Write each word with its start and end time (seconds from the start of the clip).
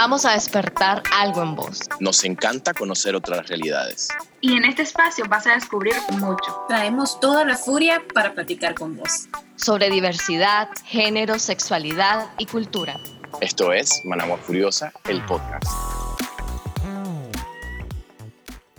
Vamos 0.00 0.24
a 0.24 0.34
despertar 0.34 1.02
algo 1.12 1.42
en 1.42 1.56
vos. 1.56 1.80
Nos 1.98 2.22
encanta 2.22 2.72
conocer 2.72 3.16
otras 3.16 3.48
realidades. 3.48 4.06
Y 4.40 4.56
en 4.56 4.64
este 4.64 4.82
espacio 4.82 5.24
vas 5.28 5.48
a 5.48 5.54
descubrir 5.54 5.92
mucho. 6.20 6.66
Traemos 6.68 7.18
toda 7.18 7.44
la 7.44 7.56
furia 7.56 8.04
para 8.14 8.32
platicar 8.32 8.76
con 8.76 8.96
vos. 8.96 9.26
Sobre 9.56 9.90
diversidad, 9.90 10.68
género, 10.84 11.40
sexualidad 11.40 12.30
y 12.38 12.46
cultura. 12.46 12.94
Esto 13.40 13.72
es 13.72 14.00
Managua 14.04 14.38
Furiosa, 14.38 14.92
el 15.08 15.20
podcast. 15.26 15.66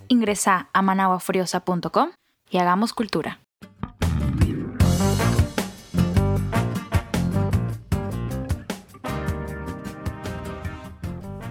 Ingresa 0.07 0.69
a 0.71 0.81
managuafuriosa.com 0.81 2.11
y 2.49 2.59
hagamos 2.59 2.93
cultura. 2.93 3.41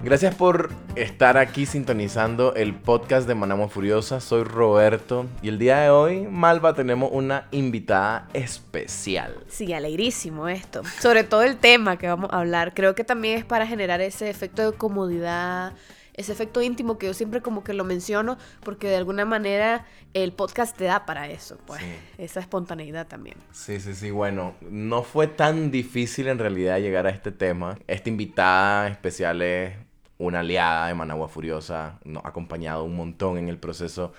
Gracias 0.09 0.33
por 0.33 0.71
estar 0.95 1.37
aquí 1.37 1.67
sintonizando 1.67 2.55
el 2.55 2.73
podcast 2.73 3.27
de 3.27 3.35
Manamo 3.35 3.69
Furiosa. 3.69 4.19
Soy 4.19 4.43
Roberto 4.43 5.27
y 5.43 5.49
el 5.49 5.59
día 5.59 5.81
de 5.81 5.91
hoy, 5.91 6.21
Malva, 6.21 6.73
tenemos 6.73 7.11
una 7.13 7.47
invitada 7.51 8.27
especial. 8.33 9.35
Sí, 9.47 9.71
alegrísimo 9.71 10.47
esto. 10.47 10.81
Sobre 10.99 11.23
todo 11.23 11.43
el 11.43 11.57
tema 11.57 11.99
que 11.99 12.07
vamos 12.07 12.31
a 12.33 12.39
hablar. 12.39 12.73
Creo 12.73 12.95
que 12.95 13.03
también 13.03 13.37
es 13.37 13.45
para 13.45 13.67
generar 13.67 14.01
ese 14.01 14.31
efecto 14.31 14.71
de 14.71 14.75
comodidad, 14.75 15.73
ese 16.15 16.31
efecto 16.31 16.63
íntimo 16.63 16.97
que 16.97 17.05
yo 17.05 17.13
siempre 17.13 17.43
como 17.43 17.63
que 17.63 17.73
lo 17.73 17.83
menciono 17.83 18.39
porque 18.63 18.87
de 18.87 18.95
alguna 18.95 19.25
manera 19.25 19.85
el 20.15 20.33
podcast 20.33 20.75
te 20.75 20.85
da 20.85 21.05
para 21.05 21.29
eso, 21.29 21.59
pues. 21.67 21.83
Esa 22.17 22.39
espontaneidad 22.39 23.05
también. 23.05 23.37
Sí, 23.51 23.79
sí, 23.79 23.93
sí. 23.93 24.09
Bueno, 24.09 24.55
no 24.71 25.03
fue 25.03 25.27
tan 25.27 25.69
difícil 25.69 26.29
en 26.29 26.39
realidad 26.39 26.79
llegar 26.79 27.05
a 27.05 27.11
este 27.11 27.31
tema. 27.31 27.77
Esta 27.85 28.09
invitada 28.09 28.87
especial 28.87 29.43
es 29.43 29.88
una 30.19 30.41
aliada 30.41 30.87
de 30.87 30.93
Managua 30.93 31.27
Furiosa, 31.29 31.97
nos 32.03 32.23
ha 32.23 32.29
acompañado 32.29 32.83
un 32.83 32.95
montón 32.95 33.37
en 33.37 33.49
el 33.49 33.57
proceso 33.57 34.13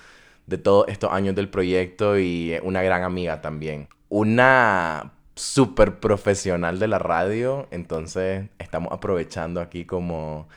de 0.47 0.59
todos 0.59 0.87
estos 0.89 1.13
años 1.13 1.37
del 1.37 1.49
proyecto 1.49 2.19
y 2.19 2.59
una 2.63 2.83
gran 2.83 3.05
amiga 3.05 3.41
también. 3.41 3.89
Una 4.09 5.13
súper 5.37 6.01
profesional 6.01 6.79
de 6.79 6.89
la 6.89 6.99
radio, 6.99 7.69
entonces 7.71 8.49
estamos 8.59 8.93
aprovechando 8.93 9.61
aquí 9.61 9.85
como 9.85 10.49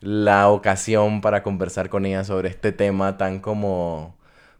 la 0.00 0.48
ocasión 0.48 1.20
para 1.20 1.42
conversar 1.42 1.88
con 1.88 2.06
ella 2.06 2.24
sobre 2.24 2.48
este 2.48 2.72
tema 2.72 3.18
tan 3.18 3.40
como 3.40 4.14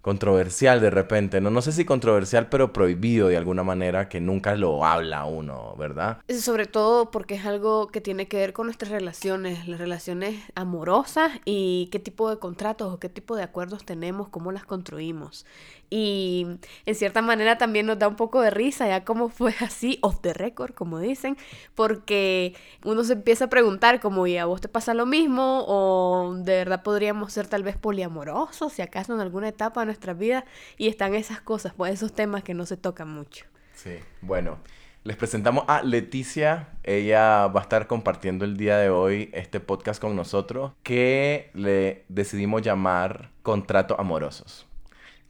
controversial 0.04 0.82
de 0.82 0.90
repente, 0.90 1.40
¿no? 1.40 1.48
No 1.48 1.62
sé 1.62 1.72
si 1.72 1.86
controversial, 1.86 2.50
pero 2.50 2.74
prohibido 2.74 3.28
de 3.28 3.38
alguna 3.38 3.62
manera, 3.62 4.10
que 4.10 4.20
nunca 4.20 4.54
lo 4.54 4.84
habla 4.84 5.24
uno, 5.24 5.74
¿verdad? 5.78 6.18
Sobre 6.28 6.66
todo 6.66 7.10
porque 7.10 7.36
es 7.36 7.46
algo 7.46 7.86
que 7.86 8.02
tiene 8.02 8.28
que 8.28 8.36
ver 8.36 8.52
con 8.52 8.66
nuestras 8.66 8.90
relaciones, 8.90 9.66
las 9.66 9.80
relaciones 9.80 10.42
amorosas 10.54 11.32
y 11.46 11.88
qué 11.90 12.00
tipo 12.00 12.28
de 12.28 12.38
contratos 12.38 12.92
o 12.92 12.98
qué 12.98 13.08
tipo 13.08 13.34
de 13.34 13.44
acuerdos 13.44 13.86
tenemos, 13.86 14.28
cómo 14.28 14.52
las 14.52 14.66
construimos. 14.66 15.46
Y 15.88 16.46
en 16.86 16.94
cierta 16.94 17.22
manera 17.22 17.56
también 17.56 17.86
nos 17.86 17.98
da 17.98 18.08
un 18.08 18.16
poco 18.16 18.40
de 18.40 18.50
risa, 18.50 18.88
ya 18.88 19.04
como 19.04 19.28
fue 19.28 19.54
así, 19.60 19.98
off 20.02 20.20
the 20.20 20.34
record, 20.34 20.74
como 20.74 20.98
dicen, 20.98 21.36
porque 21.74 22.54
uno 22.84 23.04
se 23.04 23.14
empieza 23.14 23.46
a 23.46 23.48
preguntar 23.48 24.00
como, 24.00 24.26
¿y 24.26 24.36
a 24.36 24.44
vos 24.44 24.60
te 24.60 24.68
pasa 24.68 24.92
lo 24.92 25.06
mismo? 25.06 25.64
¿O 25.66 26.34
de 26.36 26.56
verdad 26.56 26.82
podríamos 26.82 27.32
ser 27.32 27.46
tal 27.46 27.62
vez 27.62 27.76
poliamorosos, 27.76 28.72
si 28.72 28.82
acaso 28.82 29.14
en 29.14 29.20
alguna 29.20 29.48
etapa 29.48 29.84
de 29.94 29.98
nuestra 29.98 30.14
vida? 30.14 30.44
Y 30.76 30.88
están 30.88 31.14
esas 31.14 31.40
cosas, 31.40 31.72
pues 31.76 31.94
esos 31.94 32.12
temas 32.12 32.42
que 32.42 32.54
no 32.54 32.66
se 32.66 32.76
tocan 32.76 33.08
mucho. 33.08 33.46
Sí, 33.74 33.98
bueno. 34.20 34.58
Les 35.04 35.16
presentamos 35.16 35.64
a 35.68 35.82
Leticia. 35.82 36.68
Ella 36.82 37.48
va 37.48 37.60
a 37.60 37.62
estar 37.62 37.86
compartiendo 37.86 38.46
el 38.46 38.56
día 38.56 38.78
de 38.78 38.88
hoy 38.88 39.30
este 39.34 39.60
podcast 39.60 40.00
con 40.00 40.16
nosotros 40.16 40.72
que 40.82 41.50
le 41.52 42.06
decidimos 42.08 42.62
llamar 42.62 43.30
Contrato 43.42 44.00
Amorosos. 44.00 44.66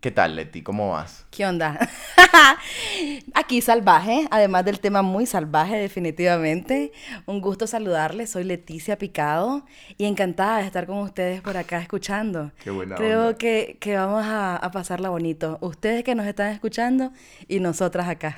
¿Qué 0.04 0.10
tal, 0.10 0.36
Leti? 0.36 0.60
¿Cómo 0.60 0.90
vas? 0.90 1.24
¿Qué 1.30 1.46
onda? 1.46 1.88
Aquí 3.32 3.62
salvaje, 3.62 4.28
además 4.30 4.66
del 4.66 4.78
tema 4.78 5.00
muy 5.00 5.24
salvaje 5.24 5.78
definitivamente. 5.78 6.92
Un 7.24 7.40
gusto 7.40 7.66
saludarles, 7.66 8.28
soy 8.28 8.44
Leticia 8.44 8.98
Picado 8.98 9.64
y 9.96 10.04
encantada 10.04 10.58
de 10.58 10.66
estar 10.66 10.86
con 10.86 10.98
ustedes 10.98 11.40
por 11.40 11.56
acá 11.56 11.78
escuchando. 11.78 12.52
Qué 12.62 12.70
buena 12.70 12.96
Creo 12.96 13.38
Que, 13.38 13.78
que 13.80 13.96
vamos 13.96 14.26
a, 14.26 14.56
a 14.56 14.70
pasarla 14.72 15.08
bonito. 15.08 15.56
Ustedes 15.62 16.04
que 16.04 16.14
nos 16.14 16.26
están 16.26 16.52
escuchando 16.52 17.10
y 17.48 17.60
nosotras 17.60 18.06
acá. 18.06 18.36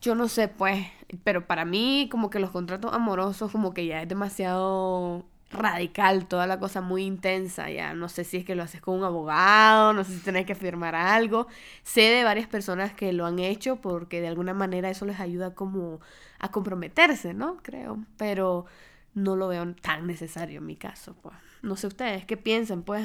Yo 0.00 0.14
no 0.14 0.26
sé, 0.26 0.48
pues, 0.48 0.86
pero 1.22 1.46
para 1.46 1.66
mí 1.66 2.08
como 2.10 2.30
que 2.30 2.38
los 2.38 2.48
contratos 2.48 2.94
amorosos 2.94 3.52
como 3.52 3.74
que 3.74 3.84
ya 3.84 4.00
es 4.00 4.08
demasiado 4.08 5.26
radical, 5.50 6.26
toda 6.26 6.46
la 6.46 6.58
cosa 6.58 6.80
muy 6.80 7.04
intensa, 7.04 7.70
ya 7.70 7.94
no 7.94 8.08
sé 8.08 8.24
si 8.24 8.36
es 8.38 8.44
que 8.44 8.54
lo 8.54 8.62
haces 8.62 8.80
con 8.80 8.98
un 8.98 9.04
abogado, 9.04 9.92
no 9.92 10.04
sé 10.04 10.14
si 10.14 10.20
tenés 10.20 10.46
que 10.46 10.54
firmar 10.54 10.94
algo. 10.94 11.46
Sé 11.82 12.02
de 12.02 12.24
varias 12.24 12.46
personas 12.46 12.92
que 12.92 13.12
lo 13.12 13.24
han 13.26 13.38
hecho 13.38 13.76
porque 13.76 14.20
de 14.20 14.28
alguna 14.28 14.54
manera 14.54 14.90
eso 14.90 15.06
les 15.06 15.20
ayuda 15.20 15.54
como 15.54 16.00
a 16.38 16.50
comprometerse, 16.50 17.34
¿no? 17.34 17.56
Creo, 17.62 17.98
pero 18.16 18.66
no 19.14 19.36
lo 19.36 19.48
veo 19.48 19.74
tan 19.74 20.06
necesario 20.06 20.58
en 20.58 20.66
mi 20.66 20.76
caso, 20.76 21.16
pues. 21.22 21.36
No 21.62 21.76
sé 21.76 21.86
ustedes 21.88 22.24
qué 22.24 22.36
piensan, 22.36 22.82
pues 22.82 23.04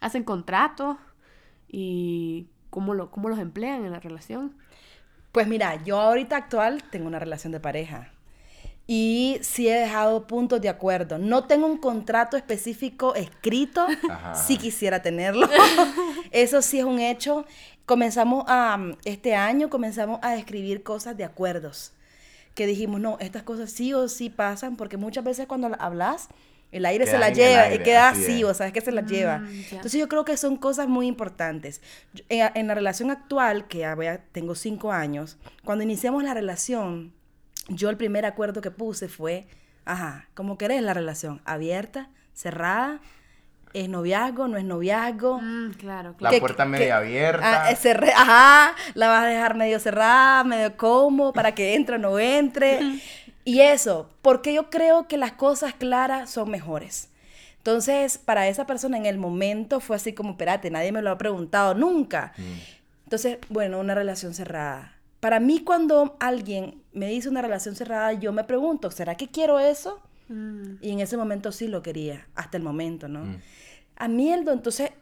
hacen 0.00 0.22
contratos 0.24 0.96
y 1.66 2.46
cómo 2.68 2.94
lo 2.94 3.10
cómo 3.10 3.28
los 3.28 3.38
emplean 3.38 3.84
en 3.84 3.92
la 3.92 4.00
relación. 4.00 4.54
Pues 5.32 5.48
mira, 5.48 5.82
yo 5.82 5.98
ahorita 5.98 6.36
actual 6.36 6.82
tengo 6.90 7.06
una 7.08 7.18
relación 7.18 7.52
de 7.52 7.60
pareja 7.60 8.12
y 8.92 9.38
sí 9.42 9.68
he 9.68 9.78
dejado 9.78 10.26
puntos 10.26 10.60
de 10.60 10.68
acuerdo. 10.68 11.16
No 11.16 11.44
tengo 11.44 11.64
un 11.64 11.76
contrato 11.76 12.36
específico 12.36 13.14
escrito, 13.14 13.86
si 14.34 14.58
quisiera 14.58 15.00
tenerlo. 15.00 15.48
Eso 16.32 16.60
sí 16.60 16.80
es 16.80 16.84
un 16.84 16.98
hecho. 16.98 17.44
Comenzamos 17.86 18.46
a, 18.48 18.80
este 19.04 19.36
año 19.36 19.70
comenzamos 19.70 20.18
a 20.24 20.34
escribir 20.34 20.82
cosas 20.82 21.16
de 21.16 21.22
acuerdos. 21.22 21.92
Que 22.56 22.66
dijimos, 22.66 23.00
no, 23.00 23.16
estas 23.20 23.44
cosas 23.44 23.70
sí 23.70 23.94
o 23.94 24.08
sí 24.08 24.28
pasan, 24.28 24.74
porque 24.74 24.96
muchas 24.96 25.22
veces 25.22 25.46
cuando 25.46 25.70
hablas, 25.78 26.26
el 26.72 26.84
aire 26.84 27.06
se 27.06 27.16
la 27.16 27.30
lleva 27.30 27.72
y 27.72 27.78
queda 27.78 28.08
así, 28.08 28.42
o 28.42 28.52
sabes 28.54 28.72
que 28.72 28.80
se 28.80 28.90
la 28.90 29.02
lleva. 29.02 29.38
Mm, 29.38 29.64
Entonces 29.70 30.00
yo 30.00 30.08
creo 30.08 30.24
que 30.24 30.36
son 30.36 30.56
cosas 30.56 30.88
muy 30.88 31.06
importantes. 31.06 31.80
En, 32.28 32.50
en 32.56 32.66
la 32.66 32.74
relación 32.74 33.12
actual, 33.12 33.68
que 33.68 33.78
ya 33.78 34.20
tengo 34.32 34.56
cinco 34.56 34.90
años, 34.90 35.38
cuando 35.64 35.84
iniciamos 35.84 36.24
la 36.24 36.34
relación, 36.34 37.12
yo 37.70 37.88
el 37.88 37.96
primer 37.96 38.26
acuerdo 38.26 38.60
que 38.60 38.70
puse 38.70 39.08
fue, 39.08 39.46
ajá, 39.84 40.28
¿cómo 40.34 40.58
querés 40.58 40.82
la 40.82 40.92
relación? 40.92 41.40
¿Abierta? 41.44 42.10
¿Cerrada? 42.34 43.00
¿Es 43.72 43.88
noviazgo? 43.88 44.48
¿No 44.48 44.58
es 44.58 44.64
noviazgo? 44.64 45.40
Mm, 45.40 45.74
claro, 45.74 46.14
claro. 46.16 46.34
La 46.34 46.40
puerta 46.40 46.64
medio 46.64 46.96
abierta. 46.96 47.68
Ah, 47.68 47.70
ajá, 48.16 48.74
la 48.94 49.08
vas 49.08 49.24
a 49.24 49.26
dejar 49.26 49.56
medio 49.56 49.78
cerrada, 49.78 50.42
medio 50.42 50.76
como, 50.76 51.32
para 51.32 51.54
que 51.54 51.76
entre 51.76 51.94
o 51.94 51.98
no 51.98 52.18
entre. 52.18 52.80
y 53.44 53.60
eso, 53.60 54.10
porque 54.22 54.52
yo 54.52 54.70
creo 54.70 55.06
que 55.06 55.16
las 55.16 55.32
cosas 55.32 55.72
claras 55.74 56.30
son 56.30 56.50
mejores. 56.50 57.08
Entonces, 57.58 58.18
para 58.18 58.48
esa 58.48 58.66
persona 58.66 58.96
en 58.96 59.06
el 59.06 59.18
momento 59.18 59.78
fue 59.78 59.96
así 59.96 60.12
como, 60.12 60.32
espérate, 60.32 60.70
nadie 60.70 60.90
me 60.90 61.02
lo 61.02 61.10
ha 61.10 61.18
preguntado 61.18 61.74
nunca. 61.74 62.32
Mm. 62.36 62.42
Entonces, 63.04 63.38
bueno, 63.48 63.78
una 63.78 63.94
relación 63.94 64.34
cerrada 64.34 64.99
para 65.20 65.38
mí 65.38 65.60
cuando 65.60 66.16
alguien 66.18 66.82
me 66.92 67.06
dice 67.06 67.28
una 67.28 67.42
relación 67.42 67.76
cerrada, 67.76 68.14
yo 68.14 68.32
me 68.32 68.44
pregunto, 68.44 68.90
¿será 68.90 69.14
que 69.14 69.28
quiero 69.28 69.60
eso? 69.60 70.00
Mm. 70.28 70.76
Y 70.80 70.90
en 70.90 71.00
ese 71.00 71.16
momento 71.16 71.52
sí 71.52 71.68
lo 71.68 71.82
quería, 71.82 72.26
hasta 72.34 72.56
el 72.56 72.62
momento, 72.62 73.06
¿no? 73.06 73.24
Mm. 73.24 73.36
A 73.96 74.08
mí, 74.08 74.32
entonces, 74.32 74.92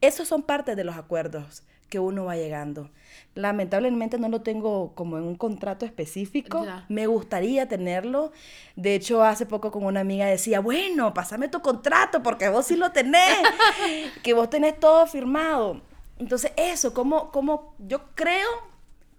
esos 0.00 0.28
son 0.28 0.42
parte 0.42 0.76
de 0.76 0.84
los 0.84 0.96
acuerdos 0.96 1.64
que 1.88 1.98
uno 1.98 2.26
va 2.26 2.36
llegando. 2.36 2.90
Lamentablemente 3.34 4.18
no 4.18 4.28
lo 4.28 4.42
tengo 4.42 4.94
como 4.94 5.16
en 5.16 5.24
un 5.24 5.36
contrato 5.36 5.86
específico. 5.86 6.66
Me 6.88 7.06
gustaría 7.06 7.66
tenerlo. 7.66 8.30
De 8.76 8.94
hecho, 8.94 9.24
hace 9.24 9.46
poco 9.46 9.72
con 9.72 9.84
una 9.84 10.00
amiga 10.00 10.26
decía, 10.26 10.60
bueno, 10.60 11.14
pásame 11.14 11.48
tu 11.48 11.62
contrato 11.62 12.22
porque 12.22 12.48
vos 12.48 12.66
sí 12.66 12.76
lo 12.76 12.92
tenés, 12.92 13.38
que 14.22 14.34
vos 14.34 14.50
tenés 14.50 14.78
todo 14.78 15.06
firmado. 15.06 15.80
Entonces, 16.18 16.52
eso, 16.56 16.92
como, 16.92 17.30
como 17.30 17.74
yo 17.78 18.02
creo 18.14 18.48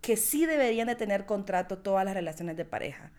que 0.02 0.18
sí 0.18 0.46
deberían 0.46 0.88
de 0.88 0.96
tener 0.96 1.26
contrato 1.26 1.78
todas 1.78 2.06
las 2.06 2.14
relaciones 2.14 2.58
de 2.58 2.66
pareja. 2.66 3.12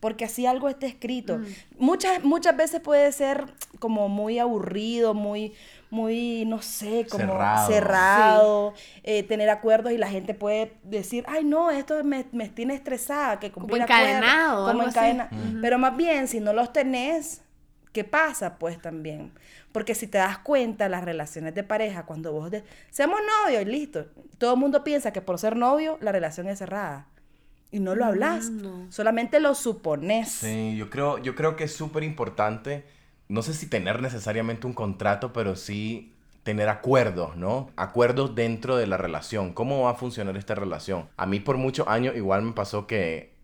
Porque 0.00 0.26
así 0.26 0.44
algo 0.44 0.68
esté 0.68 0.86
escrito. 0.86 1.38
Mm. 1.38 1.44
Muchas, 1.78 2.22
muchas 2.22 2.54
veces 2.54 2.80
puede 2.80 3.10
ser 3.12 3.46
como 3.78 4.10
muy 4.10 4.38
aburrido, 4.38 5.14
muy, 5.14 5.54
muy, 5.88 6.44
no 6.46 6.60
sé, 6.60 7.06
como 7.10 7.38
cerrado, 7.66 8.74
eh, 9.04 9.22
tener 9.22 9.48
acuerdos 9.48 9.92
y 9.92 9.98
la 9.98 10.08
gente 10.08 10.34
puede 10.34 10.74
decir, 10.82 11.24
ay 11.28 11.44
no, 11.44 11.70
esto 11.70 12.04
me, 12.04 12.26
me 12.32 12.50
tiene 12.50 12.74
estresada, 12.74 13.40
que 13.40 13.50
como 13.50 13.74
encadenado. 13.74 14.66
como 14.66 14.82
encadena. 14.82 15.30
Pero 15.62 15.78
más 15.78 15.96
bien, 15.96 16.28
si 16.28 16.40
no 16.40 16.52
los 16.52 16.74
tenés, 16.74 17.42
¿qué 17.96 18.04
pasa? 18.04 18.58
Pues 18.58 18.80
también 18.80 19.32
porque 19.72 19.94
si 19.94 20.06
te 20.06 20.16
das 20.18 20.38
cuenta, 20.38 20.88
las 20.88 21.04
relaciones 21.04 21.54
de 21.54 21.62
pareja, 21.62 22.06
cuando 22.06 22.32
vos 22.32 22.50
de, 22.50 22.64
seamos 22.90 23.20
novios 23.44 23.60
y 23.60 23.64
listo, 23.66 24.06
todo 24.38 24.54
el 24.54 24.60
mundo 24.60 24.82
piensa 24.84 25.12
que 25.12 25.20
por 25.20 25.38
ser 25.38 25.54
novio 25.54 25.98
la 26.00 26.12
relación 26.12 26.48
es 26.48 26.58
cerrada. 26.60 27.08
Y 27.70 27.80
no 27.80 27.94
lo 27.94 28.06
hablas, 28.06 28.50
solamente 28.88 29.38
lo 29.38 29.54
supones. 29.54 30.30
Sí, 30.30 30.76
yo 30.78 30.88
creo, 30.88 31.18
yo 31.18 31.34
creo 31.34 31.56
que 31.56 31.64
es 31.64 31.74
súper 31.74 32.04
importante 32.04 32.84
no 33.28 33.42
sé 33.42 33.54
si 33.54 33.66
tener 33.66 34.00
necesariamente 34.00 34.66
un 34.66 34.72
contrato, 34.72 35.32
pero 35.32 35.56
sí 35.56 36.12
tener 36.42 36.68
acuerdos, 36.68 37.36
¿no? 37.36 37.70
Acuerdos 37.76 38.34
dentro 38.34 38.76
de 38.76 38.86
la 38.86 38.96
relación. 38.96 39.52
¿Cómo 39.52 39.82
va 39.82 39.90
a 39.90 39.94
funcionar 39.94 40.36
esta 40.36 40.54
relación? 40.54 41.08
A 41.16 41.26
mí 41.26 41.40
por 41.40 41.56
muchos 41.56 41.88
años 41.88 42.14
igual 42.16 42.42
me 42.42 42.52
pasó 42.52 42.86
que 42.86 43.35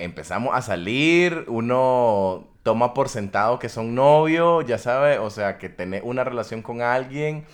empezamos 0.00 0.54
a 0.54 0.62
salir, 0.62 1.44
uno 1.48 2.48
toma 2.62 2.94
por 2.94 3.08
sentado 3.08 3.58
que 3.58 3.68
son 3.68 3.94
novios, 3.94 4.64
ya 4.66 4.78
sabe, 4.78 5.18
o 5.18 5.30
sea, 5.30 5.58
que 5.58 5.68
tener 5.68 6.02
una 6.04 6.24
relación 6.24 6.62
con 6.62 6.82
alguien. 6.82 7.44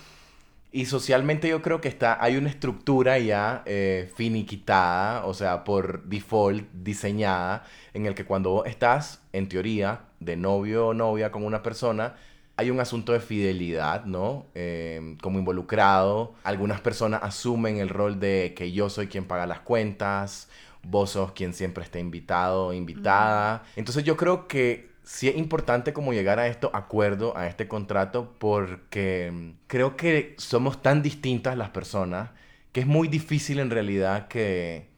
Y 0.71 0.85
socialmente 0.85 1.47
yo 1.47 1.61
creo 1.61 1.81
que 1.81 1.87
está, 1.87 2.21
hay 2.21 2.35
una 2.37 2.49
estructura 2.49 3.17
ya 3.19 3.63
eh, 3.65 4.11
finiquitada, 4.15 5.25
o 5.25 5.33
sea, 5.33 5.63
por 5.63 6.03
default 6.03 6.69
diseñada, 6.73 7.63
en 7.93 8.05
el 8.05 8.13
que 8.15 8.25
cuando 8.25 8.51
vos 8.51 8.67
estás, 8.67 9.21
en 9.33 9.49
teoría, 9.49 10.01
de 10.19 10.35
novio 10.35 10.87
o 10.87 10.93
novia 10.93 11.31
con 11.31 11.45
una 11.45 11.63
persona, 11.63 12.15
hay 12.57 12.71
un 12.71 12.79
asunto 12.79 13.13
de 13.13 13.19
fidelidad, 13.19 14.05
¿no? 14.05 14.47
Eh, 14.55 15.15
como 15.21 15.37
involucrado. 15.37 16.33
Algunas 16.43 16.81
personas 16.81 17.21
asumen 17.23 17.77
el 17.77 17.89
rol 17.89 18.19
de 18.19 18.53
que 18.55 18.71
yo 18.71 18.89
soy 18.89 19.07
quien 19.07 19.25
paga 19.25 19.45
las 19.45 19.59
cuentas, 19.59 20.49
vos 20.89 21.11
sos 21.11 21.33
quien 21.33 21.53
siempre 21.53 21.83
está 21.83 21.99
invitado 21.99 22.73
invitada. 22.73 23.63
Entonces 23.75 24.03
yo 24.03 24.17
creo 24.17 24.47
que 24.47 24.91
sí 25.03 25.27
es 25.29 25.37
importante 25.37 25.93
como 25.93 26.13
llegar 26.13 26.39
a 26.39 26.47
esto 26.47 26.69
acuerdo, 26.73 27.35
a 27.37 27.47
este 27.47 27.67
contrato, 27.67 28.33
porque 28.39 29.53
creo 29.67 29.95
que 29.95 30.35
somos 30.37 30.81
tan 30.81 31.01
distintas 31.01 31.57
las 31.57 31.69
personas 31.69 32.31
que 32.71 32.81
es 32.81 32.87
muy 32.87 33.07
difícil 33.07 33.59
en 33.59 33.69
realidad 33.69 34.27
que 34.27 34.89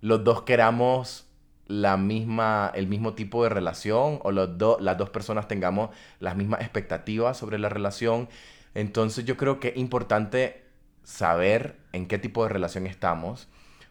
los 0.00 0.22
dos 0.24 0.42
queramos 0.42 1.26
la 1.66 1.96
misma, 1.96 2.70
el 2.74 2.86
mismo 2.86 3.14
tipo 3.14 3.42
de 3.42 3.48
relación 3.48 4.20
o 4.22 4.30
los 4.30 4.50
las 4.80 4.96
dos 4.96 5.10
personas 5.10 5.48
tengamos 5.48 5.90
las 6.20 6.36
mismas 6.36 6.60
expectativas 6.60 7.36
sobre 7.36 7.58
la 7.58 7.68
relación. 7.68 8.28
Entonces 8.74 9.24
yo 9.24 9.36
creo 9.36 9.58
que 9.58 9.68
es 9.68 9.76
importante 9.76 10.62
saber 11.02 11.76
en 11.92 12.06
qué 12.06 12.18
tipo 12.18 12.42
de 12.44 12.50
relación 12.50 12.86
estamos, 12.86 13.48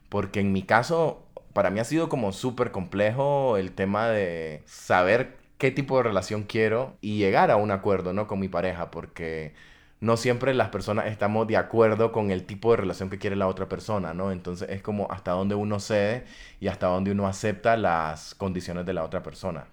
porque 0.10 0.40
en 0.40 0.52
mi 0.54 0.64
caso, 0.64 1.25
para 1.56 1.70
mí 1.70 1.80
ha 1.80 1.86
sido 1.86 2.10
como 2.10 2.34
súper 2.34 2.72
complejo 2.72 3.56
el 3.56 3.72
tema 3.72 4.10
de 4.10 4.62
saber 4.66 5.38
qué 5.58 5.72
tipo 5.72 5.96
de 5.96 6.04
relación 6.04 6.44
quiero 6.44 6.98
y 7.00 7.18
llegar 7.18 7.50
a 7.50 7.56
un 7.56 7.72
acuerdo, 7.72 8.12
¿no? 8.12 8.28
Con 8.28 8.42
mi 8.42 8.50
pareja, 8.50 8.92
porque 8.92 9.54
no 10.02 10.18
siempre 10.18 10.54
las 10.54 10.68
personas 10.68 11.08
estamos 11.08 11.48
de 11.48 11.56
acuerdo 11.56 12.12
con 12.12 12.30
el 12.30 12.46
tipo 12.46 12.72
de 12.72 12.78
relación 12.78 13.10
que 13.10 13.20
quiere 13.20 13.38
la 13.38 13.48
otra 13.48 13.70
persona, 13.70 14.14
¿no? 14.14 14.34
Entonces 14.34 14.70
es 14.70 14.82
como 14.82 15.10
hasta 15.12 15.32
dónde 15.32 15.56
uno 15.56 15.80
cede 15.80 16.26
y 16.60 16.68
hasta 16.68 16.88
dónde 16.88 17.12
uno 17.12 17.26
acepta 17.26 17.78
las 17.78 18.36
condiciones 18.36 18.86
de 18.86 18.94
la 18.94 19.06
otra 19.06 19.24
persona. 19.24 19.66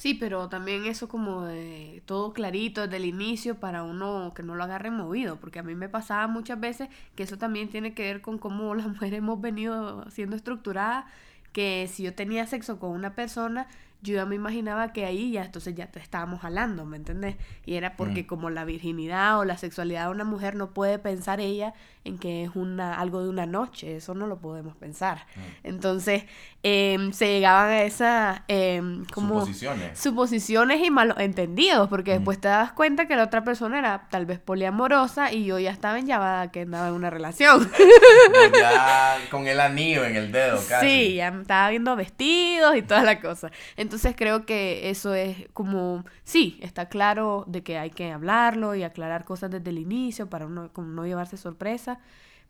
Sí, 0.00 0.14
pero 0.14 0.48
también 0.48 0.86
eso 0.86 1.08
como 1.08 1.42
de 1.42 2.02
todo 2.06 2.32
clarito 2.32 2.80
desde 2.80 2.96
el 2.96 3.04
inicio 3.04 3.60
para 3.60 3.82
uno 3.82 4.32
que 4.34 4.42
no 4.42 4.54
lo 4.54 4.64
agarre 4.64 4.90
movido, 4.90 5.36
porque 5.38 5.58
a 5.58 5.62
mí 5.62 5.74
me 5.74 5.90
pasaba 5.90 6.26
muchas 6.26 6.58
veces 6.58 6.88
que 7.14 7.24
eso 7.24 7.36
también 7.36 7.68
tiene 7.68 7.92
que 7.92 8.04
ver 8.04 8.22
con 8.22 8.38
cómo 8.38 8.74
las 8.76 8.86
mujeres 8.88 9.18
hemos 9.18 9.42
venido 9.42 10.10
siendo 10.10 10.36
estructuradas, 10.36 11.04
que 11.52 11.86
si 11.92 12.02
yo 12.04 12.14
tenía 12.14 12.46
sexo 12.46 12.78
con 12.78 12.92
una 12.92 13.14
persona, 13.14 13.66
yo 14.02 14.14
ya 14.14 14.24
me 14.24 14.34
imaginaba 14.36 14.92
que 14.92 15.04
ahí 15.04 15.32
ya 15.32 15.44
entonces 15.44 15.74
ya 15.74 15.86
te 15.88 15.98
estábamos 15.98 16.42
hablando, 16.44 16.84
¿me 16.86 16.96
entendés? 16.96 17.36
Y 17.66 17.74
era 17.74 17.96
porque 17.96 18.22
Mm. 18.22 18.26
como 18.26 18.50
la 18.50 18.64
virginidad 18.64 19.38
o 19.38 19.44
la 19.44 19.56
sexualidad 19.58 20.04
de 20.06 20.10
una 20.10 20.24
mujer 20.24 20.54
no 20.56 20.70
puede 20.70 20.98
pensar 20.98 21.40
ella 21.40 21.74
en 22.04 22.18
que 22.18 22.44
es 22.44 22.50
una 22.54 22.94
algo 22.98 23.22
de 23.22 23.28
una 23.28 23.44
noche, 23.44 23.96
eso 23.96 24.14
no 24.14 24.26
lo 24.26 24.38
podemos 24.38 24.74
pensar. 24.76 25.26
Mm. 25.36 25.40
Entonces 25.68 26.24
em, 26.62 27.12
se 27.12 27.26
llegaban 27.26 27.70
a 27.70 27.82
esas 27.84 28.40
em, 28.48 29.04
como 29.14 29.40
Suposiciones. 29.40 29.98
suposiciones 29.98 30.82
y 30.84 30.90
malos 30.90 31.18
entendidos, 31.18 31.88
porque 31.88 32.12
Mm. 32.12 32.14
después 32.16 32.40
te 32.40 32.48
das 32.48 32.72
cuenta 32.72 33.06
que 33.06 33.16
la 33.16 33.24
otra 33.24 33.44
persona 33.44 33.78
era 33.78 34.08
tal 34.10 34.26
vez 34.26 34.38
poliamorosa 34.38 35.32
y 35.32 35.44
yo 35.46 35.58
ya 35.58 35.70
estaba 35.70 35.98
en 35.98 36.06
llamada 36.06 36.50
que 36.50 36.62
andaba 36.62 36.88
en 36.88 36.94
una 36.94 37.08
relación. 37.10 37.70
ya 38.58 39.18
con 39.30 39.46
el 39.46 39.60
anillo 39.60 40.04
en 40.04 40.16
el 40.16 40.32
dedo, 40.32 40.60
casi. 40.68 40.86
Sí, 40.86 41.14
ya 41.16 41.30
me 41.30 41.42
estaba 41.42 41.70
viendo 41.70 41.96
vestidos 41.96 42.76
y 42.76 42.82
toda 42.82 43.02
la 43.02 43.20
cosa. 43.20 43.50
Entonces 43.76 43.89
creo 44.16 44.46
que 44.46 44.90
eso 44.90 45.14
es 45.14 45.48
como, 45.52 46.04
sí, 46.24 46.58
está 46.62 46.88
claro 46.88 47.44
de 47.46 47.62
que 47.62 47.78
hay 47.78 47.90
que 47.90 48.12
hablarlo 48.12 48.74
y 48.74 48.82
aclarar 48.82 49.24
cosas 49.24 49.50
desde 49.50 49.70
el 49.70 49.78
inicio 49.78 50.28
para 50.28 50.46
uno, 50.46 50.70
como 50.72 50.88
no 50.88 51.06
llevarse 51.06 51.36
sorpresa, 51.36 52.00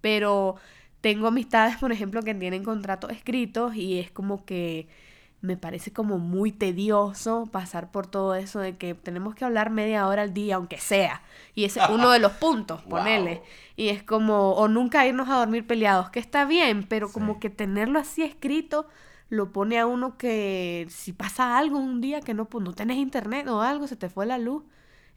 pero 0.00 0.56
tengo 1.00 1.28
amistades, 1.28 1.76
por 1.78 1.92
ejemplo, 1.92 2.22
que 2.22 2.34
tienen 2.34 2.64
contratos 2.64 3.10
escritos 3.12 3.74
y 3.74 3.98
es 3.98 4.10
como 4.10 4.44
que 4.44 4.88
me 5.42 5.56
parece 5.56 5.90
como 5.92 6.18
muy 6.18 6.52
tedioso 6.52 7.46
pasar 7.50 7.90
por 7.90 8.06
todo 8.06 8.34
eso 8.34 8.58
de 8.60 8.76
que 8.76 8.94
tenemos 8.94 9.34
que 9.34 9.46
hablar 9.46 9.70
media 9.70 10.06
hora 10.06 10.20
al 10.22 10.34
día, 10.34 10.56
aunque 10.56 10.78
sea. 10.78 11.22
Y 11.54 11.64
ese 11.64 11.80
es 11.80 11.88
uno 11.88 12.10
de 12.10 12.18
los 12.18 12.32
puntos, 12.32 12.82
Wow. 12.86 12.90
ponele. 12.90 13.42
Y 13.76 13.88
es 13.88 14.02
como, 14.02 14.52
o 14.52 14.68
nunca 14.68 15.06
irnos 15.06 15.30
a 15.30 15.36
dormir 15.36 15.66
peleados, 15.66 16.10
que 16.10 16.20
está 16.20 16.44
bien, 16.44 16.84
pero 16.86 17.10
como 17.10 17.34
Sí. 17.34 17.40
que 17.40 17.50
tenerlo 17.50 17.98
así 17.98 18.22
escrito 18.22 18.86
lo 19.30 19.52
pone 19.52 19.78
a 19.78 19.86
uno 19.86 20.18
que 20.18 20.86
si 20.90 21.12
pasa 21.12 21.56
algo 21.56 21.78
un 21.78 22.00
día 22.02 22.20
que 22.20 22.34
no, 22.34 22.44
pues, 22.46 22.62
no 22.64 22.72
tenés 22.74 22.98
internet 22.98 23.48
o 23.48 23.62
algo, 23.62 23.86
se 23.86 23.96
te 23.96 24.08
fue 24.10 24.26
la 24.26 24.36
luz, 24.38 24.62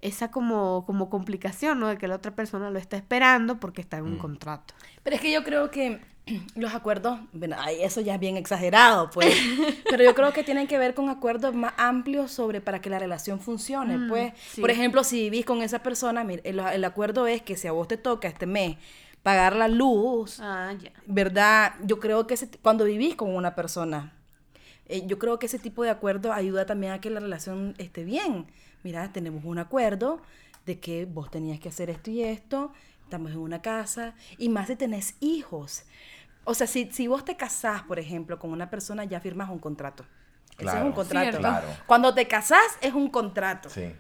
esa 0.02 0.32
como, 0.32 0.86
como 0.86 1.10
complicación, 1.10 1.80
¿no? 1.80 1.88
De 1.88 1.98
que 1.98 2.08
la 2.08 2.16
otra 2.16 2.36
persona 2.36 2.70
lo 2.70 2.78
está 2.80 2.96
esperando 2.98 3.60
porque 3.60 3.82
está 3.82 3.98
en 3.98 4.06
un 4.06 4.16
Mm. 4.16 4.20
contrato. 4.20 4.74
Pero 5.04 5.16
es 5.16 5.22
que 5.22 5.32
yo 5.32 5.44
creo 5.44 5.72
que 5.72 6.00
los 6.56 6.74
acuerdos, 6.74 7.20
bueno, 7.34 7.56
ay, 7.60 7.78
eso 7.82 8.02
ya 8.02 8.14
es 8.16 8.20
bien 8.20 8.38
exagerado, 8.38 9.10
pues. 9.10 9.34
Pero 9.90 10.04
yo 10.04 10.14
creo 10.14 10.32
que 10.34 10.44
tienen 10.44 10.68
que 10.68 10.78
ver 10.78 10.94
con 10.94 11.10
acuerdos 11.10 11.54
más 11.56 11.74
amplios 11.78 12.32
sobre 12.32 12.62
para 12.62 12.80
que 12.82 12.90
la 12.90 13.00
relación 13.00 13.40
funcione, 13.40 13.98
Mm, 13.98 14.10
pues. 14.10 14.34
sí. 14.52 14.62
Por 14.62 14.70
ejemplo, 14.72 15.04
si 15.04 15.22
vivís 15.30 15.46
con 15.46 15.62
esa 15.62 15.80
persona, 15.84 16.24
mire, 16.24 16.42
el, 16.46 16.60
el 16.60 16.84
acuerdo 16.86 17.26
es 17.28 17.42
que 17.42 17.56
si 17.58 17.68
a 17.68 17.72
vos 17.72 17.88
te 17.88 17.98
toca 17.98 18.28
este 18.28 18.46
mes 18.46 18.78
pagar 19.24 19.56
la 19.56 19.68
luz, 19.68 20.40
Ah, 20.42 20.74
ya. 20.80 20.92
¿verdad? 21.08 21.74
Yo 21.84 22.00
creo 22.00 22.28
que 22.28 22.34
ese- 22.36 22.50
cuando 22.62 22.84
vivís 22.86 23.16
con 23.16 23.34
una 23.36 23.56
persona, 23.56 24.14
eh, 24.86 25.06
yo 25.08 25.18
creo 25.18 25.40
que 25.40 25.46
ese 25.46 25.60
tipo 25.60 25.84
de 25.84 25.90
acuerdo 25.90 26.34
ayuda 26.34 26.66
también 26.66 26.92
a 26.94 27.00
que 27.02 27.10
la 27.10 27.20
relación 27.22 27.74
esté 27.78 28.04
bien. 28.04 28.48
Mira, 28.84 29.12
tenemos 29.14 29.46
un 29.46 29.60
acuerdo 29.60 30.22
de 30.66 30.80
que 30.80 31.06
vos 31.06 31.32
tenías 31.32 31.60
que 31.60 31.70
hacer 31.70 31.90
esto 31.90 32.12
y 32.12 32.22
esto, 32.22 32.72
estamos 33.04 33.32
en 33.32 33.38
una 33.40 33.62
casa, 33.62 34.14
y 34.38 34.50
más 34.50 34.68
si 34.68 34.76
tenés 34.76 35.16
hijos. 35.22 35.84
O 36.46 36.54
sea, 36.54 36.68
si, 36.68 36.92
si 36.92 37.08
vos 37.08 37.24
te 37.24 37.38
casás, 37.38 37.84
por 37.84 38.00
ejemplo, 38.00 38.38
con 38.40 38.52
una 38.52 38.70
persona, 38.70 39.06
ya 39.06 39.22
firmas 39.22 39.50
un 39.50 39.60
contrato. 39.60 40.04
Ese 40.04 40.66
es 40.66 40.72
Claro. 40.72 40.86
un 40.86 40.92
contrato. 40.92 41.22
Cierto. 41.24 41.40
Claro. 41.40 41.68
Cuando 41.88 42.14
te 42.14 42.28
casás 42.28 42.78
es 42.82 42.94
un 42.94 43.10
contrato. 43.10 43.70
Sí. 43.70 43.94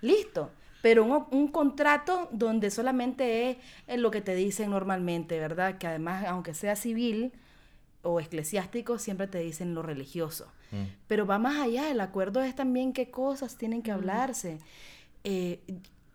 Listo. 0.00 0.50
Pero 0.82 1.04
un, 1.04 1.26
un 1.30 1.48
contrato 1.48 2.28
donde 2.32 2.70
solamente 2.70 3.50
es, 3.50 3.56
en 3.86 4.02
lo 4.02 4.10
que 4.10 4.20
te 4.20 4.34
dicen 4.34 4.70
normalmente, 4.70 5.38
¿verdad? 5.38 5.78
Que 5.78 5.86
además, 5.86 6.24
aunque 6.26 6.54
sea 6.54 6.76
civil 6.76 7.32
o 8.02 8.20
eclesiástico, 8.20 8.98
siempre 8.98 9.26
te 9.26 9.38
dicen 9.38 9.74
lo 9.74 9.82
religioso. 9.82 10.50
Mm. 10.70 10.84
Pero 11.06 11.26
va 11.26 11.38
más 11.38 11.60
allá, 11.60 11.90
el 11.90 12.00
acuerdo 12.00 12.42
es 12.42 12.54
también 12.54 12.92
qué 12.92 13.10
cosas 13.10 13.56
tienen 13.56 13.82
que 13.82 13.92
hablarse. 13.92 14.58
Eh, 15.24 15.60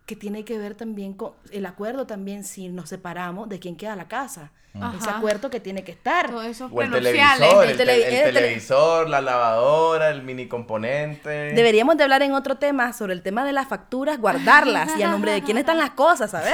que 0.06 0.16
tiene 0.16 0.46
que 0.46 0.58
ver 0.60 0.76
también 0.76 1.14
con 1.14 1.34
el 1.52 1.66
acuerdo 1.66 2.06
también 2.06 2.44
si 2.44 2.70
nos 2.70 2.90
separamos 2.90 3.50
de 3.50 3.60
quién 3.60 3.76
queda 3.76 3.96
la 3.96 4.08
casa. 4.08 4.52
Ese 4.76 4.84
Ajá. 5.10 5.18
acuerdo 5.20 5.50
que 5.50 5.62
tiene 5.62 5.86
que 5.86 5.94
estar. 5.94 6.30
Todos 6.30 6.46
esos 6.48 6.70
O 6.70 6.82
el 6.82 6.92
televisor, 6.92 7.64
el, 7.64 7.70
el 7.70 7.78
tele- 7.78 7.94
te- 7.96 8.08
el 8.10 8.14
el 8.14 8.24
tele- 8.26 8.34
televisor, 8.42 9.10
la 9.10 9.22
lavadora, 9.22 10.10
el 10.10 10.22
mini 10.22 10.50
componente. 10.50 11.30
Deberíamos 11.30 11.96
de 11.96 12.04
hablar 12.04 12.22
en 12.24 12.34
otro 12.34 12.58
tema 12.58 12.92
sobre 12.92 13.14
el 13.14 13.22
tema 13.22 13.46
de 13.46 13.54
las 13.54 13.70
facturas, 13.70 14.20
guardarlas 14.20 14.92
y 15.00 15.04
a 15.04 15.08
nombre 15.08 15.32
de 15.32 15.42
quién 15.44 15.58
están 15.58 15.78
las 15.78 15.92
cosas, 15.92 16.32
¿sabes? 16.32 16.54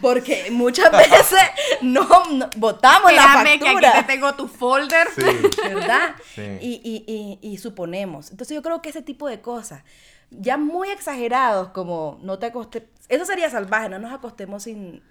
Porque 0.00 0.48
muchas 0.50 0.90
veces 0.92 1.38
no, 1.82 2.02
no 2.32 2.50
votamos 2.56 3.12
la 3.12 3.22
Espérame 3.26 3.44
que 3.44 3.68
aquí 3.68 3.76
factura. 3.84 3.92
te 3.92 4.02
tengo 4.12 4.34
tu 4.34 4.48
folder. 4.48 5.06
Sí. 5.14 5.22
¿verdad? 5.72 6.16
Sí. 6.34 6.42
Y, 6.60 6.80
y, 6.82 7.38
y, 7.42 7.48
y 7.52 7.58
suponemos. 7.58 8.32
Entonces 8.32 8.56
yo 8.56 8.62
creo 8.62 8.82
que 8.82 8.88
ese 8.88 9.02
tipo 9.02 9.28
de 9.28 9.40
cosas, 9.40 9.84
ya 10.40 10.56
muy 10.56 10.90
exagerados, 10.90 11.68
como 11.68 12.18
no 12.22 12.38
te 12.38 12.46
acostes, 12.46 12.84
eso 13.08 13.24
sería 13.24 13.50
salvaje, 13.50 13.88
no 13.88 13.98
nos 13.98 14.12
acostemos 14.12 14.62
sin 14.64 15.02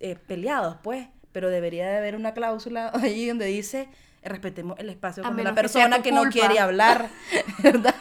eh, 0.00 0.16
peleados, 0.26 0.76
pues, 0.82 1.06
pero 1.32 1.50
debería 1.50 1.88
de 1.88 1.96
haber 1.96 2.16
una 2.16 2.34
cláusula 2.34 2.90
ahí 3.02 3.26
donde 3.28 3.46
dice 3.46 3.88
respetemos 4.22 4.78
el 4.78 4.88
espacio 4.88 5.22
cuando 5.22 5.42
la 5.42 5.50
que 5.50 5.54
persona 5.54 6.00
que, 6.00 6.10
no 6.10 6.24
quiere 6.30 6.58
hablar, 6.58 7.10
¿verdad? 7.62 7.94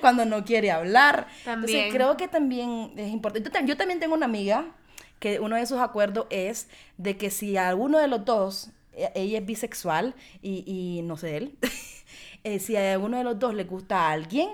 Cuando 0.00 0.24
no 0.24 0.42
quiere 0.42 0.70
hablar. 0.70 1.26
También. 1.44 1.76
Entonces 1.76 1.94
creo 1.94 2.16
que 2.16 2.26
también 2.26 2.92
es 2.96 3.10
importante. 3.12 3.50
Yo, 3.50 3.54
tam- 3.54 3.66
yo 3.66 3.76
también 3.76 4.00
tengo 4.00 4.14
una 4.14 4.24
amiga 4.24 4.64
que 5.18 5.40
uno 5.40 5.56
de 5.56 5.66
sus 5.66 5.78
acuerdos 5.78 6.26
es 6.30 6.68
de 6.96 7.18
que 7.18 7.28
si 7.30 7.58
a 7.58 7.68
alguno 7.68 7.98
de 7.98 8.08
los 8.08 8.24
dos, 8.24 8.70
e- 8.94 9.12
ella 9.14 9.40
es 9.40 9.44
bisexual 9.44 10.14
y, 10.40 10.64
y 10.66 11.02
no 11.02 11.18
sé 11.18 11.36
él, 11.36 11.58
eh, 12.44 12.60
si 12.60 12.74
a 12.76 12.92
alguno 12.94 13.18
de 13.18 13.24
los 13.24 13.38
dos 13.38 13.52
le 13.52 13.64
gusta 13.64 14.08
a 14.08 14.12
alguien, 14.12 14.48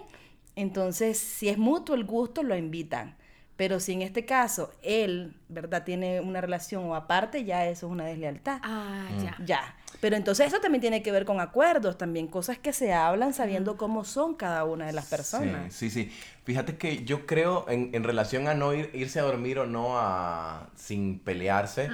entonces 0.57 1.19
si 1.19 1.49
es 1.49 1.59
mutuo 1.59 1.95
el 1.95 2.05
gusto, 2.05 2.43
lo 2.43 2.57
invitan. 2.57 3.17
Pero 3.57 3.79
si 3.79 3.93
en 3.93 4.03
este 4.03 4.25
caso 4.25 4.73
él, 4.83 5.37
¿verdad?, 5.49 5.85
tiene 5.85 6.21
una 6.21 6.41
relación 6.41 6.85
o 6.87 6.97
aparte, 6.97 7.45
ya 7.45 7.67
eso 7.69 7.87
es 7.87 7.93
una 7.93 8.05
deslealtad. 8.05 8.59
Ah, 8.65 9.09
Mm. 9.13 9.23
ya. 9.25 9.37
Ya. 9.45 9.77
Pero 10.01 10.17
entonces 10.17 10.49
eso 10.49 10.61
también 10.61 10.81
tiene 10.83 11.03
que 11.05 11.13
ver 11.13 11.25
con 11.25 11.41
acuerdos, 11.41 11.97
también 11.97 12.27
cosas 12.27 12.59
que 12.59 12.73
se 12.73 12.93
hablan 12.93 13.33
sabiendo 13.33 13.77
cómo 13.77 14.05
son 14.05 14.35
cada 14.35 14.65
una 14.65 14.87
de 14.87 14.93
las 14.93 15.07
personas. 15.07 15.73
Sí, 15.73 15.89
sí, 15.89 16.05
sí. 16.11 16.13
Fíjate 16.43 16.77
que 16.77 17.05
yo 17.05 17.27
creo 17.27 17.65
en, 17.69 17.91
en 17.95 18.03
relación 18.03 18.49
a 18.49 18.55
no 18.55 18.75
ir, 18.75 18.91
irse 18.93 19.21
a 19.21 19.23
dormir 19.23 19.59
o 19.61 19.67
no 19.67 19.97
a, 19.99 20.69
sin 20.75 21.21
pelearse, 21.21 21.89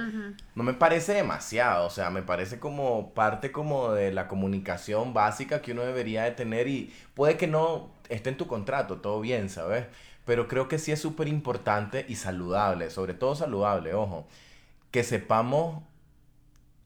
no 0.55 0.63
me 0.63 0.73
parece 0.73 1.13
demasiado. 1.13 1.85
O 1.85 1.89
sea, 1.91 2.09
me 2.09 2.23
parece 2.23 2.59
como 2.59 3.13
parte 3.13 3.51
como 3.51 3.91
de 3.93 4.11
la 4.11 4.27
comunicación 4.27 5.13
básica 5.13 5.61
que 5.61 5.71
uno 5.71 5.83
debería 5.83 6.23
de 6.23 6.31
tener 6.31 6.67
y 6.67 6.91
puede 7.13 7.37
que 7.37 7.47
no 7.47 7.91
esté 8.11 8.29
en 8.29 8.37
tu 8.37 8.47
contrato, 8.47 8.97
todo 8.97 9.21
bien, 9.21 9.49
¿sabes? 9.49 9.87
Pero 10.25 10.47
creo 10.47 10.67
que 10.67 10.79
sí 10.79 10.91
es 10.91 11.01
súper 11.01 11.27
importante 11.27 12.05
y 12.07 12.15
saludable, 12.15 12.89
sobre 12.89 13.13
todo 13.13 13.35
saludable, 13.35 13.93
ojo, 13.93 14.27
que 14.91 15.03
sepamos 15.03 15.83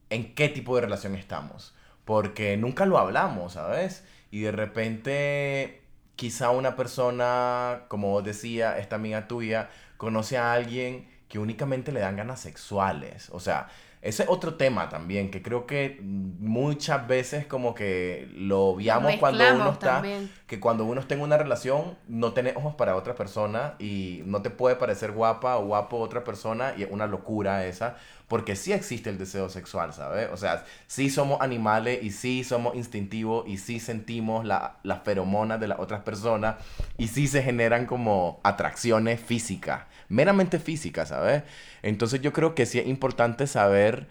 en 0.10 0.34
qué 0.36 0.50
tipo 0.50 0.76
de 0.76 0.82
relación 0.82 1.16
estamos. 1.16 1.76
Porque 2.06 2.56
nunca 2.58 2.86
lo 2.86 2.98
hablamos, 2.98 3.54
¿sabes? 3.54 4.04
Y 4.32 4.42
de 4.42 4.52
repente, 4.52 5.82
quizá 6.16 6.52
una 6.52 6.76
persona, 6.76 7.84
como 7.88 8.12
vos 8.12 8.24
decía, 8.24 8.78
esta 8.78 8.96
amiga 8.98 9.28
tuya, 9.28 9.70
conoce 9.98 10.38
a 10.38 10.54
alguien 10.54 11.10
que 11.30 11.40
únicamente 11.40 11.92
le 11.92 12.02
dan 12.02 12.16
ganas 12.18 12.40
sexuales. 12.40 13.30
O 13.32 13.40
sea, 13.40 13.70
ese 14.06 14.22
es 14.22 14.30
otro 14.30 14.54
tema 14.54 14.88
también, 14.88 15.32
que 15.32 15.42
creo 15.42 15.66
que 15.66 16.00
muchas 16.02 17.08
veces 17.08 17.48
como 17.48 17.74
que 17.74 18.30
lo 18.36 18.66
obviamos 18.66 19.16
cuando 19.16 19.44
uno 19.52 19.72
está 19.72 19.94
también. 19.94 20.32
que 20.46 20.60
cuando 20.60 20.86
uno 20.86 21.02
está 21.02 21.16
en 21.16 21.22
una 21.22 21.38
relación 21.38 21.98
no 22.08 22.32
tenés 22.32 22.56
ojos 22.56 22.76
para 22.76 22.96
otra 22.96 23.16
persona 23.16 23.74
y 23.80 24.22
no 24.26 24.44
te 24.44 24.52
puede 24.52 24.76
parecer 24.76 25.12
guapa 25.12 25.58
o 25.58 25.66
guapo 25.66 25.98
otra 25.98 26.24
persona 26.24 26.76
y 26.78 26.84
es 26.84 26.92
una 26.92 27.08
locura 27.08 27.66
esa, 27.66 27.96
porque 28.28 28.56
sí 28.56 28.74
existe 28.74 29.10
el 29.10 29.18
deseo 29.18 29.50
sexual, 29.50 29.94
¿sabes? 29.94 30.30
O 30.32 30.38
sea, 30.38 30.66
sí 30.88 31.10
somos 31.10 31.42
animales 31.42 32.02
y 32.04 32.12
sí 32.12 32.44
somos 32.44 32.76
instintivos 32.76 33.48
y 33.48 33.58
sí 33.58 33.80
sentimos 33.80 34.46
la- 34.46 34.78
las 34.84 35.04
feromonas 35.04 35.60
de 35.60 35.68
las 35.68 35.80
otras 35.80 36.02
personas 36.02 36.56
y 36.98 37.08
sí 37.08 37.28
se 37.28 37.44
generan 37.44 37.86
como 37.86 38.40
atracciones 38.44 39.20
físicas, 39.22 39.84
meramente 40.10 40.60
físicas, 40.60 41.10
¿sabes? 41.10 41.44
Entonces 41.84 42.22
yo 42.22 42.34
creo 42.34 42.56
que 42.56 42.66
sí 42.66 42.80
es 42.80 42.88
importante 42.88 43.46
saber 43.48 44.08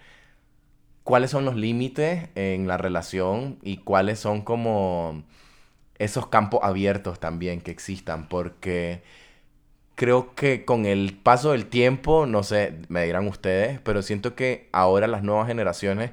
cuáles 1.02 1.30
son 1.30 1.44
los 1.44 1.56
límites 1.56 2.28
en 2.34 2.66
la 2.66 2.76
relación 2.76 3.58
y 3.62 3.78
cuáles 3.78 4.18
son 4.20 4.42
como 4.42 5.24
esos 5.98 6.26
campos 6.28 6.60
abiertos 6.62 7.20
también 7.20 7.60
que 7.60 7.70
existan, 7.70 8.28
porque 8.28 9.02
creo 9.94 10.34
que 10.34 10.64
con 10.64 10.86
el 10.86 11.16
paso 11.22 11.52
del 11.52 11.66
tiempo, 11.66 12.26
no 12.26 12.42
sé, 12.42 12.74
me 12.88 13.04
dirán 13.04 13.28
ustedes, 13.28 13.80
pero 13.80 14.02
siento 14.02 14.34
que 14.34 14.68
ahora 14.72 15.06
las 15.06 15.22
nuevas 15.22 15.46
generaciones 15.46 16.10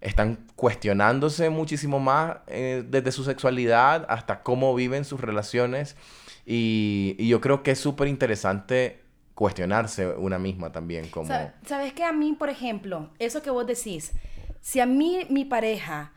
están 0.00 0.38
cuestionándose 0.56 1.48
muchísimo 1.50 2.00
más 2.00 2.38
eh, 2.48 2.84
desde 2.88 3.12
su 3.12 3.22
sexualidad 3.24 4.04
hasta 4.08 4.42
cómo 4.42 4.74
viven 4.74 5.04
sus 5.04 5.20
relaciones. 5.20 5.96
Y, 6.44 7.14
y 7.18 7.28
yo 7.28 7.40
creo 7.40 7.62
que 7.62 7.70
es 7.70 7.78
súper 7.78 8.08
interesante 8.08 9.00
cuestionarse 9.34 10.08
una 10.08 10.38
misma 10.38 10.72
también 10.72 11.08
como... 11.08 11.28
Sa- 11.28 11.54
¿Sabes 11.64 11.92
que 11.92 12.02
a 12.04 12.12
mí, 12.12 12.32
por 12.32 12.48
ejemplo, 12.48 13.10
eso 13.20 13.42
que 13.42 13.50
vos 13.50 13.64
decís, 13.66 14.12
si 14.60 14.80
a 14.80 14.86
mí 14.86 15.24
mi 15.30 15.44
pareja 15.44 16.12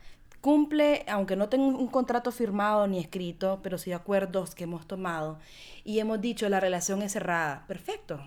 cumple, 0.45 1.03
aunque 1.07 1.35
no 1.35 1.49
tengo 1.49 1.65
un 1.65 1.87
contrato 1.87 2.31
firmado 2.31 2.85
ni 2.85 2.99
escrito, 2.99 3.61
pero 3.63 3.79
sí 3.79 3.91
acuerdos 3.93 4.53
que 4.53 4.65
hemos 4.65 4.85
tomado 4.85 5.39
y 5.83 5.97
hemos 5.97 6.21
dicho 6.21 6.47
la 6.49 6.59
relación 6.59 7.01
es 7.01 7.13
cerrada, 7.13 7.65
perfecto, 7.67 8.21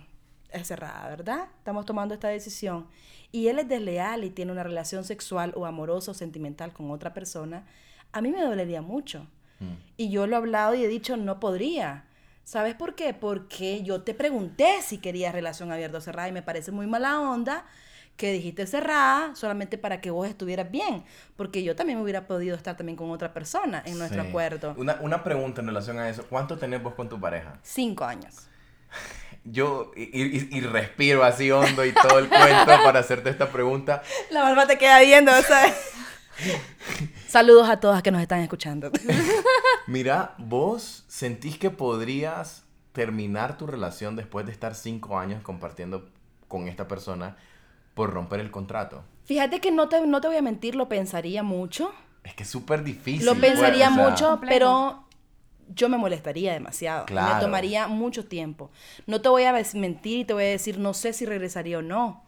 es 0.51 0.67
cerrada, 0.67 1.09
¿verdad? 1.09 1.47
Estamos 1.59 1.87
tomando 1.87 2.15
esta 2.15 2.27
decisión 2.27 2.89
y 3.31 3.47
él 3.47 3.61
es 3.61 3.69
desleal 3.69 4.25
y 4.25 4.31
tiene 4.31 4.51
una 4.51 4.65
relación 4.65 5.05
sexual 5.05 5.53
o 5.55 5.65
amorosa 5.65 6.11
o 6.11 6.15
sentimental 6.15 6.73
con 6.73 6.91
otra 6.91 7.15
persona, 7.15 7.65
a 8.11 8.21
mí 8.21 8.33
me 8.33 8.43
dolería 8.43 8.83
mucho. 8.83 9.25
Y 9.97 10.11
yo 10.11 10.27
lo 10.27 10.35
he 10.35 10.39
hablado 10.39 10.75
y 10.75 10.83
he 10.83 10.89
dicho, 10.89 11.17
no 11.17 11.39
podría. 11.39 12.05
¿Sabes 12.43 12.75
por 12.75 12.97
qué? 12.97 13.15
Porque 13.15 13.85
yo 13.85 14.03
te 14.03 14.13
pregunté 14.13 14.83
si 14.83 14.99
querías 14.99 15.33
relación 15.33 15.71
abierta 15.71 15.99
o 15.99 16.01
cerrada 16.01 16.29
y 16.29 16.33
me 16.33 16.43
parece 16.43 16.73
muy 16.73 16.89
mala 16.89 17.21
onda 17.21 17.65
que 18.19 18.33
dijiste 18.33 18.67
cerrada 18.67 19.35
solamente 19.35 19.79
para 19.79 20.03
que 20.03 20.11
vos 20.11 20.29
estuvieras 20.29 20.71
bien. 20.71 21.05
Porque 21.37 21.63
yo 21.63 21.75
también 21.75 21.99
hubiera 22.01 22.27
podido 22.27 22.55
estar 22.57 22.77
también 22.77 22.97
con 22.97 23.11
otra 23.11 23.33
persona 23.33 23.83
en 23.87 23.97
nuestro 23.99 24.23
Sí. 24.23 24.29
acuerdo. 24.29 24.75
Una, 24.77 24.99
una 25.01 25.25
pregunta 25.25 25.63
en 25.63 25.69
relación 25.69 25.99
a 25.99 26.11
eso. 26.11 26.25
¿Cuánto 26.29 26.59
tenés 26.59 26.83
vos 26.83 26.95
con 26.95 27.09
tu 27.09 27.19
pareja? 27.19 27.59
Cinco 27.63 28.05
años. 28.05 28.49
Yo 29.45 29.93
y, 29.97 30.03
y- 30.03 30.49
y 30.51 30.61
respiro 30.61 31.23
así 31.25 31.51
hondo 31.51 31.85
y 31.85 31.93
todo 31.93 32.19
el 32.19 32.29
cuento 32.29 32.67
para 32.85 32.99
hacerte 33.01 33.31
esta 33.31 33.49
pregunta. 33.51 34.03
La 34.31 34.43
barba 34.43 34.67
te 34.67 34.77
queda 34.77 35.01
viendo, 35.01 35.33
¿sabes? 35.43 35.75
Saludos 37.29 37.69
a 37.69 37.79
todas 37.81 38.03
que 38.03 38.11
nos 38.11 38.21
están 38.23 38.41
escuchando. 38.41 38.91
Mira, 39.87 40.35
vos 40.39 41.05
sentís 41.09 41.59
que 41.59 41.71
podrías 41.71 42.65
terminar 42.93 43.57
tu 43.59 43.67
relación 43.67 44.17
después 44.17 44.45
de 44.47 44.53
estar 44.53 44.75
cinco 44.75 45.19
años 45.19 45.43
compartiendo 45.43 46.09
con 46.49 46.69
esta 46.69 46.89
persona 46.89 47.37
por 47.99 48.13
romper 48.13 48.39
el 48.39 48.53
contrato. 48.53 49.03
Fíjate 49.25 49.59
que 49.59 49.73
no 49.73 49.89
te, 49.89 50.07
no 50.07 50.21
te 50.21 50.29
voy 50.29 50.37
a 50.37 50.43
mentir, 50.43 50.77
lo 50.77 50.89
pensaría 50.89 51.43
mucho. 51.43 51.91
Es 52.23 52.33
que 52.35 52.45
es 52.45 52.49
súper 52.49 52.85
difícil. 52.85 53.27
Lo 53.27 53.35
pensaría 53.35 53.91
o 53.91 53.93
sea, 53.93 54.09
mucho, 54.09 54.41
pero 54.47 55.05
yo 55.75 55.89
me 55.89 55.99
molestaría 55.99 56.53
demasiado. 56.53 57.07
Claro. 57.07 57.35
Me 57.35 57.41
tomaría 57.41 57.89
mucho 57.89 58.25
tiempo. 58.27 58.71
No 59.09 59.21
te 59.21 59.29
voy 59.29 59.43
a 59.43 59.65
mentir 59.75 60.21
y 60.21 60.25
te 60.25 60.33
voy 60.33 60.45
a 60.45 60.47
decir, 60.47 60.79
no 60.79 60.95
sé 60.95 61.13
si 61.13 61.27
regresaría 61.27 61.79
o 61.79 61.83
no, 61.83 62.23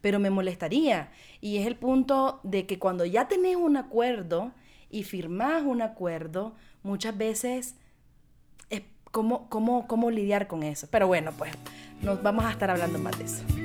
pero 0.00 0.18
me 0.18 0.30
molestaría. 0.30 1.12
Y 1.40 1.58
es 1.58 1.68
el 1.68 1.76
punto 1.76 2.40
de 2.42 2.66
que 2.66 2.80
cuando 2.80 3.04
ya 3.04 3.28
tenés 3.28 3.54
un 3.54 3.76
acuerdo 3.76 4.50
y 4.90 5.04
firmás 5.04 5.62
un 5.62 5.80
acuerdo, 5.80 6.56
muchas 6.82 7.16
veces 7.16 7.76
es 8.68 8.82
cómo, 9.12 9.48
cómo, 9.48 9.86
cómo 9.86 10.10
lidiar 10.10 10.48
con 10.48 10.64
eso. 10.64 10.88
Pero 10.90 11.06
bueno, 11.06 11.30
pues 11.38 11.52
nos 12.02 12.20
vamos 12.20 12.44
a 12.44 12.50
estar 12.50 12.68
hablando 12.68 12.98
más 12.98 13.16
de 13.16 13.24
eso. 13.26 13.63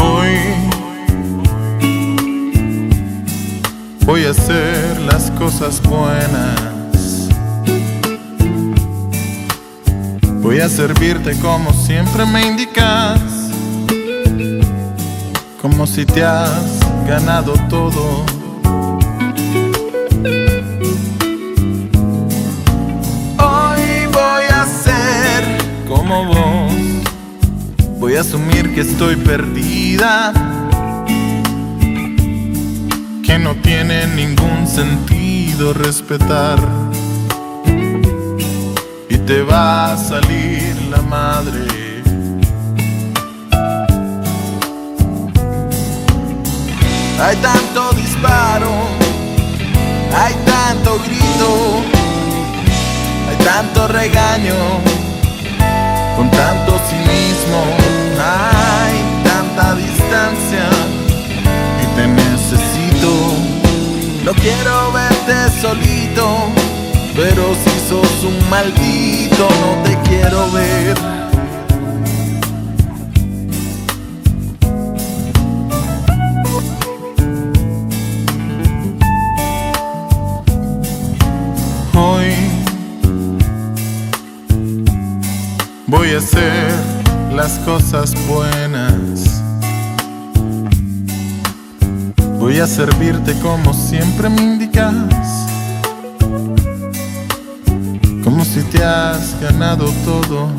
Hoy 0.00 0.36
voy 4.06 4.24
a 4.24 4.30
hacer 4.30 5.00
las 5.00 5.30
cosas 5.32 5.82
buenas. 5.82 6.67
Voy 10.48 10.60
a 10.60 10.68
servirte 10.70 11.38
como 11.40 11.74
siempre 11.74 12.24
me 12.24 12.46
indicas. 12.46 13.20
Como 15.60 15.86
si 15.86 16.06
te 16.06 16.24
has 16.24 16.80
ganado 17.06 17.52
todo. 17.68 18.24
Hoy 23.36 24.06
voy 24.10 24.44
a 24.50 24.64
ser 24.64 25.44
como 25.86 26.24
vos. 26.24 26.72
Voy 27.98 28.16
a 28.16 28.22
asumir 28.22 28.74
que 28.74 28.80
estoy 28.80 29.16
perdida, 29.16 30.32
que 33.22 33.38
no 33.38 33.54
tiene 33.56 34.06
ningún 34.06 34.66
sentido 34.66 35.74
respetar. 35.74 36.58
Y 39.10 39.16
te 39.18 39.42
va 39.42 39.92
a 39.92 39.96
salir 39.96 40.76
la 40.90 41.02
madre. 41.02 41.66
Hay 47.20 47.36
tanto 47.36 47.92
disparo, 47.94 48.70
hay 50.16 50.34
tanto 50.44 50.98
grito, 51.04 51.82
hay 53.28 53.44
tanto 53.44 53.88
regaño 53.88 54.54
con 56.18 56.28
tanto 56.32 56.72
cinismo 56.88 57.62
hay 58.20 58.96
tanta 59.22 59.74
distancia 59.76 60.68
y 61.82 61.86
te 61.96 62.08
necesito. 62.08 63.12
No 64.24 64.32
quiero 64.34 64.92
verte 64.92 65.48
solito, 65.60 66.50
pero 67.18 67.52
si 67.52 67.88
sos 67.88 68.22
un 68.22 68.48
maldito 68.48 69.48
no 69.60 69.82
te 69.82 69.98
quiero 70.08 70.52
ver. 70.52 70.96
Hoy 81.96 82.34
voy 85.88 86.12
a 86.12 86.18
hacer 86.18 86.72
las 87.34 87.58
cosas 87.64 88.14
buenas. 88.28 89.42
Voy 92.38 92.60
a 92.60 92.66
servirte 92.68 93.36
como 93.40 93.74
siempre 93.74 94.28
me 94.28 94.40
indicas. 94.40 95.37
Como 98.28 98.44
si 98.44 98.60
te 98.60 98.84
has 98.84 99.40
ganado 99.40 99.86
todo. 100.04 100.50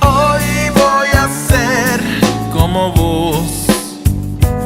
Hoy 0.00 0.70
voy 0.74 1.08
a 1.12 1.28
ser 1.28 2.00
como 2.54 2.92
vos. 2.92 3.66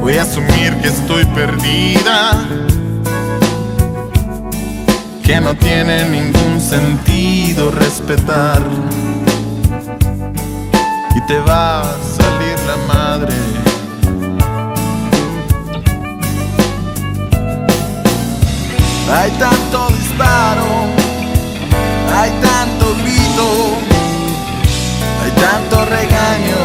Voy 0.00 0.16
a 0.16 0.22
asumir 0.22 0.76
que 0.80 0.86
estoy 0.86 1.24
perdida. 1.24 2.46
Que 5.24 5.40
no 5.40 5.52
tiene 5.56 6.08
ningún 6.08 6.60
sentido 6.60 7.72
respetar. 7.72 8.62
Y 11.16 11.26
te 11.26 11.40
va 11.40 11.80
a 11.80 11.84
salir 11.84 12.56
la 12.64 12.94
madre. 12.94 13.69
Hay 19.12 19.30
tanto 19.32 19.88
disparo, 19.88 20.86
hay 22.16 22.30
tanto 22.40 22.94
grito, 23.02 23.76
hay 25.22 25.30
tanto 25.32 25.84
regaño, 25.84 26.62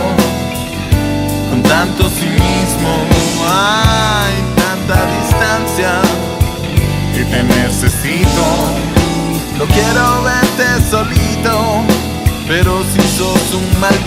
con 1.50 1.64
tanto 1.64 2.08
cinismo, 2.10 2.94
hay 3.50 4.36
tanta 4.56 5.06
distancia 5.18 6.02
y 7.16 7.24
te 7.24 7.44
necesito. 7.44 8.46
No 9.58 9.66
quiero 9.66 10.22
verte 10.22 10.66
solito, 10.90 11.84
pero 12.48 12.84
si 12.84 13.02
sos 13.18 13.54
un 13.56 13.80
maldito 13.80 14.05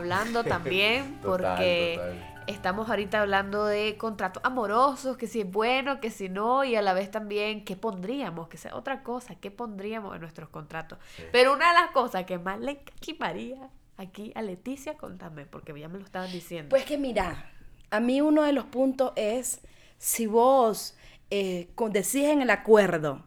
hablando 0.00 0.44
también, 0.44 1.20
Total, 1.20 1.56
porque 1.56 1.94
total. 1.96 2.42
estamos 2.46 2.90
ahorita 2.90 3.20
hablando 3.20 3.66
de 3.66 3.96
contratos 3.96 4.42
amorosos, 4.44 5.16
que 5.16 5.26
si 5.26 5.40
es 5.42 5.50
bueno, 5.50 6.00
que 6.00 6.10
si 6.10 6.28
no, 6.28 6.64
y 6.64 6.76
a 6.76 6.82
la 6.82 6.92
vez 6.92 7.10
también 7.10 7.64
qué 7.64 7.76
pondríamos, 7.76 8.48
que 8.48 8.56
sea 8.58 8.74
otra 8.76 9.02
cosa, 9.02 9.34
qué 9.36 9.50
pondríamos 9.50 10.14
en 10.14 10.20
nuestros 10.20 10.48
contratos. 10.48 10.98
Pero 11.32 11.52
una 11.52 11.68
de 11.68 11.80
las 11.80 11.90
cosas 11.92 12.24
que 12.24 12.38
más 12.38 12.60
le 12.60 12.72
encachimaría 12.72 13.70
aquí 13.96 14.32
a 14.34 14.42
Leticia, 14.42 14.96
contame, 14.96 15.46
porque 15.46 15.78
ya 15.78 15.88
me 15.88 15.98
lo 15.98 16.04
estaban 16.04 16.32
diciendo. 16.32 16.70
Pues 16.70 16.84
que 16.84 16.98
mira, 16.98 17.50
a 17.90 18.00
mí 18.00 18.20
uno 18.20 18.42
de 18.42 18.52
los 18.52 18.64
puntos 18.64 19.12
es 19.16 19.60
si 19.98 20.26
vos 20.26 20.96
eh, 21.30 21.70
decís 21.90 22.24
en 22.24 22.42
el 22.42 22.50
acuerdo, 22.50 23.22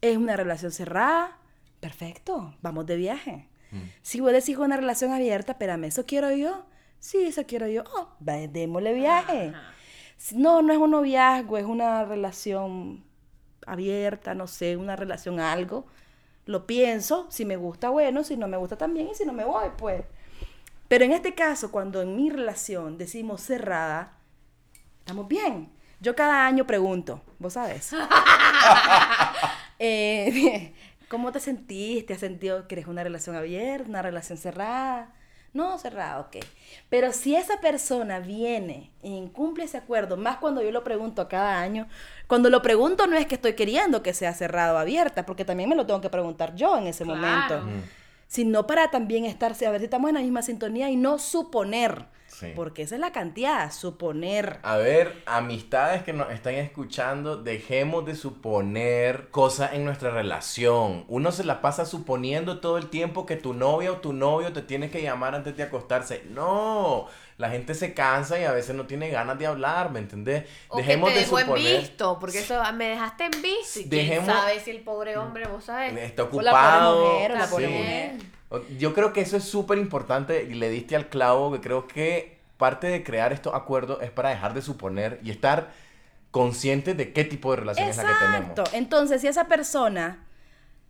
es 0.00 0.16
una 0.16 0.36
relación 0.36 0.72
cerrada, 0.72 1.38
perfecto, 1.80 2.54
vamos 2.60 2.86
de 2.86 2.96
viaje. 2.96 3.48
Si 4.02 4.20
vos 4.20 4.32
decís 4.32 4.56
una 4.58 4.76
relación 4.76 5.12
abierta, 5.12 5.52
espérame, 5.52 5.84
¿eso 5.84 6.04
quiero 6.06 6.30
yo? 6.32 6.64
Sí, 6.98 7.24
eso 7.24 7.44
quiero 7.46 7.66
yo. 7.66 7.84
Oh, 7.94 8.08
démosle 8.20 8.92
viaje. 8.92 9.52
No, 10.32 10.62
no 10.62 10.72
es 10.72 10.78
un 10.78 10.90
noviazgo, 10.92 11.58
es 11.58 11.64
una 11.64 12.04
relación 12.04 13.04
abierta, 13.66 14.34
no 14.34 14.46
sé, 14.46 14.76
una 14.76 14.96
relación 14.96 15.40
algo. 15.40 15.86
Lo 16.44 16.66
pienso, 16.66 17.26
si 17.30 17.44
me 17.44 17.56
gusta, 17.56 17.90
bueno, 17.90 18.24
si 18.24 18.36
no 18.36 18.48
me 18.48 18.56
gusta 18.56 18.76
también, 18.76 19.08
y 19.08 19.14
si 19.14 19.24
no 19.24 19.32
me 19.32 19.44
voy, 19.44 19.68
pues. 19.76 20.04
Pero 20.88 21.04
en 21.04 21.12
este 21.12 21.34
caso, 21.34 21.70
cuando 21.70 22.02
en 22.02 22.16
mi 22.16 22.30
relación 22.30 22.98
decimos 22.98 23.40
cerrada, 23.40 24.12
estamos 24.98 25.26
bien. 25.26 25.72
Yo 26.00 26.14
cada 26.16 26.46
año 26.46 26.66
pregunto, 26.66 27.22
vos 27.38 27.54
sabes. 27.54 27.92
Eh, 29.84 30.72
¿Cómo 31.12 31.30
te 31.30 31.40
sentiste? 31.40 32.14
¿Has 32.14 32.20
sentido 32.20 32.66
que 32.66 32.74
eres 32.74 32.86
una 32.86 33.04
relación 33.04 33.36
abierta, 33.36 33.86
una 33.86 34.00
relación 34.00 34.38
cerrada? 34.38 35.12
No, 35.52 35.76
cerrada, 35.76 36.20
ok. 36.20 36.38
Pero 36.88 37.12
si 37.12 37.36
esa 37.36 37.60
persona 37.60 38.18
viene 38.18 38.90
e 39.02 39.10
incumple 39.10 39.64
ese 39.64 39.76
acuerdo, 39.76 40.16
más 40.16 40.38
cuando 40.38 40.62
yo 40.62 40.70
lo 40.70 40.82
pregunto 40.82 41.28
cada 41.28 41.60
año, 41.60 41.86
cuando 42.28 42.48
lo 42.48 42.62
pregunto 42.62 43.06
no 43.06 43.18
es 43.18 43.26
que 43.26 43.34
estoy 43.34 43.52
queriendo 43.52 44.02
que 44.02 44.14
sea 44.14 44.32
cerrada 44.32 44.72
o 44.72 44.78
abierta, 44.78 45.26
porque 45.26 45.44
también 45.44 45.68
me 45.68 45.76
lo 45.76 45.84
tengo 45.84 46.00
que 46.00 46.08
preguntar 46.08 46.54
yo 46.54 46.78
en 46.78 46.86
ese 46.86 47.04
momento. 47.04 47.60
Sino 48.32 48.66
para 48.66 48.90
también 48.90 49.26
estarse, 49.26 49.66
a 49.66 49.70
ver 49.70 49.80
si 49.80 49.84
estamos 49.84 50.08
en 50.08 50.14
la 50.14 50.22
misma 50.22 50.40
sintonía 50.40 50.88
y 50.88 50.96
no 50.96 51.18
suponer. 51.18 52.06
Sí. 52.28 52.46
Porque 52.56 52.80
esa 52.80 52.94
es 52.94 53.00
la 53.02 53.12
cantidad, 53.12 53.70
suponer. 53.70 54.58
A 54.62 54.78
ver, 54.78 55.22
amistades 55.26 56.02
que 56.02 56.14
nos 56.14 56.32
están 56.32 56.54
escuchando, 56.54 57.36
dejemos 57.36 58.06
de 58.06 58.14
suponer 58.14 59.28
cosas 59.28 59.74
en 59.74 59.84
nuestra 59.84 60.12
relación. 60.12 61.04
Uno 61.08 61.30
se 61.30 61.44
la 61.44 61.60
pasa 61.60 61.84
suponiendo 61.84 62.60
todo 62.60 62.78
el 62.78 62.88
tiempo 62.88 63.26
que 63.26 63.36
tu 63.36 63.52
novia 63.52 63.92
o 63.92 63.98
tu 63.98 64.14
novio 64.14 64.50
te 64.54 64.62
tiene 64.62 64.88
que 64.88 65.02
llamar 65.02 65.34
antes 65.34 65.54
de 65.54 65.64
acostarse. 65.64 66.24
No, 66.30 67.08
la 67.42 67.50
gente 67.50 67.74
se 67.74 67.92
cansa 67.92 68.38
y 68.40 68.44
a 68.44 68.52
veces 68.52 68.74
no 68.76 68.86
tiene 68.86 69.10
ganas 69.10 69.36
de 69.38 69.46
hablar, 69.46 69.90
¿me 69.90 69.98
entendés? 69.98 70.44
O 70.68 70.76
que 70.78 70.84
te 70.84 70.96
dejó 70.96 71.40
en 71.40 71.54
visto, 71.54 72.18
porque 72.20 72.38
eso 72.38 72.62
me 72.72 72.86
dejaste 72.90 73.24
en 73.24 73.42
visto. 73.42 73.80
Y 73.80 73.88
quién 73.88 73.90
Dejemos- 73.90 74.26
sabe 74.26 74.60
si 74.60 74.70
el 74.70 74.80
pobre 74.80 75.18
hombre, 75.18 75.46
vos 75.48 75.64
sabes. 75.64 75.92
está 75.98 76.22
O 76.22 76.26
la 76.26 76.30
pobre 76.30 76.48
ocupado. 76.48 77.12
mujer, 77.14 77.32
o 77.32 77.34
la 77.34 77.46
pobre 77.48 77.66
sí. 77.66 77.72
mujer. 77.72 78.12
Yo 78.78 78.94
creo 78.94 79.12
que 79.12 79.20
eso 79.22 79.36
es 79.36 79.44
súper 79.44 79.78
importante 79.78 80.44
y 80.44 80.54
le 80.54 80.70
diste 80.70 80.94
al 80.94 81.08
clavo, 81.08 81.52
que 81.52 81.60
creo 81.60 81.88
que 81.88 82.38
parte 82.58 82.86
de 82.86 83.02
crear 83.02 83.32
estos 83.32 83.54
acuerdos 83.54 83.98
es 84.02 84.10
para 84.12 84.28
dejar 84.30 84.54
de 84.54 84.62
suponer 84.62 85.18
y 85.24 85.30
estar 85.32 85.72
conscientes 86.30 86.96
de 86.96 87.12
qué 87.12 87.24
tipo 87.24 87.50
de 87.50 87.56
relación 87.56 87.88
es 87.88 87.96
la 87.96 88.04
que 88.04 88.14
tenemos. 88.24 88.50
Exacto. 88.50 88.64
Entonces, 88.76 89.20
si 89.20 89.26
esa 89.26 89.48
persona 89.48 90.24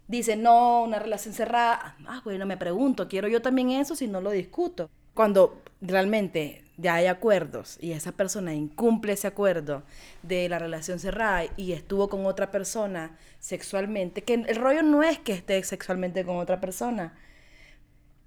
dice, 0.06 0.36
no, 0.36 0.82
una 0.82 0.98
relación 0.98 1.32
cerrada, 1.32 1.96
ah, 2.06 2.20
bueno, 2.24 2.44
me 2.44 2.56
pregunto, 2.58 3.08
¿quiero 3.08 3.26
yo 3.28 3.40
también 3.40 3.70
eso 3.70 3.96
si 3.96 4.06
no 4.06 4.20
lo 4.20 4.30
discuto? 4.30 4.90
Cuando 5.14 5.62
realmente 5.81 6.62
ya 6.77 6.94
hay 6.94 7.07
acuerdos 7.07 7.79
y 7.81 7.92
esa 7.92 8.12
persona 8.12 8.55
incumple 8.55 9.12
ese 9.12 9.27
acuerdo 9.27 9.83
de 10.22 10.48
la 10.48 10.59
relación 10.59 10.98
cerrada 10.98 11.44
y 11.57 11.72
estuvo 11.72 12.09
con 12.09 12.25
otra 12.27 12.51
persona 12.51 13.16
sexualmente, 13.38 14.22
que 14.22 14.35
el 14.35 14.57
rollo 14.57 14.83
no 14.83 15.03
es 15.03 15.18
que 15.18 15.33
esté 15.33 15.62
sexualmente 15.64 16.25
con 16.25 16.37
otra 16.37 16.61
persona, 16.61 17.14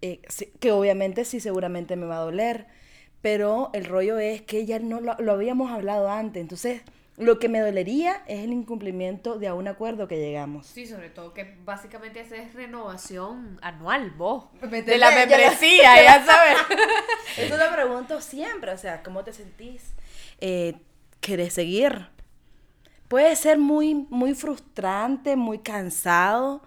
eh, 0.02 0.21
que 0.60 0.71
obviamente 0.71 1.26
sí 1.26 1.39
seguramente 1.39 1.95
me 1.95 2.06
va 2.06 2.17
a 2.17 2.26
doler, 2.26 2.67
pero 3.21 3.71
el 3.74 3.86
rollo 3.86 4.19
es 4.19 4.41
que 4.41 4.65
ya 4.65 4.80
no 4.80 5.02
lo, 5.02 5.15
lo 5.15 5.32
habíamos 5.32 5.71
hablado 5.71 6.12
antes, 6.12 6.41
entonces 6.41 6.82
lo 7.17 7.39
que 7.39 7.47
me 7.47 7.60
dolería 7.62 8.23
es 8.28 8.43
el 8.43 8.51
incumplimiento 8.51 9.38
de 9.39 9.47
a 9.47 9.54
un 9.54 9.67
acuerdo 9.67 10.08
que 10.08 10.17
llegamos. 10.17 10.67
Sí, 10.67 10.86
sobre 10.86 11.10
todo 11.10 11.34
que 11.34 11.56
básicamente 11.63 12.19
haces 12.19 12.54
renovación 12.54 13.58
anual, 13.62 14.12
vos. 14.12 14.45
De 14.62 14.97
la 14.97 15.12
ya- 15.12 15.15
membresía, 15.15 15.95
ya 16.04 16.25
sabes. 16.25 16.58
Eso 17.38 17.58
lo 17.58 17.71
pregunto 17.73 18.21
siempre, 18.21 18.71
o 18.71 18.78
sea, 18.78 19.01
¿cómo 19.04 19.23
te 19.23 19.32
sentís? 19.34 19.93
Eh, 20.41 20.75
¿Querés 21.21 21.54
seguir? 21.54 22.08
Puede 23.08 23.36
ser 23.36 23.58
muy, 23.60 23.93
muy 24.10 24.34
frustrante, 24.36 25.36
muy 25.36 25.60
cansado, 25.60 26.63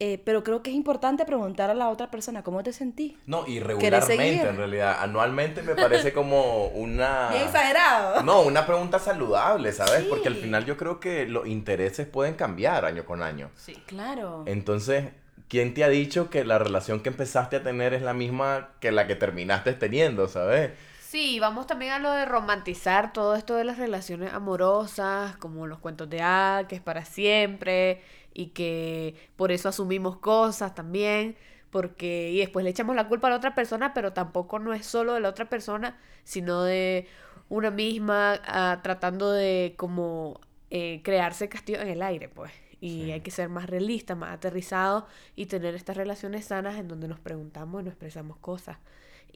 Eh, 0.00 0.20
pero 0.24 0.42
creo 0.42 0.62
que 0.62 0.70
es 0.70 0.76
importante 0.76 1.24
preguntar 1.24 1.70
a 1.70 1.74
la 1.74 1.88
otra 1.88 2.10
persona 2.10 2.42
cómo 2.42 2.62
te 2.62 2.72
sentí. 2.72 3.16
No, 3.26 3.44
y 3.46 3.60
¿Querés 3.60 3.66
regularmente 3.66 4.48
en 4.48 4.56
realidad. 4.56 4.98
Anualmente 5.00 5.62
me 5.62 5.74
parece 5.74 6.12
como 6.12 6.66
una... 6.74 7.30
Bien 7.30 7.44
exagerado. 7.44 8.22
No, 8.22 8.42
una 8.42 8.66
pregunta 8.66 8.98
saludable, 8.98 9.72
¿sabes? 9.72 10.02
Sí. 10.02 10.06
Porque 10.10 10.28
al 10.28 10.34
final 10.34 10.64
yo 10.64 10.76
creo 10.76 10.98
que 10.98 11.26
los 11.26 11.46
intereses 11.46 12.08
pueden 12.08 12.34
cambiar 12.34 12.84
año 12.84 13.04
con 13.04 13.22
año. 13.22 13.50
Sí. 13.56 13.74
Claro. 13.86 14.42
Entonces, 14.46 15.12
¿quién 15.48 15.74
te 15.74 15.84
ha 15.84 15.88
dicho 15.88 16.28
que 16.28 16.44
la 16.44 16.58
relación 16.58 17.00
que 17.00 17.10
empezaste 17.10 17.56
a 17.56 17.62
tener 17.62 17.94
es 17.94 18.02
la 18.02 18.14
misma 18.14 18.70
que 18.80 18.90
la 18.90 19.06
que 19.06 19.14
terminaste 19.14 19.74
teniendo, 19.74 20.26
¿sabes? 20.26 20.72
Sí, 21.00 21.38
vamos 21.38 21.68
también 21.68 21.92
a 21.92 22.00
lo 22.00 22.10
de 22.10 22.24
romantizar 22.24 23.12
todo 23.12 23.36
esto 23.36 23.54
de 23.54 23.62
las 23.62 23.78
relaciones 23.78 24.32
amorosas, 24.32 25.36
como 25.36 25.68
los 25.68 25.78
cuentos 25.78 26.10
de 26.10 26.20
ah, 26.20 26.64
que 26.68 26.74
es 26.74 26.82
para 26.82 27.04
siempre 27.04 28.02
y 28.34 28.48
que 28.48 29.14
por 29.36 29.52
eso 29.52 29.68
asumimos 29.68 30.18
cosas 30.18 30.74
también, 30.74 31.36
porque 31.70 32.30
y 32.32 32.38
después 32.38 32.64
le 32.64 32.70
echamos 32.70 32.94
la 32.96 33.08
culpa 33.08 33.28
a 33.28 33.30
la 33.30 33.36
otra 33.36 33.54
persona, 33.54 33.94
pero 33.94 34.12
tampoco 34.12 34.58
no 34.58 34.72
es 34.74 34.86
solo 34.86 35.14
de 35.14 35.20
la 35.20 35.28
otra 35.30 35.48
persona, 35.48 35.98
sino 36.24 36.62
de 36.62 37.06
una 37.48 37.70
misma 37.70 38.40
ah, 38.46 38.80
tratando 38.82 39.32
de 39.32 39.74
como 39.76 40.40
eh, 40.70 41.00
crearse 41.04 41.48
castillo 41.48 41.80
en 41.80 41.88
el 41.88 42.02
aire, 42.02 42.28
pues. 42.28 42.52
Y 42.80 43.04
Sí. 43.04 43.12
hay 43.12 43.20
que 43.22 43.30
ser 43.30 43.48
más 43.48 43.68
realista, 43.70 44.14
más 44.14 44.32
aterrizado 44.34 45.06
y 45.36 45.46
tener 45.46 45.74
estas 45.74 45.96
relaciones 45.96 46.46
sanas 46.46 46.76
en 46.76 46.88
donde 46.88 47.08
nos 47.08 47.18
preguntamos 47.20 47.80
y 47.80 47.84
nos 47.84 47.92
expresamos 47.92 48.36
cosas. 48.38 48.78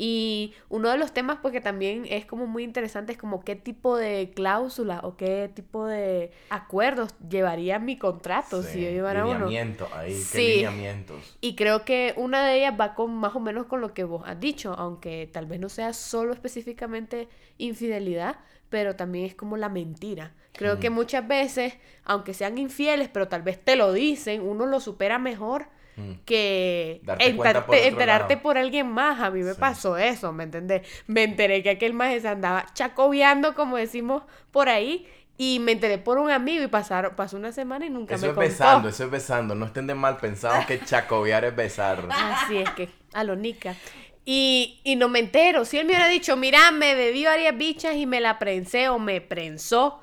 Y 0.01 0.55
uno 0.69 0.91
de 0.91 0.97
los 0.97 1.13
temas, 1.13 1.39
porque 1.43 1.61
también 1.61 2.07
es 2.09 2.25
como 2.25 2.47
muy 2.47 2.63
interesante, 2.63 3.11
es 3.13 3.19
como 3.19 3.43
qué 3.43 3.57
tipo 3.57 3.97
de 3.97 4.31
cláusula 4.33 5.01
o 5.03 5.17
qué 5.17 5.51
tipo 5.53 5.87
de 5.87 6.31
acuerdos 6.51 7.17
llevaría 7.29 7.81
mi 7.81 7.99
contrato 7.99 8.63
si 8.63 8.81
yo 8.85 8.91
llevara 8.91 9.27
uno. 9.27 9.49
Ahí, 9.93 10.11
qué 10.13 10.15
Sí. 10.15 10.55
lineamientos. 10.59 11.37
Y 11.41 11.57
creo 11.57 11.85
que 11.85 12.15
una 12.17 12.47
de 12.47 12.59
ellas 12.59 12.75
va 12.81 12.95
con 12.95 13.13
más 13.13 13.35
o 13.35 13.41
menos 13.41 13.67
con 13.67 13.81
lo 13.81 13.93
que 13.93 14.05
vos 14.05 14.23
has 14.25 14.39
dicho, 14.39 14.73
aunque 14.79 15.29
tal 15.33 15.47
vez 15.47 15.59
no 15.59 15.69
sea 15.69 15.93
solo 15.93 16.33
específicamente 16.33 17.29
infidelidad, 17.59 18.37
pero 18.69 18.95
también 18.95 19.25
es 19.27 19.35
como 19.35 19.57
la 19.57 19.69
mentira. 19.69 20.33
Creo 20.53 20.79
que 20.79 20.91
muchas 20.91 21.27
veces, 21.27 21.75
aunque 22.05 22.35
sean 22.35 22.57
infieles, 22.57 23.09
pero 23.09 23.27
tal 23.27 23.43
vez 23.43 23.59
te 23.65 23.75
lo 23.75 23.93
dicen, 23.93 24.43
uno 24.43 24.65
lo 24.67 24.79
supera 24.79 25.19
mejor 25.19 25.67
Mm. 25.99 26.13
que 26.25 27.01
enter- 27.19 27.65
por 27.67 27.75
enterarte 27.77 28.35
lado. 28.35 28.43
por 28.43 28.57
alguien 28.57 28.87
más. 28.89 29.21
A 29.21 29.31
mí 29.31 29.43
me 29.43 29.53
Sí. 29.55 29.61
pasó 29.61 29.97
eso, 29.99 30.33
¿me 30.33 30.45
entendés? 30.45 30.87
Me 31.07 31.25
enteré 31.25 31.63
que 31.63 31.71
aquel 31.71 31.93
maje 31.93 32.21
se 32.21 32.29
andaba 32.29 32.67
chacobeando, 32.73 33.55
como 33.55 33.77
decimos 33.77 34.23
por 34.53 34.69
ahí, 34.69 35.07
y 35.37 35.59
me 35.61 35.73
enteré 35.73 35.99
por 35.99 36.19
un 36.19 36.31
amigo 36.31 36.65
y 36.65 36.69
pasaron, 36.69 37.15
pasó 37.15 37.37
una 37.37 37.53
semana 37.53 37.87
y 37.87 37.91
nunca 37.91 38.15
Eso 38.15 38.27
me 38.27 38.29
es 38.31 38.35
contó. 38.35 38.49
besando, 38.49 38.89
eso 38.89 39.05
es 39.05 39.11
besando. 39.11 39.55
No 39.55 39.67
estén 39.67 39.87
de 39.87 39.95
mal 39.95 40.17
pensados 40.17 40.67
que 40.67 40.81
chacobear 40.85 41.45
es 41.45 41.55
besar. 41.55 42.07
Así 42.11 42.59
es 42.59 42.71
que, 42.71 42.89
a 43.13 43.25
lo 43.25 43.37
nica. 43.37 43.75
Y, 44.25 44.81
y 44.85 44.97
no 44.97 45.09
me 45.09 45.21
entero. 45.21 45.65
Si 45.65 45.79
él 45.79 45.87
me 45.87 45.93
hubiera 45.93 46.09
dicho, 46.09 46.37
mira, 46.37 46.71
me 46.71 46.95
bebí 46.95 47.25
varias 47.25 47.57
bichas 47.57 47.95
y 47.97 48.05
me 48.07 48.21
la 48.21 48.39
prensé 48.39 48.89
o 48.89 48.99
me 48.99 49.21
prensó, 49.21 50.01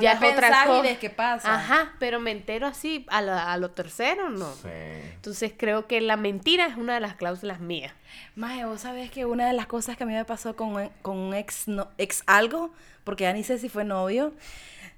Ya 0.00 0.12
es 0.12 0.18
otra 0.22 0.48
y 0.64 0.66
cosa. 0.68 0.98
qué 1.00 1.10
pasa. 1.10 1.54
Ajá, 1.54 1.92
pero 1.98 2.20
me 2.20 2.30
entero 2.30 2.66
así 2.66 3.04
a, 3.10 3.20
la- 3.20 3.52
a 3.52 3.56
lo 3.58 3.70
tercero, 3.72 4.30
no. 4.30 4.50
Sí. 4.54 4.68
Entonces 5.14 5.52
creo 5.56 5.86
que 5.86 6.00
la 6.00 6.16
mentira 6.16 6.66
es 6.66 6.76
una 6.76 6.94
de 6.94 7.00
las 7.00 7.14
cláusulas 7.16 7.60
mías. 7.60 7.92
Maje, 8.36 8.64
vos 8.64 8.80
sabés 8.82 9.10
que 9.10 9.24
una 9.26 9.46
de 9.46 9.52
las 9.52 9.66
cosas 9.66 9.96
que 9.96 10.04
a 10.04 10.06
mí 10.06 10.14
me 10.14 10.24
pasó 10.24 10.56
con, 10.56 10.74
un- 10.76 10.90
con 11.02 11.16
un 11.18 11.34
ex, 11.34 11.68
no- 11.68 11.88
ex 11.98 12.22
algo, 12.26 12.70
porque 13.04 13.24
ya 13.24 13.32
ni 13.32 13.44
sé 13.44 13.58
si 13.58 13.68
fue 13.68 13.84
novio, 13.84 14.32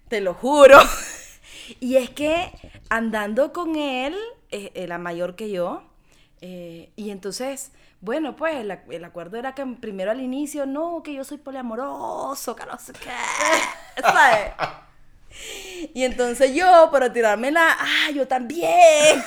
te 0.09 0.21
lo 0.21 0.35
juro. 0.35 0.79
y 1.81 1.97
es 1.97 2.11
que 2.11 2.51
andando 2.91 3.53
con 3.53 3.77
él, 3.77 4.17
eh, 4.51 4.71
era 4.75 4.99
mayor 4.99 5.35
que 5.35 5.51
yo, 5.51 5.83
eh, 6.41 6.91
y 6.97 7.11
entonces, 7.11 7.73
bueno, 8.03 8.37
pues 8.37 8.57
el, 8.57 8.71
ac- 8.71 8.83
el 8.91 9.03
acuerdo 9.05 9.39
era 9.39 9.55
que 9.55 9.65
primero 9.65 10.11
al 10.11 10.21
inicio, 10.21 10.67
no, 10.67 11.03
que 11.03 11.15
yo 11.15 11.25
soy 11.25 11.39
poliamoroso, 11.39 12.55
que 12.55 12.67
no 12.67 12.79
sé 12.79 12.93
qué, 12.93 13.11
¿sabes? 14.03 14.53
Y 15.95 16.05
entonces 16.05 16.55
yo, 16.55 16.89
para 16.91 17.13
tirarme 17.13 17.51
la, 17.51 17.77
ah, 17.79 18.11
yo 18.15 18.27
también. 18.27 19.23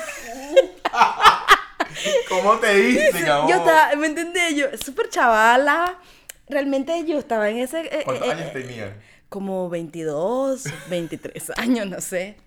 ¿Cómo 2.30 2.58
te 2.60 2.74
dicen, 2.76 3.30
amor? 3.30 3.50
Yo 3.50 3.58
estaba, 3.58 3.96
¿me 3.96 4.08
entendés? 4.08 4.56
Yo, 4.56 4.66
súper 4.78 5.10
chavala. 5.10 5.98
Realmente 6.50 7.04
yo 7.06 7.20
estaba 7.20 7.50
en 7.50 7.58
ese... 7.58 7.82
eh, 7.82 8.04
¿Cuántos 8.06 8.28
eh, 8.28 8.32
años 8.32 8.48
eh, 8.48 8.52
tenías? 8.54 8.90
Como 9.30 9.70
22, 9.70 10.64
23 10.90 11.52
años, 11.58 11.88
no 11.88 12.00
sé. 12.00 12.38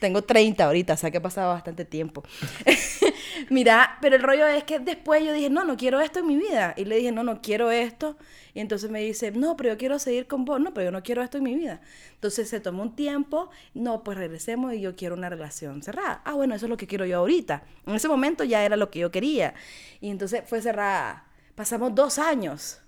Tengo 0.00 0.22
30 0.22 0.64
ahorita, 0.64 0.92
o 0.92 0.96
sea 0.96 1.10
que 1.10 1.18
ha 1.18 1.22
pasado 1.22 1.52
bastante 1.52 1.84
tiempo. 1.84 2.22
Mira, 3.50 3.98
pero 4.00 4.16
el 4.16 4.22
rollo 4.22 4.46
es 4.46 4.64
que 4.64 4.78
después 4.78 5.24
yo 5.24 5.32
dije, 5.32 5.48
no, 5.50 5.64
no 5.64 5.76
quiero 5.76 6.00
esto 6.00 6.18
en 6.20 6.26
mi 6.26 6.36
vida. 6.36 6.74
Y 6.76 6.84
le 6.84 6.96
dije, 6.96 7.12
no, 7.12 7.22
no 7.22 7.40
quiero 7.40 7.70
esto. 7.70 8.16
Y 8.54 8.60
entonces 8.60 8.90
me 8.90 9.00
dice, 9.00 9.30
no, 9.30 9.56
pero 9.56 9.70
yo 9.70 9.78
quiero 9.78 9.98
seguir 9.98 10.26
con 10.26 10.44
vos. 10.44 10.60
No, 10.60 10.74
pero 10.74 10.86
yo 10.86 10.92
no 10.92 11.02
quiero 11.02 11.22
esto 11.22 11.38
en 11.38 11.44
mi 11.44 11.54
vida. 11.54 11.80
Entonces 12.14 12.48
se 12.48 12.60
tomó 12.60 12.82
un 12.82 12.96
tiempo, 12.96 13.50
no, 13.74 14.02
pues 14.02 14.18
regresemos 14.18 14.74
y 14.74 14.80
yo 14.80 14.96
quiero 14.96 15.14
una 15.14 15.28
relación 15.28 15.82
cerrada. 15.82 16.22
Ah, 16.24 16.34
bueno, 16.34 16.54
eso 16.54 16.66
es 16.66 16.70
lo 16.70 16.76
que 16.76 16.86
quiero 16.86 17.06
yo 17.06 17.18
ahorita. 17.18 17.62
En 17.86 17.94
ese 17.94 18.08
momento 18.08 18.44
ya 18.44 18.64
era 18.64 18.76
lo 18.76 18.90
que 18.90 18.98
yo 18.98 19.10
quería. 19.10 19.54
Y 20.00 20.10
entonces 20.10 20.42
fue 20.46 20.60
cerrada. 20.60 21.26
Pasamos 21.54 21.94
dos 21.94 22.18
años. 22.18 22.80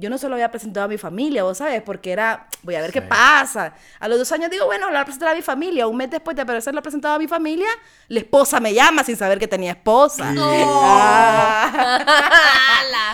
Yo 0.00 0.08
no 0.08 0.16
se 0.16 0.28
lo 0.28 0.36
había 0.36 0.48
presentado 0.48 0.84
a 0.84 0.88
mi 0.88 0.96
familia, 0.96 1.42
vos 1.42 1.58
sabes, 1.58 1.82
porque 1.82 2.12
era, 2.12 2.46
voy 2.62 2.76
a 2.76 2.80
ver 2.80 2.92
qué 2.92 3.02
pasa. 3.02 3.74
A 3.98 4.06
los 4.06 4.16
dos 4.16 4.30
años 4.30 4.48
digo, 4.48 4.64
bueno, 4.64 4.86
lo 4.86 4.92
voy 4.92 5.00
a 5.00 5.04
presentar 5.04 5.30
a 5.30 5.34
mi 5.34 5.42
familia. 5.42 5.88
Un 5.88 5.96
mes 5.96 6.08
después 6.08 6.36
de 6.36 6.42
haberlo 6.42 6.80
presentado 6.82 7.16
a 7.16 7.18
mi 7.18 7.26
familia, 7.26 7.66
la 8.06 8.20
esposa 8.20 8.60
me 8.60 8.72
llama 8.72 9.02
sin 9.02 9.16
saber 9.16 9.40
que 9.40 9.48
tenía 9.48 9.72
esposa. 9.72 10.32
Ah. 10.36 12.04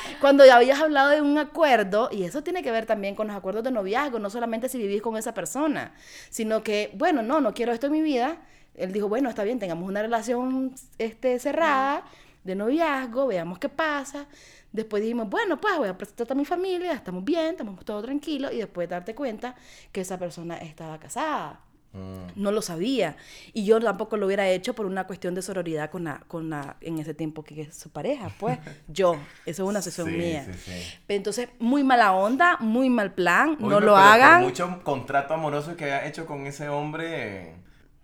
Cuando 0.21 0.45
ya 0.45 0.57
habías 0.57 0.79
hablado 0.79 1.09
de 1.09 1.23
un 1.23 1.39
acuerdo, 1.39 2.11
y 2.13 2.25
eso 2.25 2.43
tiene 2.43 2.63
que 2.63 2.71
ver 2.71 2.85
también 2.85 3.15
con 3.15 3.29
los 3.29 3.37
acuerdos 3.37 3.65
de 3.65 3.71
noviazgo, 3.71 4.19
no 4.19 4.29
solamente 4.29 4.69
si 4.69 4.77
vivís 4.77 5.01
con 5.01 5.17
esa 5.17 5.33
persona, 5.33 5.95
sino 6.29 6.63
que, 6.63 6.91
bueno, 6.93 7.23
no, 7.23 7.41
no 7.41 7.55
quiero 7.55 7.73
esto 7.73 7.87
en 7.87 7.93
mi 7.93 8.03
vida. 8.03 8.37
Él 8.75 8.93
dijo, 8.93 9.09
bueno, 9.09 9.31
está 9.31 9.43
bien, 9.43 9.59
tengamos 9.59 9.89
una 9.89 10.03
relación 10.03 10.75
este, 10.99 11.39
cerrada 11.39 12.03
de 12.45 12.55
noviazgo, 12.55 13.27
veamos 13.27 13.59
qué 13.59 13.71
pasa. 13.71 14.27
Después 14.75 15.03
dijimos, 15.03 15.31
bueno, 15.31 15.61
pues 15.61 15.77
voy 15.79 15.89
a 15.89 15.97
presentarte 15.97 16.33
a 16.33 16.37
mi 16.37 16.45
familia, 16.45 16.93
estamos 16.93 17.25
bien, 17.25 17.53
estamos 17.53 17.83
todos 17.85 18.03
tranquilos, 18.03 18.53
y 18.53 18.59
después 18.59 18.89
darte 18.89 19.15
cuenta 19.15 19.55
que 19.93 20.01
esa 20.01 20.19
persona 20.19 20.57
estaba 20.59 20.99
casada. 20.99 21.61
Mm. 21.93 22.43
No 22.43 22.51
lo 22.51 22.61
sabía. 22.61 23.17
Y 23.53 23.65
yo 23.65 23.79
tampoco 23.79 24.17
lo 24.17 24.27
hubiera 24.27 24.49
hecho 24.49 24.75
por 24.75 24.87
una 24.87 25.07
cuestión 25.07 25.37
de 25.37 25.43
sororidad 25.43 25.91
con 25.93 26.03
la, 26.03 26.19
con 26.27 26.51
la, 26.51 26.77
en 26.81 26.99
ese 26.99 27.15
tiempo 27.15 27.45
que 27.45 27.61
es 27.63 27.77
su 27.77 27.91
pareja, 27.91 28.33
pues. 28.41 28.59
Yo, 28.89 29.15
eso 29.47 29.63
es 29.63 29.69
una 29.69 29.81
sesión 29.81 30.09
Sí, 30.09 30.17
mía. 30.17 30.45
sí, 30.45 30.73
sí. 30.73 30.99
Entonces, 31.07 31.51
muy 31.61 31.85
mala 31.85 32.13
onda, 32.13 32.57
muy 32.59 32.91
mal 32.91 33.15
plan, 33.15 33.57
no 33.61 33.77
Oíme, 33.77 33.87
lo 33.87 33.97
hagan. 33.97 34.41
Por 34.41 34.49
mucho 34.51 34.81
contrato 34.83 35.35
amoroso 35.35 35.77
que 35.77 35.85
haya 35.85 36.05
hecho 36.05 36.27
con 36.27 36.49
ese 36.49 36.69
hombre. 36.69 37.55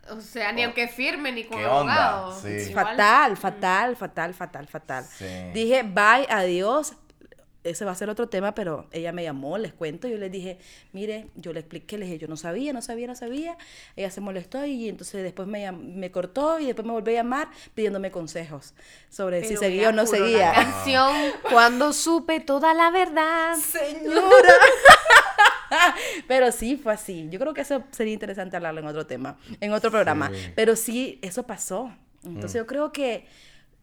O 0.08 0.20
sea, 0.20 0.52
ni 0.52 0.62
aunque 0.64 0.88
firme 0.88 1.30
ni 1.32 1.44
con 1.44 1.58
¿Qué 1.58 1.66
onda? 1.66 2.08
abogado. 2.18 2.40
Sí. 2.40 2.70
Igual. 2.70 2.86
Fatal, 2.86 3.36
fatal, 3.36 3.96
fatal, 3.96 4.34
fatal, 4.34 4.66
fatal. 4.66 5.04
Sí. 5.04 5.26
Dije, 5.54 5.82
bye, 5.82 6.26
adiós. 6.28 6.94
Ese 7.62 7.84
va 7.84 7.90
a 7.92 7.94
ser 7.94 8.08
otro 8.08 8.26
tema, 8.26 8.54
pero 8.54 8.88
ella 8.90 9.12
me 9.12 9.22
llamó, 9.22 9.58
les 9.58 9.74
cuento. 9.74 10.08
Yo 10.08 10.16
les 10.16 10.32
dije, 10.32 10.58
mire, 10.92 11.26
yo 11.34 11.52
le 11.52 11.60
expliqué, 11.60 11.98
le 11.98 12.06
dije, 12.06 12.16
yo 12.18 12.26
no 12.26 12.38
sabía, 12.38 12.72
no 12.72 12.80
sabía, 12.80 13.06
no 13.06 13.14
sabía. 13.14 13.58
Ella 13.96 14.10
se 14.10 14.22
molestó 14.22 14.64
y 14.64 14.88
entonces 14.88 15.22
después 15.22 15.46
me, 15.46 15.70
me 15.70 16.10
cortó 16.10 16.58
y 16.58 16.64
después 16.64 16.86
me 16.86 16.92
volvió 16.92 17.12
a 17.12 17.16
llamar 17.16 17.48
pidiéndome 17.74 18.10
consejos 18.10 18.72
sobre 19.10 19.44
si 19.44 19.58
seguía 19.58 19.90
o 19.90 19.92
no 19.92 20.04
la 20.04 20.08
seguía. 20.08 20.52
canción 20.54 21.12
cuando 21.50 21.92
supe 21.92 22.40
toda 22.40 22.72
la 22.72 22.90
verdad. 22.90 23.54
Señora. 23.56 24.54
Pero 26.28 26.52
sí, 26.52 26.76
fue 26.76 26.92
así. 26.92 27.28
Yo 27.30 27.38
creo 27.38 27.54
que 27.54 27.62
eso 27.62 27.84
sería 27.90 28.12
interesante 28.12 28.56
hablarlo 28.56 28.80
en 28.80 28.86
otro 28.86 29.06
tema, 29.06 29.38
en 29.60 29.72
otro 29.72 29.90
programa. 29.90 30.30
Sí. 30.32 30.52
Pero 30.54 30.76
sí, 30.76 31.18
eso 31.22 31.46
pasó. 31.46 31.92
Entonces 32.24 32.54
yo 32.60 32.66
creo 32.66 32.92
que 32.92 33.26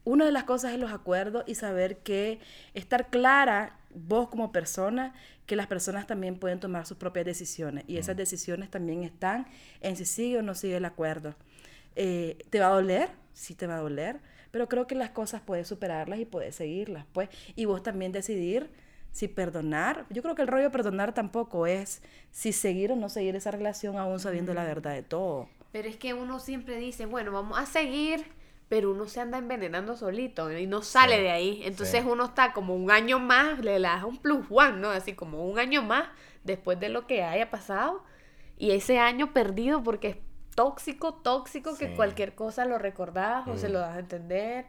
una 0.04 0.24
de 0.24 0.32
las 0.32 0.44
cosas 0.44 0.72
es 0.72 0.78
los 0.78 0.92
acuerdos 0.92 1.44
y 1.46 1.54
saber 1.54 1.98
que 1.98 2.40
estar 2.74 3.10
clara, 3.10 3.78
vos 3.94 4.28
como 4.28 4.52
persona, 4.52 5.14
que 5.46 5.56
las 5.56 5.66
personas 5.66 6.06
también 6.06 6.38
pueden 6.38 6.60
tomar 6.60 6.86
sus 6.86 6.96
propias 6.96 7.26
decisiones. 7.26 7.84
Y 7.86 7.96
esas 7.96 8.16
decisiones 8.16 8.70
también 8.70 9.02
están 9.02 9.46
en 9.80 9.96
si 9.96 10.04
sigue 10.04 10.38
o 10.38 10.42
no 10.42 10.54
sigue 10.54 10.76
el 10.76 10.84
acuerdo. 10.84 11.34
Eh, 11.96 12.38
¿Te 12.50 12.60
va 12.60 12.66
a 12.66 12.70
doler? 12.70 13.10
Sí 13.32 13.54
te 13.54 13.66
va 13.66 13.76
a 13.76 13.80
doler. 13.80 14.20
Pero 14.50 14.68
creo 14.68 14.86
que 14.86 14.94
las 14.94 15.10
cosas 15.10 15.40
puedes 15.40 15.66
superarlas 15.68 16.18
y 16.20 16.24
puedes 16.24 16.54
seguirlas, 16.54 17.04
pues. 17.12 17.28
Y 17.56 17.64
vos 17.64 17.82
también 17.82 18.12
decidir 18.12 18.70
si 19.12 19.28
perdonar. 19.28 20.06
Yo 20.10 20.22
creo 20.22 20.34
que 20.34 20.42
el 20.42 20.48
rollo 20.48 20.64
de 20.64 20.70
perdonar 20.70 21.14
tampoco 21.14 21.66
es 21.66 22.02
si 22.30 22.52
seguir 22.52 22.92
o 22.92 22.96
no 22.96 23.08
seguir 23.08 23.36
esa 23.36 23.50
relación 23.50 23.96
aún 23.98 24.20
sabiendo 24.20 24.54
la 24.54 24.64
verdad 24.64 24.92
de 24.94 25.02
todo. 25.02 25.48
Pero 25.72 25.88
es 25.88 25.96
que 25.96 26.14
uno 26.14 26.38
siempre 26.40 26.76
dice, 26.78 27.06
bueno, 27.06 27.32
vamos 27.32 27.58
a 27.58 27.66
seguir, 27.66 28.24
pero 28.68 28.90
uno 28.92 29.06
se 29.06 29.20
anda 29.20 29.38
envenenando 29.38 29.96
solito 29.96 30.50
y 30.56 30.66
no 30.66 30.82
sale 30.82 31.16
Sí, 31.16 31.22
de 31.22 31.30
ahí. 31.30 31.62
Entonces 31.64 32.02
sí. 32.02 32.08
uno 32.08 32.26
está 32.26 32.52
como 32.52 32.74
un 32.74 32.90
año 32.90 33.18
más, 33.18 33.60
le 33.60 33.78
das 33.80 34.04
un 34.04 34.18
plus 34.18 34.46
one, 34.50 34.78
¿no? 34.78 34.90
Así 34.90 35.14
como 35.14 35.46
un 35.48 35.58
año 35.58 35.82
más 35.82 36.08
después 36.44 36.80
de 36.80 36.88
lo 36.88 37.06
que 37.06 37.22
haya 37.22 37.50
pasado. 37.50 38.02
Y 38.56 38.72
ese 38.72 38.98
año 38.98 39.32
perdido 39.32 39.82
porque 39.82 40.22
tóxico, 40.54 41.14
tóxico, 41.14 41.76
que 41.76 41.94
cualquier 41.94 42.34
cosa 42.34 42.64
lo 42.64 42.78
recordás 42.78 43.46
o 43.46 43.56
se 43.56 43.68
lo 43.68 43.78
das 43.78 43.96
a 43.96 44.00
entender 44.00 44.66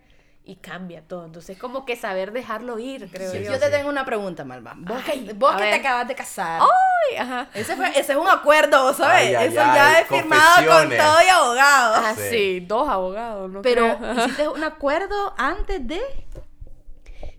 y 0.50 0.56
cambia 0.56 1.02
todo. 1.02 1.26
Entonces, 1.26 1.58
como 1.58 1.86
que 1.86 1.96
saber 1.96 2.32
dejarlo 2.32 2.80
ir, 2.80 3.10
creo 3.12 3.32
Sí, 3.32 3.44
yo. 3.44 3.52
Yo 3.54 3.60
te 3.60 3.70
tengo 3.70 3.88
una 3.90 4.06
pregunta, 4.06 4.44
Malva. 4.46 4.74
Vos 4.78 5.02
Ay, 5.08 5.26
que, 5.26 5.34
vos 5.34 5.56
que 5.56 5.64
te 5.64 5.74
acabas 5.76 6.08
de 6.08 6.16
casar. 6.16 6.62
Ay, 6.62 7.18
ajá. 7.18 7.48
Ese, 7.54 7.76
fue- 7.76 7.90
ese 7.90 8.14
es 8.14 8.18
un 8.18 8.28
acuerdo, 8.28 8.94
¿sabes? 8.94 9.28
Ay, 9.28 9.36
ay, 9.36 9.48
Eso 9.50 9.62
ay, 9.62 9.76
ya 9.76 10.00
es 10.00 10.08
firmado 10.08 10.68
con 10.68 10.90
todo 10.90 11.22
y 11.26 11.30
abogado. 11.30 11.96
Ah, 11.98 12.14
Sí. 12.16 12.22
sí, 12.30 12.60
dos 12.62 12.90
abogados, 12.90 13.50
¿no? 13.52 13.62
Pero, 13.62 13.98
creo. 13.98 14.14
¿hiciste 14.26 14.48
un 14.50 14.64
acuerdo 14.64 15.34
antes 15.38 15.88
de...? 15.88 16.02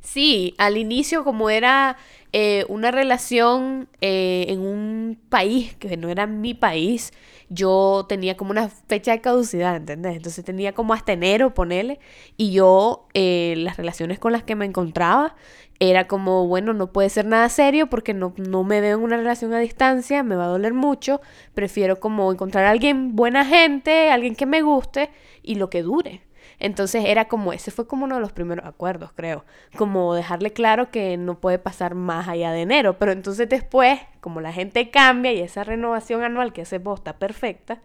Sí, 0.03 0.55
al 0.59 0.77
inicio 0.77 1.25
como 1.25 1.51
era 1.51 1.97
eh, 2.33 2.65
una 2.69 2.91
relación 2.91 3.89
eh, 4.01 4.47
en 4.49 4.61
un 4.61 5.21
país 5.29 5.77
que 5.77 5.97
no 5.97 6.09
era 6.09 6.27
mi 6.27 6.55
país, 6.55 7.13
yo 7.51 8.07
tenía 8.09 8.37
como 8.37 8.53
una 8.53 8.69
fecha 8.69 9.11
de 9.11 9.21
caducidad, 9.21 9.77
¿entendés? 9.77 10.17
Entonces 10.17 10.45
tenía 10.45 10.73
como 10.73 10.95
hasta 10.95 11.13
enero, 11.13 11.53
ponele, 11.53 11.99
y 12.37 12.53
yo 12.53 13.09
eh, 13.13 13.55
las 13.59 13.77
relaciones 13.77 14.19
con 14.21 14.33
las 14.33 14.45
que 14.45 14.55
me 14.55 14.65
encontraba 14.65 15.35
era 15.81 16.07
como, 16.07 16.47
bueno, 16.47 16.75
no 16.75 16.93
puede 16.93 17.09
ser 17.09 17.27
nada 17.27 17.49
serio 17.49 17.89
porque 17.89 18.15
no, 18.15 18.35
no 18.37 18.63
me 18.65 18.81
veo 18.81 18.99
en 18.99 19.03
una 19.05 19.17
relación 19.17 19.53
a 19.53 19.59
distancia, 19.59 20.23
me 20.23 20.37
va 20.37 20.45
a 20.45 20.49
doler 20.49 20.75
mucho, 20.75 21.21
prefiero 21.55 21.99
como 21.99 22.31
encontrar 22.33 22.67
a 22.67 22.71
alguien 22.71 23.17
buena 23.17 23.45
gente, 23.45 24.11
alguien 24.11 24.37
que 24.37 24.47
me 24.47 24.63
guste 24.63 25.11
y 25.43 25.57
lo 25.57 25.71
que 25.71 25.83
dure. 25.83 26.23
Entonces 26.61 27.07
era 27.07 27.27
como, 27.27 27.55
ese 27.55 27.71
fue 27.71 27.87
como 27.87 28.05
uno 28.05 28.17
de 28.17 28.21
los 28.21 28.33
primeros 28.33 28.67
acuerdos, 28.67 29.11
creo. 29.15 29.45
Como 29.77 30.15
dejarle 30.15 30.53
claro 30.53 30.91
que 30.91 31.17
no 31.17 31.41
puede 31.41 31.59
pasar 31.59 31.95
más 31.95 32.29
allá 32.29 32.53
de 32.53 32.61
enero. 32.61 32.99
Pero 32.99 33.13
entonces 33.13 33.49
después, 33.49 33.99
como 34.21 34.43
la 34.43 34.53
gente 34.53 34.91
cambia 34.91 35.33
y 35.33 35.41
esa 35.41 35.65
renovación 35.65 36.23
anual 36.23 36.53
que 36.53 36.63
hace 36.63 36.79
vos 36.79 37.01
está 37.01 37.19
perfecta, 37.19 37.81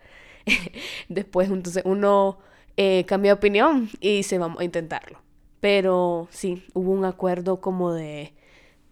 después 1.10 1.50
entonces 1.50 1.84
uno 1.86 2.38
eh, 2.76 3.06
cambia 3.08 3.30
de 3.30 3.38
opinión 3.38 3.90
y 4.02 4.18
dice, 4.18 4.38
vamos 4.38 4.60
a 4.60 4.66
intentarlo. 4.66 5.20
Pero 5.62 6.28
sí, 6.30 6.66
hubo 6.74 6.92
un 6.92 7.06
acuerdo 7.06 7.62
como 7.62 7.94
de 7.94 8.34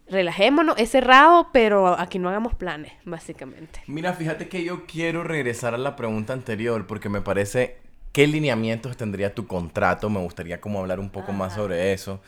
relajémonos, 0.08 0.76
es 0.78 0.90
cerrado, 0.90 1.48
pero 1.52 1.98
aquí 1.98 2.18
no 2.18 2.30
hagamos 2.30 2.54
planes, 2.54 2.92
básicamente. 3.04 3.82
Mira, 3.86 4.14
fíjate 4.14 4.48
que 4.48 4.64
yo 4.64 4.86
quiero 4.86 5.24
regresar 5.24 5.74
a 5.74 5.78
la 5.78 5.94
pregunta 5.94 6.32
anterior 6.32 6.86
porque 6.86 7.08
me 7.08 7.20
parece 7.20 7.83
qué 8.14 8.28
lineamientos 8.28 8.96
tendría 8.96 9.34
tu 9.34 9.46
contrato. 9.46 10.08
Me 10.08 10.20
gustaría 10.20 10.60
como 10.60 10.78
hablar 10.78 11.00
un 11.00 11.10
poco 11.10 11.32
más 11.32 11.52
sobre 11.54 11.92
eso. 11.92 12.20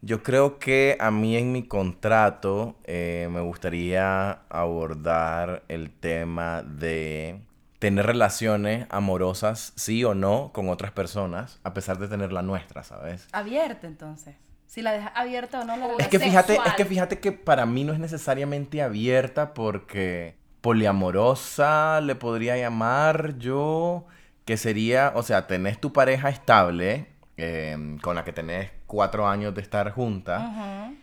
Yo 0.00 0.22
creo 0.22 0.58
que 0.58 0.96
a 0.98 1.10
mí 1.10 1.36
en 1.36 1.52
mi 1.52 1.64
contrato 1.64 2.76
eh, 2.84 3.28
me 3.30 3.40
gustaría 3.40 4.40
abordar 4.48 5.64
el 5.68 5.90
tema 5.90 6.62
de 6.62 7.40
tener 7.78 8.06
relaciones 8.06 8.86
amorosas, 8.88 9.74
sí 9.76 10.02
o 10.02 10.14
no, 10.14 10.50
con 10.54 10.70
otras 10.70 10.92
personas, 10.92 11.60
a 11.62 11.74
pesar 11.74 11.98
de 11.98 12.08
tener 12.08 12.32
la 12.32 12.40
nuestra, 12.40 12.82
¿sabes? 12.82 13.28
Abierta, 13.32 13.86
entonces. 13.86 14.34
Si 14.66 14.80
la 14.80 14.92
dejas 14.92 15.12
abierta 15.14 15.60
o 15.60 15.64
no 15.64 15.76
la 15.76 15.88
Es 15.98 16.08
que 16.08 16.18
fíjate, 16.18 16.58
es 16.64 16.74
que 16.74 16.86
fíjate 16.86 17.20
que 17.20 17.32
para 17.32 17.66
mí 17.66 17.84
no 17.84 17.92
es 17.92 17.98
necesariamente 17.98 18.80
abierta 18.80 19.52
porque 19.52 20.36
poliamorosa 20.62 22.00
le 22.00 22.14
podría 22.14 22.56
llamar 22.56 23.36
yo 23.38 24.06
que 24.48 24.56
sería, 24.56 25.12
o 25.14 25.22
sea, 25.22 25.46
tenés 25.46 25.78
tu 25.78 25.92
pareja 25.92 26.30
estable 26.30 27.04
eh, 27.36 27.98
con 28.00 28.16
la 28.16 28.24
que 28.24 28.32
tenés 28.32 28.70
cuatro 28.86 29.28
años 29.28 29.54
de 29.54 29.60
estar 29.60 29.90
junta 29.90 30.38
Ujú. 30.38 30.96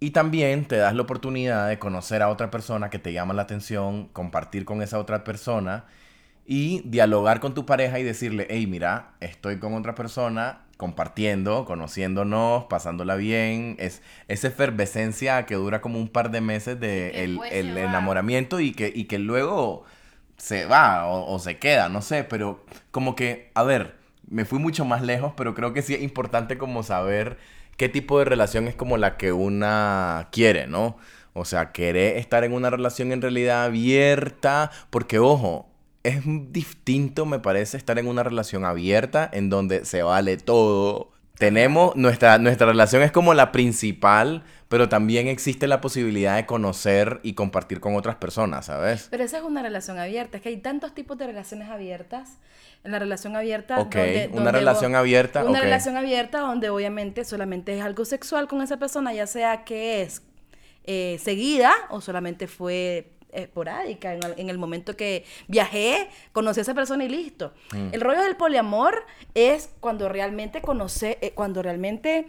y 0.00 0.10
también 0.10 0.64
te 0.64 0.74
das 0.74 0.92
la 0.96 1.02
oportunidad 1.02 1.68
de 1.68 1.78
conocer 1.78 2.20
a 2.20 2.28
otra 2.28 2.50
persona 2.50 2.90
que 2.90 2.98
te 2.98 3.12
llama 3.12 3.32
la 3.32 3.42
atención, 3.42 4.08
compartir 4.08 4.64
con 4.64 4.82
esa 4.82 4.98
otra 4.98 5.22
persona 5.22 5.84
y 6.44 6.82
dialogar 6.84 7.38
con 7.38 7.54
tu 7.54 7.64
pareja 7.64 8.00
y 8.00 8.02
decirle, 8.02 8.48
hey, 8.50 8.66
mira, 8.66 9.12
estoy 9.20 9.60
con 9.60 9.74
otra 9.74 9.94
persona, 9.94 10.62
compartiendo, 10.76 11.66
conociéndonos, 11.66 12.64
pasándola 12.64 13.14
bien. 13.14 13.76
Es 13.78 14.02
esa 14.26 14.48
efervescencia 14.48 15.46
que 15.46 15.54
dura 15.54 15.80
como 15.80 16.00
un 16.00 16.08
par 16.08 16.32
de 16.32 16.40
meses 16.40 16.80
de 16.80 17.22
el, 17.22 17.38
el 17.52 17.78
enamoramiento 17.78 18.58
y 18.58 18.72
que, 18.72 18.90
y 18.92 19.04
que 19.04 19.20
luego 19.20 19.84
se 20.40 20.64
va 20.64 21.06
o, 21.06 21.38
se 21.38 21.58
queda, 21.58 21.88
no 21.88 22.00
sé, 22.00 22.24
pero 22.24 22.64
como 22.90 23.14
que, 23.14 23.50
a 23.54 23.62
ver, 23.62 23.96
me 24.28 24.44
fui 24.44 24.58
mucho 24.58 24.84
más 24.84 25.02
lejos, 25.02 25.34
pero 25.36 25.54
creo 25.54 25.72
que 25.74 25.82
sí 25.82 25.94
es 25.94 26.02
importante 26.02 26.56
como 26.56 26.82
saber 26.82 27.36
qué 27.76 27.88
tipo 27.88 28.18
de 28.18 28.24
relación 28.24 28.66
es 28.66 28.74
como 28.74 28.96
la 28.96 29.16
que 29.18 29.32
una 29.32 30.28
quiere, 30.32 30.66
¿no? 30.66 30.96
O 31.34 31.44
sea, 31.44 31.72
querer 31.72 32.16
estar 32.16 32.42
en 32.44 32.54
una 32.54 32.70
relación 32.70 33.12
en 33.12 33.20
realidad 33.22 33.64
abierta, 33.64 34.70
porque 34.88 35.18
ojo, 35.18 35.68
es 36.04 36.22
distinto, 36.52 37.26
me 37.26 37.38
parece, 37.38 37.76
estar 37.76 37.98
en 37.98 38.08
una 38.08 38.22
relación 38.22 38.64
abierta 38.64 39.28
en 39.32 39.50
donde 39.50 39.84
se 39.84 40.02
vale 40.02 40.38
todo. 40.38 41.12
Tenemos, 41.40 41.96
nuestra, 41.96 42.36
nuestra 42.36 42.66
relación 42.66 43.00
es 43.02 43.10
como 43.10 43.32
la 43.32 43.50
principal, 43.50 44.44
pero 44.68 44.90
también 44.90 45.26
existe 45.26 45.66
la 45.66 45.80
posibilidad 45.80 46.36
de 46.36 46.44
conocer 46.44 47.18
y 47.22 47.32
compartir 47.32 47.80
con 47.80 47.96
otras 47.96 48.16
personas, 48.16 48.66
¿sabes? 48.66 49.08
Pero 49.10 49.24
esa 49.24 49.38
es 49.38 49.42
una 49.44 49.62
relación 49.62 49.98
abierta. 49.98 50.36
Es 50.36 50.42
que 50.42 50.50
hay 50.50 50.58
tantos 50.58 50.94
tipos 50.94 51.16
de 51.16 51.26
relaciones 51.26 51.70
abiertas. 51.70 52.36
En 52.84 52.92
la 52.92 52.98
relación 52.98 53.36
abierta. 53.36 53.78
Ok, 53.80 53.94
donde- 53.94 54.28
una 54.32 54.36
donde 54.44 54.52
relación 54.52 54.92
vos- 54.92 54.98
abierta, 55.00 55.44
Una 55.44 55.60
relación 55.60 55.96
abierta 55.96 56.40
donde 56.40 56.68
obviamente 56.70 57.24
solamente 57.24 57.76
es 57.76 57.82
algo 57.82 58.04
sexual 58.04 58.46
con 58.46 58.60
esa 58.62 58.76
persona, 58.78 59.12
ya 59.14 59.26
sea 59.26 59.64
que 59.64 60.02
es 60.02 60.22
eh, 60.84 61.18
seguida 61.22 61.72
o 61.90 62.00
solamente 62.02 62.48
fue 62.48 63.12
esporádica 63.32 64.14
en 64.14 64.22
el, 64.24 64.34
en 64.38 64.50
el 64.50 64.58
momento 64.58 64.96
que 64.96 65.24
viajé, 65.48 66.08
conocí 66.32 66.60
a 66.60 66.62
esa 66.62 66.74
persona 66.74 67.04
y 67.04 67.08
listo. 67.08 67.52
Mm. 67.72 67.88
El 67.92 68.00
rollo 68.00 68.22
del 68.22 68.36
poliamor 68.36 69.04
es 69.34 69.70
cuando 69.80 70.08
realmente 70.08 70.60
conoce, 70.62 71.18
eh, 71.20 71.32
cuando 71.32 71.62
realmente 71.62 72.26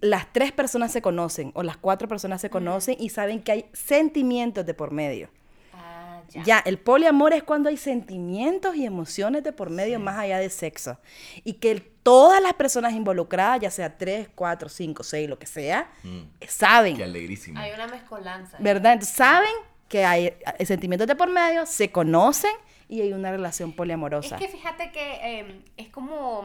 las 0.00 0.32
tres 0.32 0.52
personas 0.52 0.92
se 0.92 1.02
conocen 1.02 1.50
o 1.54 1.62
las 1.62 1.76
cuatro 1.76 2.06
personas 2.08 2.40
se 2.40 2.50
conocen 2.50 2.96
y 3.00 3.08
saben 3.08 3.42
que 3.42 3.52
hay 3.52 3.66
sentimientos 3.72 4.64
de 4.64 4.72
por 4.74 4.92
medio. 4.92 5.28
Ah, 5.74 6.22
Ya. 6.44 6.58
el 6.60 6.78
poliamor 6.78 7.32
es 7.32 7.42
cuando 7.42 7.68
hay 7.68 7.76
sentimientos 7.76 8.76
y 8.76 8.84
emociones 8.86 9.42
de 9.42 9.52
por 9.52 9.70
medio 9.70 9.98
más 9.98 10.16
allá 10.18 10.38
de 10.38 10.50
sexo. 10.50 10.98
Y 11.42 11.54
que 11.54 11.72
el- 11.72 11.82
todas 12.04 12.40
las 12.40 12.54
personas 12.54 12.92
involucradas, 12.94 13.60
ya 13.60 13.70
sea 13.70 13.98
tres, 13.98 14.28
cuatro, 14.34 14.68
cinco, 14.68 15.02
seis, 15.02 15.28
lo 15.28 15.38
que 15.38 15.46
sea, 15.46 15.90
Mm. 16.04 16.20
saben, 16.46 16.96
Qué 16.96 17.04
alegrísimo. 17.04 17.58
Hay 17.58 17.72
una 17.72 17.86
mezcolanza. 17.88 18.56
¿verdad? 18.60 18.92
Entonces, 18.94 19.16
saben 19.16 19.50
que 19.88 20.04
hay 20.04 20.26
eh, 20.58 20.66
sentimientos 20.66 21.06
de 21.08 21.16
por 21.16 21.30
medio, 21.30 21.66
se 21.66 21.90
conocen 21.90 22.52
y 22.88 23.00
hay 23.00 23.12
una 23.12 23.30
relación 23.30 23.70
Es 23.70 23.76
poliamorosa. 23.76 24.36
que 24.36 24.48
fíjate 24.48 24.90
que 24.92 25.40
eh, 25.40 25.62
es 25.76 25.88
como 25.88 26.44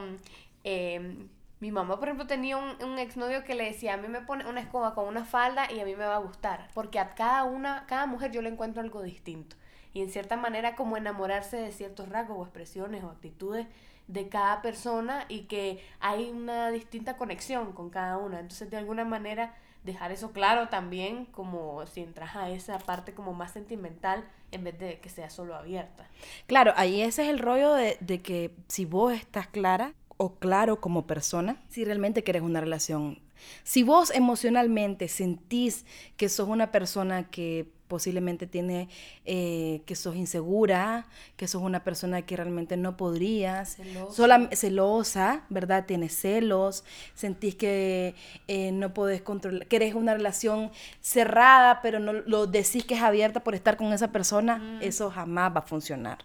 eh, 0.64 1.28
mi 1.60 1.72
mamá, 1.72 1.98
por 2.00 2.08
ejemplo, 2.10 2.28
tenía 2.28 2.58
un, 2.58 2.82
un 2.84 3.00
exnovio 3.00 3.44
que 3.44 3.56
le 3.56 3.66
decía, 3.66 3.94
a 3.94 3.98
mí 3.98 4.08
me 4.08 4.22
pone 4.22 4.46
una 4.48 4.60
escoba 4.60 4.94
con 4.96 5.08
una 5.08 5.24
falda 5.26 5.72
y 5.72 5.80
a 5.80 5.86
mí 5.86 5.96
me 5.96 6.06
va 6.06 6.16
a 6.16 6.20
gustar, 6.20 6.68
porque 6.74 7.00
a 7.00 7.16
cada 7.16 7.44
una, 7.46 7.86
cada 7.88 8.06
mujer 8.06 8.32
yo 8.32 8.42
le 8.42 8.50
encuentro 8.50 8.82
algo 8.82 9.02
distinto. 9.02 9.56
Y 9.94 10.02
en 10.02 10.10
cierta 10.10 10.36
manera 10.38 10.76
como 10.76 10.98
enamorarse 10.98 11.56
de 11.58 11.72
ciertos 11.72 12.10
rasgos 12.10 12.38
o 12.40 12.44
expresiones 12.44 13.04
o 13.04 13.10
actitudes 13.10 13.68
de 14.08 14.28
cada 14.28 14.62
persona 14.62 15.26
y 15.30 15.42
que 15.42 15.82
hay 16.00 16.30
una 16.32 16.72
distinta 16.72 17.16
conexión 17.16 17.72
con 17.74 17.90
cada 17.90 18.18
una. 18.18 18.40
Entonces, 18.40 18.70
de 18.72 18.78
alguna 18.78 19.06
manera, 19.06 19.54
dejar 19.84 20.12
eso 20.12 20.32
claro 20.32 20.70
también, 20.70 21.26
como 21.26 21.86
si 21.88 22.02
entras 22.02 22.36
a 22.36 22.50
esa 22.50 22.80
parte 22.80 23.14
como 23.14 23.34
más 23.34 23.52
sentimental 23.52 24.24
en 24.52 24.64
vez 24.64 24.80
de 24.80 25.00
que 25.00 25.10
sea 25.10 25.30
solo 25.30 25.56
abierta. 25.56 26.08
Claro, 26.48 26.74
ahí 26.76 27.02
ese 27.02 27.24
es 27.24 27.30
el 27.30 27.40
rollo 27.40 27.74
de, 27.74 27.98
de 28.00 28.22
que 28.22 28.56
si 28.68 28.86
vos 28.86 29.14
estás 29.14 29.48
clara 29.48 29.94
o 30.18 30.36
claro 30.36 30.80
como 30.80 31.08
persona, 31.08 31.58
si 31.70 31.84
realmente 31.84 32.24
quieres 32.24 32.44
una 32.44 32.62
relación, 32.62 33.20
si 33.64 33.84
vos 33.84 34.12
emocionalmente 34.12 35.08
sentís 35.08 35.86
que 36.18 36.30
sos 36.30 36.48
una 36.48 36.72
persona 36.72 37.30
que 37.30 37.72
posiblemente 37.94 38.48
tiene, 38.48 38.90
eh, 39.24 39.84
que 39.86 39.96
sos 39.96 40.16
insegura, 40.16 41.06
que 41.38 41.48
sos 41.48 41.62
una 41.62 41.84
persona 41.84 42.24
que 42.24 42.36
realmente 42.36 42.76
no 42.76 42.98
podrías, 42.98 43.76
Celosa. 43.76 44.24
solam- 44.24 44.50
celosa, 44.56 45.44
¿verdad? 45.50 45.86
Tienes 45.86 46.20
celos, 46.20 46.84
sentís 47.14 47.54
que 47.54 48.16
eh, 48.48 48.72
no 48.72 48.96
podés 48.96 49.22
controlar, 49.22 49.68
que 49.68 49.76
eres 49.76 49.94
una 49.94 50.16
relación 50.16 50.72
cerrada, 51.02 51.82
pero 51.84 52.00
no 52.00 52.14
lo 52.14 52.48
decís 52.48 52.84
que 52.84 52.96
es 52.96 53.04
abierta 53.04 53.44
por 53.44 53.54
estar 53.54 53.78
con 53.78 53.94
esa 53.94 54.08
persona, 54.12 54.80
eso 54.82 55.12
jamás 55.12 55.54
va 55.56 55.60
a 55.60 55.62
funcionar. 55.68 56.18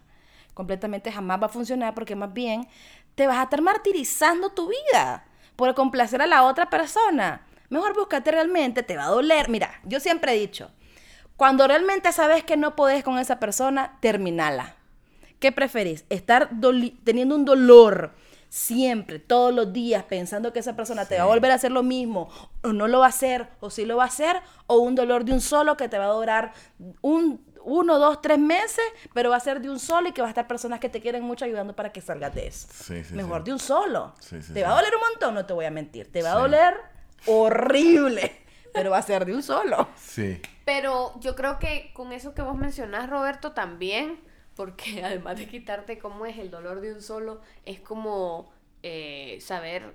Completamente 0.54 1.12
jamás 1.12 1.38
va 1.42 1.46
a 1.46 1.50
funcionar 1.50 1.92
porque 1.94 2.16
más 2.16 2.32
bien 2.32 2.66
te 3.14 3.26
vas 3.26 3.36
a 3.36 3.42
estar 3.42 3.60
martirizando 3.60 4.48
tu 4.52 4.70
vida 4.70 5.26
por 5.54 5.74
complacer 5.74 6.22
a 6.22 6.26
la 6.26 6.44
otra 6.44 6.70
persona. 6.70 7.42
Mejor 7.68 7.94
búscate 7.94 8.30
realmente, 8.30 8.82
te 8.82 8.96
va 8.96 9.04
a 9.04 9.08
doler. 9.10 9.50
Mira, 9.50 9.68
yo 9.84 10.00
siempre 10.00 10.32
he 10.32 10.38
dicho, 10.40 10.70
cuando 11.38 11.68
realmente 11.68 12.12
sabes 12.12 12.42
que 12.42 12.56
no 12.56 12.74
podés 12.74 13.04
con 13.04 13.16
esa 13.16 13.38
persona, 13.38 13.96
terminala. 14.00 14.74
¿Qué 15.38 15.52
preferís? 15.52 16.04
¿Estar 16.10 16.50
teniendo 17.04 17.36
un 17.36 17.44
dolor 17.44 18.10
siempre, 18.48 19.20
todos 19.20 19.54
los 19.54 19.72
días, 19.72 20.02
pensando 20.02 20.52
que 20.52 20.58
esa 20.58 20.74
persona 20.74 21.04
te 21.04 21.16
va 21.16 21.22
a 21.22 21.26
volver 21.26 21.52
a 21.52 21.54
hacer 21.54 21.70
lo 21.70 21.84
mismo, 21.84 22.28
o 22.64 22.72
no 22.72 22.88
lo 22.88 22.98
va 22.98 23.06
a 23.06 23.10
hacer, 23.10 23.46
o 23.60 23.70
sí 23.70 23.84
lo 23.84 23.98
va 23.98 24.02
a 24.02 24.06
hacer, 24.08 24.40
o 24.66 24.78
un 24.78 24.96
dolor 24.96 25.24
de 25.24 25.32
un 25.32 25.40
solo 25.40 25.76
que 25.76 25.88
te 25.88 25.96
va 25.96 26.06
a 26.06 26.12
durar 26.12 26.54
un, 27.02 27.40
uno, 27.62 28.00
dos, 28.00 28.20
tres 28.20 28.40
meses, 28.40 28.84
pero 29.14 29.30
va 29.30 29.36
a 29.36 29.40
ser 29.40 29.60
de 29.60 29.70
un 29.70 29.78
solo 29.78 30.08
y 30.08 30.12
que 30.12 30.22
va 30.22 30.26
a 30.26 30.30
estar 30.30 30.48
personas 30.48 30.80
que 30.80 30.88
te 30.88 31.00
quieren 31.00 31.22
mucho 31.22 31.44
ayudando 31.44 31.76
para 31.76 31.92
que 31.92 32.00
salgas 32.00 32.34
de 32.34 32.48
eso. 32.48 32.66
Sí, 32.72 33.04
sí, 33.04 33.14
Mejor 33.14 33.44
de 33.44 33.52
un 33.52 33.60
solo. 33.60 34.12
Te 34.52 34.64
va 34.64 34.72
a 34.72 34.74
doler 34.74 34.92
un 34.92 35.02
montón, 35.08 35.34
no 35.34 35.46
te 35.46 35.52
voy 35.52 35.66
a 35.66 35.70
mentir. 35.70 36.10
Te 36.10 36.20
va 36.20 36.32
a 36.32 36.38
doler 36.40 36.74
horrible, 37.26 38.44
pero 38.74 38.90
va 38.90 38.98
a 38.98 39.02
ser 39.02 39.24
de 39.24 39.36
un 39.36 39.42
solo. 39.44 39.86
Sí. 39.96 40.40
Pero 40.68 41.18
yo 41.20 41.34
creo 41.34 41.58
que 41.58 41.92
con 41.94 42.12
eso 42.12 42.34
que 42.34 42.42
vos 42.42 42.54
mencionás, 42.54 43.08
Roberto, 43.08 43.52
también, 43.52 44.20
porque 44.54 45.02
además 45.02 45.38
de 45.38 45.48
quitarte 45.48 45.98
cómo 45.98 46.26
es 46.26 46.36
el 46.36 46.50
dolor 46.50 46.82
de 46.82 46.92
un 46.92 47.00
solo, 47.00 47.40
es 47.64 47.80
como 47.80 48.52
eh, 48.82 49.38
saber 49.40 49.94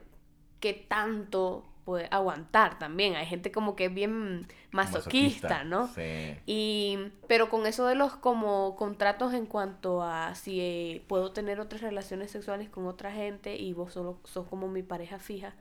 qué 0.59 0.73
tanto 0.73 1.63
puede 1.85 2.07
aguantar 2.09 2.79
también. 2.79 3.15
Hay 3.15 3.27
gente 3.27 3.51
como 3.51 3.75
que 3.75 3.85
es 3.85 3.93
bien 3.93 4.47
masoquista, 4.71 5.63
¿no? 5.63 5.89
Sí. 5.89 6.39
Y, 6.47 6.97
pero 7.27 7.51
con 7.51 7.67
eso 7.67 7.85
de 7.85 7.93
los 7.93 8.15
como 8.15 8.75
contratos 8.75 9.35
en 9.35 9.45
cuanto 9.45 10.01
a 10.01 10.33
si 10.33 10.59
eh, 10.59 11.03
puedo 11.07 11.33
tener 11.33 11.59
otras 11.59 11.81
relaciones 11.81 12.31
sexuales 12.31 12.69
con 12.69 12.87
otra 12.87 13.11
gente 13.11 13.57
y 13.57 13.73
vos 13.73 13.93
solo 13.93 14.17
sos 14.23 14.47
como 14.47 14.67
mi 14.69 14.81
pareja 14.81 15.19
fija, 15.19 15.53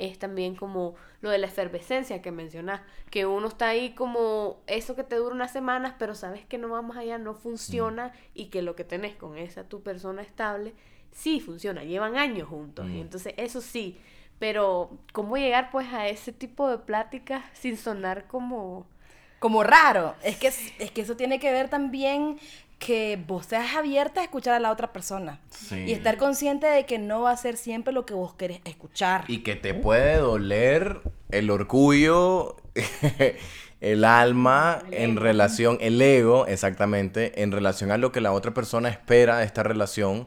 es 0.00 0.18
también 0.18 0.56
como 0.56 0.94
lo 1.20 1.30
de 1.30 1.38
la 1.38 1.46
efervescencia 1.46 2.22
que 2.22 2.32
mencionás, 2.32 2.80
que 3.10 3.26
uno 3.26 3.48
está 3.48 3.68
ahí 3.68 3.94
como 3.94 4.58
eso 4.66 4.96
que 4.96 5.04
te 5.04 5.16
dura 5.16 5.34
unas 5.34 5.52
semanas, 5.52 5.94
pero 5.98 6.14
sabes 6.14 6.44
que 6.46 6.58
no 6.58 6.70
va 6.70 6.82
más 6.82 6.96
allá, 6.98 7.18
no 7.18 7.34
funciona 7.34 8.12
y 8.34 8.46
que 8.46 8.62
lo 8.62 8.76
que 8.76 8.84
tenés 8.84 9.16
con 9.16 9.36
esa 9.38 9.64
tu 9.68 9.82
persona 9.82 10.22
estable 10.22 10.74
sí 11.12 11.40
funciona, 11.40 11.84
llevan 11.84 12.16
años 12.16 12.48
juntos 12.48 12.88
y 12.90 12.98
Mm. 12.98 13.00
entonces 13.00 13.34
eso 13.36 13.60
sí, 13.60 13.98
pero 14.38 14.90
cómo 15.12 15.36
llegar 15.36 15.70
pues 15.70 15.92
a 15.92 16.08
ese 16.08 16.32
tipo 16.32 16.68
de 16.70 16.78
pláticas 16.78 17.44
sin 17.52 17.76
sonar 17.76 18.26
como 18.26 18.86
Como 19.38 19.62
raro. 19.64 20.14
Es 20.22 20.36
que, 20.36 20.48
es 20.48 20.90
que 20.92 21.00
eso 21.00 21.16
tiene 21.16 21.38
que 21.40 21.50
ver 21.50 21.70
también 21.70 22.38
que 22.80 23.22
vos 23.28 23.46
seas 23.46 23.76
abierta 23.76 24.22
a 24.22 24.24
escuchar 24.24 24.54
a 24.54 24.58
la 24.58 24.72
otra 24.72 24.92
persona. 24.92 25.38
Sí. 25.50 25.84
Y 25.86 25.92
estar 25.92 26.16
consciente 26.16 26.66
de 26.66 26.86
que 26.86 26.98
no 26.98 27.20
va 27.20 27.30
a 27.30 27.36
ser 27.36 27.56
siempre 27.56 27.92
lo 27.92 28.06
que 28.06 28.14
vos 28.14 28.34
querés 28.34 28.60
escuchar. 28.64 29.24
Y 29.28 29.40
que 29.40 29.54
te 29.54 29.74
puede 29.74 30.16
doler 30.16 31.02
el 31.30 31.50
orgullo, 31.50 32.56
el 33.80 34.04
alma 34.04 34.82
en 34.90 35.16
relación, 35.16 35.76
el 35.80 36.00
ego, 36.00 36.46
exactamente, 36.46 37.42
en 37.42 37.52
relación 37.52 37.90
a 37.90 37.98
lo 37.98 38.12
que 38.12 38.22
la 38.22 38.32
otra 38.32 38.54
persona 38.54 38.88
espera 38.88 39.38
de 39.38 39.44
esta 39.44 39.62
relación 39.62 40.26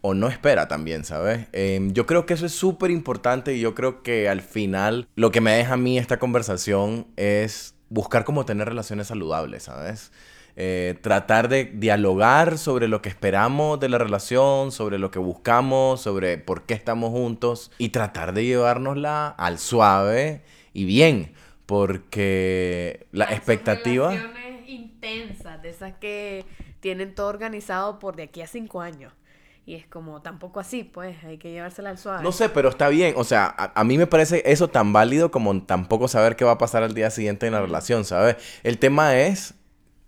o 0.00 0.14
no 0.14 0.28
espera 0.28 0.68
también, 0.68 1.04
¿sabes? 1.04 1.46
Em, 1.52 1.92
yo 1.92 2.06
creo 2.06 2.24
que 2.24 2.34
eso 2.34 2.46
es 2.46 2.52
súper 2.52 2.90
importante 2.90 3.54
y 3.54 3.60
yo 3.60 3.74
creo 3.74 4.02
que 4.02 4.30
al 4.30 4.40
final 4.40 5.08
lo 5.14 5.30
que 5.30 5.42
me 5.42 5.52
deja 5.52 5.74
a 5.74 5.76
mí 5.76 5.98
esta 5.98 6.18
conversación 6.18 7.06
es 7.16 7.74
buscar 7.90 8.24
cómo 8.24 8.46
tener 8.46 8.66
relaciones 8.66 9.08
saludables, 9.08 9.64
¿sabes? 9.64 10.10
Eh, 10.58 10.96
tratar 11.02 11.50
de 11.50 11.66
dialogar 11.66 12.56
sobre 12.56 12.88
lo 12.88 13.02
que 13.02 13.10
esperamos 13.10 13.78
de 13.78 13.90
la 13.90 13.98
relación, 13.98 14.72
sobre 14.72 14.98
lo 14.98 15.10
que 15.10 15.18
buscamos, 15.18 16.00
sobre 16.00 16.38
por 16.38 16.62
qué 16.62 16.72
estamos 16.72 17.10
juntos 17.10 17.70
y 17.76 17.90
tratar 17.90 18.32
de 18.32 18.46
llevárnosla 18.46 19.28
al 19.28 19.58
suave 19.58 20.40
y 20.72 20.86
bien, 20.86 21.34
porque 21.66 23.06
la 23.12 23.26
expectativa... 23.26 24.12
Relaciones 24.12 24.66
intensas, 24.66 25.60
de 25.60 25.68
esas 25.68 25.92
que 26.00 26.46
tienen 26.80 27.14
todo 27.14 27.26
organizado 27.26 27.98
por 27.98 28.16
de 28.16 28.22
aquí 28.22 28.40
a 28.40 28.46
cinco 28.46 28.80
años. 28.80 29.12
Y 29.66 29.74
es 29.74 29.86
como, 29.86 30.22
tampoco 30.22 30.60
así, 30.60 30.84
pues, 30.84 31.22
hay 31.24 31.36
que 31.36 31.50
llevársela 31.50 31.90
al 31.90 31.98
suave. 31.98 32.22
No 32.22 32.32
sé, 32.32 32.48
pero 32.48 32.70
está 32.70 32.88
bien. 32.88 33.12
O 33.18 33.24
sea, 33.24 33.52
a, 33.58 33.78
a 33.78 33.84
mí 33.84 33.98
me 33.98 34.06
parece 34.06 34.42
eso 34.46 34.68
tan 34.68 34.94
válido 34.94 35.30
como 35.30 35.62
tampoco 35.64 36.08
saber 36.08 36.34
qué 36.34 36.46
va 36.46 36.52
a 36.52 36.58
pasar 36.58 36.82
al 36.82 36.94
día 36.94 37.10
siguiente 37.10 37.46
en 37.46 37.52
la 37.52 37.60
relación, 37.60 38.06
¿sabes? 38.06 38.36
El 38.62 38.78
tema 38.78 39.18
es 39.18 39.54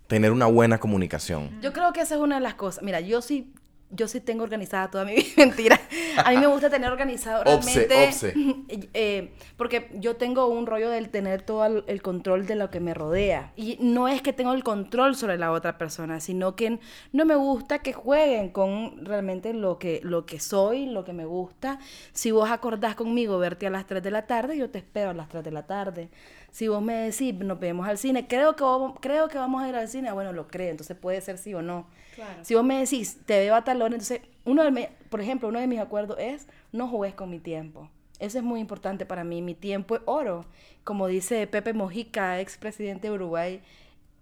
tener 0.09 0.31
una 0.31 0.47
buena 0.47 0.79
comunicación. 0.79 1.51
Yo 1.61 1.71
creo 1.71 1.93
que 1.93 2.01
esa 2.01 2.15
es 2.15 2.21
una 2.21 2.35
de 2.35 2.41
las 2.41 2.55
cosas. 2.55 2.83
Mira, 2.83 2.99
yo 2.99 3.21
sí, 3.21 3.53
yo 3.91 4.07
sí 4.07 4.19
tengo 4.19 4.43
organizada 4.43 4.89
toda 4.89 5.05
mi 5.05 5.15
vida. 5.15 5.27
Mentira. 5.37 5.79
A 6.23 6.31
mí 6.31 6.37
me 6.37 6.47
gusta 6.47 6.69
tener 6.69 6.91
organizado 6.91 7.43
realmente. 7.43 8.07
obse. 8.07 8.33
eh, 8.93 9.33
porque 9.57 9.89
yo 9.95 10.15
tengo 10.15 10.47
un 10.47 10.65
rollo 10.65 10.89
del 10.89 11.09
tener 11.09 11.41
todo 11.41 11.65
el, 11.65 12.01
control 12.01 12.45
de 12.45 12.55
lo 12.55 12.69
que 12.69 12.79
me 12.79 12.93
rodea. 12.93 13.53
Y 13.55 13.77
no 13.79 14.07
es 14.07 14.21
que 14.21 14.33
tengo 14.33 14.53
el 14.53 14.63
control 14.63 15.15
sobre 15.15 15.37
la 15.37 15.51
otra 15.51 15.77
persona, 15.77 16.19
sino 16.19 16.55
que 16.55 16.79
no 17.11 17.25
me 17.25 17.35
gusta 17.35 17.79
que 17.79 17.93
jueguen 17.93 18.49
con 18.49 19.05
realmente 19.05 19.53
lo 19.53 19.79
que, 19.79 20.01
lo 20.03 20.25
que 20.25 20.39
soy, 20.39 20.85
lo 20.85 21.03
que 21.03 21.13
me 21.13 21.25
gusta. 21.25 21.79
Si 22.13 22.31
vos 22.31 22.49
acordás 22.49 22.95
conmigo 22.95 23.37
verte 23.39 23.67
a 23.67 23.69
las 23.69 23.85
3 23.87 24.03
de 24.03 24.11
la 24.11 24.27
tarde, 24.27 24.57
yo 24.57 24.69
te 24.69 24.79
espero 24.79 25.11
a 25.11 25.13
las 25.13 25.29
3 25.29 25.43
de 25.43 25.51
la 25.51 25.65
tarde. 25.65 26.09
Si 26.51 26.67
vos 26.67 26.81
me 26.81 26.93
decís, 26.95 27.33
nos 27.35 27.59
vemos 27.59 27.87
al 27.87 27.97
cine, 27.97 28.27
creo 28.27 28.55
que, 28.55 28.63
creo 29.01 29.27
que 29.27 29.37
vamos 29.37 29.61
a 29.61 29.69
ir 29.69 29.75
al 29.75 29.87
cine, 29.87 30.09
ah, 30.09 30.13
bueno, 30.13 30.33
lo 30.33 30.47
creo, 30.47 30.71
entonces 30.71 30.97
puede 30.97 31.21
ser 31.21 31.37
sí 31.37 31.53
o 31.53 31.61
no. 31.61 31.87
Claro. 32.19 32.43
Si 32.43 32.53
vos 32.55 32.63
me 32.65 32.79
decís, 32.79 33.17
te 33.25 33.39
veo 33.39 33.55
a 33.55 33.63
tal 33.63 33.81
hora, 33.81 33.93
entonces, 33.93 34.21
uno 34.45 34.63
de 34.63 34.71
mi- 34.71 34.87
por 35.09 35.21
ejemplo, 35.21 35.47
uno 35.47 35.59
de 35.59 35.67
mis 35.67 35.79
acuerdos 35.79 36.17
es, 36.19 36.47
no 36.71 36.87
juegues 36.87 37.15
con 37.15 37.29
mi 37.29 37.39
tiempo. 37.39 37.89
Eso 38.19 38.37
es 38.37 38.43
muy 38.43 38.59
importante 38.59 39.05
para 39.05 39.23
mí, 39.23 39.41
mi 39.41 39.55
tiempo 39.55 39.95
es 39.95 40.01
oro. 40.05 40.45
Como 40.83 41.07
dice 41.07 41.47
Pepe 41.47 41.71
Mojica, 41.73 42.39
expresidente 42.41 43.07
de 43.07 43.13
Uruguay, 43.13 43.61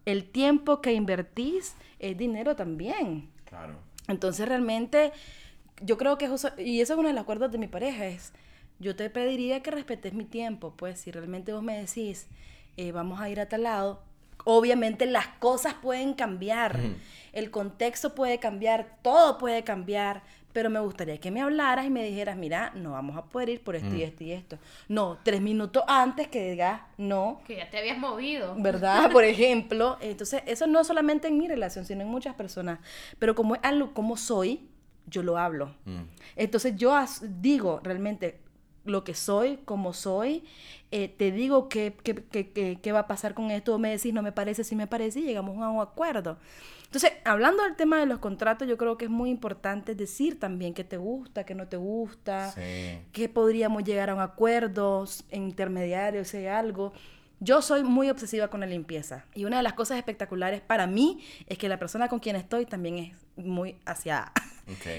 el 0.06 0.26
tiempo 0.30 0.82
que 0.82 0.94
invertís 0.94 1.76
es 2.00 2.16
dinero 2.18 2.56
también. 2.56 3.30
Claro. 3.46 3.76
Entonces 4.08 4.48
realmente 4.48 5.12
yo 5.82 5.98
creo 5.98 6.18
que 6.18 6.26
eso, 6.26 6.50
y 6.58 6.82
eso 6.82 6.94
es 6.94 7.00
uno 7.00 7.08
de 7.08 7.14
los 7.16 7.24
acuerdos 7.24 7.52
de 7.52 7.58
mi 7.58 7.68
pareja, 7.68 8.06
es 8.06 8.32
yo 8.80 8.96
te 8.96 9.10
pediría 9.10 9.64
que 9.64 9.72
respetes 9.72 10.14
mi 10.14 10.24
tiempo, 10.26 10.74
pues 10.78 11.00
si 11.00 11.12
realmente 11.12 11.52
vos 11.52 11.64
me 11.64 11.78
decís, 11.78 12.28
eh, 12.78 12.92
vamos 12.92 13.20
a 13.20 13.30
ir 13.30 13.40
a 13.40 13.50
tal 13.50 13.64
lado, 13.64 14.04
obviamente 14.50 15.06
las 15.06 15.28
cosas 15.40 15.74
pueden 15.74 16.14
cambiar, 16.14 16.80
el 17.34 17.52
contexto 17.52 18.16
puede 18.16 18.40
cambiar, 18.40 18.98
todo 19.02 19.38
puede 19.38 19.66
cambiar, 19.66 20.24
pero 20.54 20.70
me 20.70 20.80
gustaría 20.80 21.20
que 21.20 21.32
me 21.32 21.42
hablaras 21.42 21.86
y 21.86 21.90
me 21.90 22.02
dijeras, 22.06 22.38
mira, 22.38 22.72
no 22.74 22.92
vamos 22.92 23.18
a 23.18 23.26
poder 23.26 23.50
ir 23.50 23.62
por 23.62 23.76
esto 23.76 23.94
y 23.94 24.04
esto 24.04 24.24
y 24.24 24.32
esto. 24.32 24.58
No, 24.88 25.18
tres 25.22 25.42
minutos 25.42 25.84
antes 25.86 26.30
que 26.30 26.52
digas, 26.52 26.80
no, 26.96 27.42
Que 27.46 27.58
ya 27.58 27.70
te 27.70 27.78
habías 27.78 27.98
movido. 27.98 28.56
¿verdad? 28.58 29.12
Por 29.12 29.26
ejemplo, 29.26 29.98
entonces 30.00 30.42
eso 30.46 30.66
no 30.66 30.82
solamente 30.86 31.28
en 31.28 31.38
mi 31.38 31.50
relación, 31.50 31.84
sino 31.84 32.04
en 32.04 32.08
muchas 32.08 32.34
personas, 32.34 32.80
pero 33.20 33.36
como 33.36 33.56
es 33.56 33.62
algo 33.64 33.94
como 33.94 34.16
soy, 34.16 34.70
yo 35.08 35.24
lo 35.24 35.38
hablo. 35.38 35.76
Mm. 35.84 36.04
Entonces 36.38 36.74
yo 36.78 36.98
digo 37.42 37.82
realmente 37.84 38.40
lo 38.88 39.04
que 39.04 39.13
soy, 39.13 39.58
como 39.65 39.93
soy, 39.93 40.43
eh, 40.91 41.08
te 41.10 41.32
digo 41.32 41.67
qué, 41.69 41.95
qué, 42.04 42.15
qué- 42.15 42.50
qué- 42.52 42.80
qué 42.82 42.91
va 42.91 43.00
a 43.00 43.08
pasar 43.08 43.34
con 43.34 43.52
esto, 43.52 43.78
me 43.80 43.89
decís, 43.91 44.13
no 44.13 44.21
me 44.21 44.32
parece, 44.32 44.63
sí 44.63 44.76
me 44.76 44.88
parece, 44.88 45.19
y 45.19 45.23
llegamos 45.23 45.58
a 45.62 45.69
un 45.69 45.82
acuerdo. 45.82 46.38
Entonces, 46.86 47.12
hablando 47.26 47.63
del 47.63 47.76
tema 47.76 48.00
de 48.00 48.06
los 48.06 48.19
contratos, 48.19 48.65
yo 48.67 48.78
creo 48.78 48.97
que 48.97 49.06
es 49.06 49.12
muy 49.12 49.30
importante 49.30 49.93
decir 49.93 50.39
también 50.39 50.73
qué 50.73 50.86
te 50.86 50.95
gusta, 50.95 51.45
qué 51.45 51.54
no 51.54 51.67
te 51.67 51.76
gusta, 51.76 52.52
Sí. 52.54 53.00
que 53.12 53.28
podríamos 53.28 53.84
llegar 53.84 54.10
a 54.10 54.15
un 54.15 54.21
acuerdo 54.21 55.06
intermediario, 55.32 56.23
si 56.26 56.38
hay 56.38 56.47
algo. 56.47 56.93
Yo 57.39 57.62
soy 57.62 57.84
muy 57.84 58.10
obsesiva 58.10 58.47
con 58.47 58.62
la 58.62 58.65
limpieza 58.65 59.26
y 59.36 59.45
una 59.45 59.58
de 59.58 59.63
las 59.63 59.73
cosas 59.73 59.97
espectaculares 59.97 60.60
para 60.62 60.88
mí 60.88 61.23
es 61.47 61.58
que 61.60 61.69
la 61.69 61.78
persona 61.78 62.08
con 62.08 62.19
quien 62.19 62.36
estoy 62.36 62.65
también 62.65 62.97
es 62.97 63.13
muy 63.45 63.78
aseada. 63.86 64.32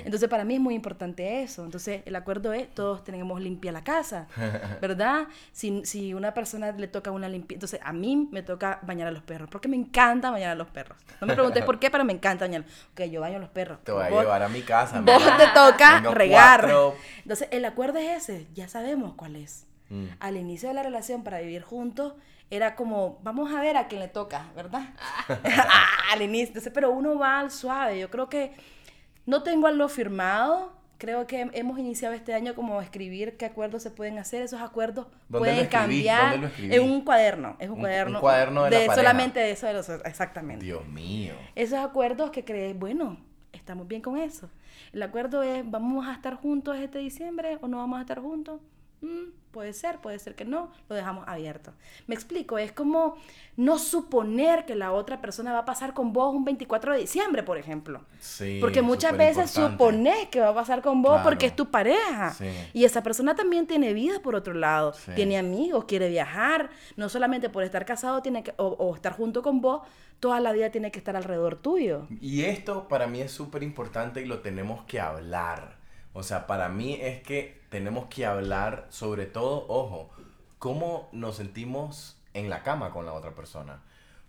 Entonces 0.04 0.28
para 0.30 0.44
mí 0.44 0.54
es 0.54 0.60
muy 0.60 0.74
importante 0.74 1.42
eso. 1.42 1.64
Entonces 1.64 2.02
el 2.06 2.14
acuerdo 2.16 2.52
es 2.52 2.72
todos 2.74 3.02
tenemos 3.04 3.40
limpia 3.40 3.70
la 3.72 3.82
casa, 3.84 4.28
¿verdad? 4.80 5.26
Si, 5.52 5.84
si 5.84 6.14
una 6.14 6.32
persona 6.32 6.70
le 6.72 6.86
toca 6.88 7.10
una 7.10 7.28
limpieza, 7.28 7.56
entonces 7.56 7.80
a 7.82 7.92
mí 7.92 8.28
me 8.30 8.42
toca 8.42 8.78
bañar 8.82 9.08
a 9.08 9.10
los 9.10 9.22
perros, 9.24 9.48
porque 9.50 9.66
me 9.68 9.76
encanta 9.76 10.30
bañar 10.30 10.50
a 10.50 10.54
los 10.54 10.68
perros. 10.68 10.96
No 11.20 11.26
me 11.26 11.34
preguntes 11.34 11.64
por 11.64 11.78
qué, 11.80 11.90
pero 11.90 12.04
me 12.04 12.12
encanta 12.14 12.44
bañar. 12.46 12.64
Ok, 12.92 13.02
yo 13.10 13.20
baño 13.20 13.36
a 13.36 13.40
los 13.40 13.50
perros. 13.50 13.78
Te 13.84 13.92
voy 13.92 14.04
a 14.06 14.10
Vos- 14.10 14.22
llevar 14.22 14.42
a 14.44 14.48
mi 14.48 14.62
casa. 14.62 15.00
Vos 15.00 15.20
mira. 15.22 15.36
te 15.36 15.46
toca 15.48 15.96
Tengo 16.02 16.14
regar. 16.14 16.60
cuatro. 16.60 16.94
Entonces, 17.24 17.48
el 17.50 17.64
acuerdo 17.64 17.98
es 17.98 18.28
ese, 18.28 18.46
ya 18.54 18.68
sabemos 18.68 19.14
cuál 19.16 19.36
es. 19.36 19.66
Mm. 19.90 20.04
Al 20.20 20.36
inicio 20.36 20.68
de 20.68 20.74
la 20.74 20.82
relación 20.82 21.22
para 21.24 21.40
vivir 21.40 21.62
juntos, 21.62 22.14
era 22.50 22.74
como, 22.76 23.18
vamos 23.22 23.52
a 23.54 23.60
ver 23.60 23.76
a 23.76 23.88
quién 23.88 24.00
le 24.00 24.08
toca, 24.08 24.46
¿verdad? 24.56 24.90
al 26.12 26.22
inicio, 26.22 26.48
entonces, 26.48 26.72
pero 26.74 26.90
uno 26.90 27.18
va 27.18 27.38
al 27.40 27.50
suave. 27.50 27.98
Yo 27.98 28.10
creo 28.10 28.28
que 28.28 28.52
no 29.26 29.42
tengo 29.42 29.66
algo 29.66 29.88
firmado. 29.88 30.72
Creo 30.98 31.28
que 31.28 31.48
hemos 31.52 31.78
iniciado 31.78 32.12
este 32.14 32.34
año 32.34 32.56
como 32.56 32.80
escribir 32.82 33.36
qué 33.36 33.44
acuerdos 33.44 33.84
se 33.84 33.90
pueden 33.92 34.18
hacer. 34.18 34.42
Esos 34.42 34.60
acuerdos 34.60 35.06
¿Dónde 35.28 35.50
pueden 35.50 35.66
cambiar 35.68 36.50
en 36.58 36.82
un 36.82 37.02
cuaderno. 37.02 37.56
Es 37.60 37.68
un, 37.68 37.74
Un- 37.74 37.78
un 37.78 37.82
cuaderno. 37.84 38.20
cuaderno 38.20 38.64
de 38.64 38.86
la 38.88 38.94
solamente 38.96 39.38
de 39.38 39.52
eso, 39.52 39.66
de 39.68 39.74
los- 39.74 39.88
exactamente 39.88 40.64
Dios 40.64 40.84
mío. 40.88 41.34
esos 41.54 41.78
acuerdos 41.78 42.30
que 42.32 42.44
crees, 42.44 42.76
bueno, 42.76 43.16
estamos 43.52 43.86
bien 43.86 44.02
con 44.02 44.18
eso. 44.18 44.50
El 44.92 45.02
acuerdo 45.04 45.44
es, 45.44 45.62
¿vamos 45.70 46.04
a 46.08 46.12
estar 46.14 46.34
juntos 46.34 46.76
este 46.76 46.98
diciembre 46.98 47.58
o 47.60 47.68
no 47.68 47.76
vamos 47.76 47.98
a 47.98 48.00
estar 48.00 48.18
juntos? 48.20 48.60
Mm, 49.00 49.30
puede 49.52 49.72
ser, 49.72 49.98
puede 49.98 50.18
ser 50.18 50.34
que 50.34 50.44
no, 50.44 50.70
lo 50.88 50.96
dejamos 50.96 51.26
abierto. 51.28 51.72
Me 52.06 52.14
explico, 52.14 52.58
es 52.58 52.72
como 52.72 53.16
no 53.56 53.78
suponer 53.78 54.64
que 54.66 54.74
la 54.74 54.92
otra 54.92 55.20
persona 55.20 55.52
va 55.52 55.60
a 55.60 55.64
pasar 55.64 55.94
con 55.94 56.12
vos 56.12 56.34
un 56.34 56.44
24 56.44 56.92
de 56.94 56.98
diciembre, 57.00 57.42
por 57.42 57.58
ejemplo. 57.58 58.02
Sí, 58.20 58.58
Porque 58.60 58.82
muchas 58.82 59.16
veces 59.16 59.56
importante. 59.56 59.72
supones 59.72 60.28
que 60.28 60.40
va 60.40 60.48
a 60.48 60.54
pasar 60.54 60.82
con 60.82 61.00
vos 61.02 61.12
Claro. 61.12 61.24
porque 61.24 61.46
es 61.46 61.56
tu 61.56 61.70
pareja. 61.70 62.32
Sí. 62.34 62.46
Y 62.72 62.84
esa 62.84 63.02
persona 63.02 63.34
también 63.34 63.66
tiene 63.66 63.92
vida 63.92 64.20
por 64.20 64.34
otro 64.34 64.54
lado. 64.54 64.92
Sí. 64.94 65.12
Tiene 65.14 65.38
amigos, 65.38 65.84
quiere 65.86 66.08
viajar. 66.08 66.70
No 66.96 67.08
solamente 67.08 67.48
por 67.48 67.62
estar 67.62 67.84
casado 67.84 68.20
tiene 68.22 68.42
que, 68.42 68.52
o, 68.58 68.66
o 68.66 68.94
estar 68.94 69.12
junto 69.16 69.42
con 69.42 69.60
vos, 69.60 69.82
toda 70.20 70.40
la 70.40 70.52
vida 70.52 70.70
tiene 70.70 70.90
que 70.90 70.98
estar 70.98 71.16
alrededor 71.16 71.56
tuyo. 71.56 72.06
Y 72.20 72.42
esto 72.42 72.88
para 72.88 73.06
mí 73.06 73.20
es 73.20 73.30
súper 73.32 73.62
importante 73.62 74.20
y 74.20 74.24
lo 74.26 74.40
tenemos 74.40 74.82
que 74.84 75.00
hablar. 75.00 75.77
O 76.12 76.22
sea, 76.22 76.46
para 76.46 76.68
mí 76.68 76.98
es 77.00 77.22
que 77.22 77.60
tenemos 77.70 78.06
que 78.06 78.26
hablar 78.26 78.86
sobre 78.90 79.26
todo, 79.26 79.66
ojo, 79.68 80.10
cómo 80.58 81.08
nos 81.12 81.36
sentimos 81.36 82.18
en 82.34 82.50
la 82.50 82.62
cama 82.62 82.90
con 82.90 83.06
la 83.06 83.12
otra 83.12 83.32
persona. 83.34 83.82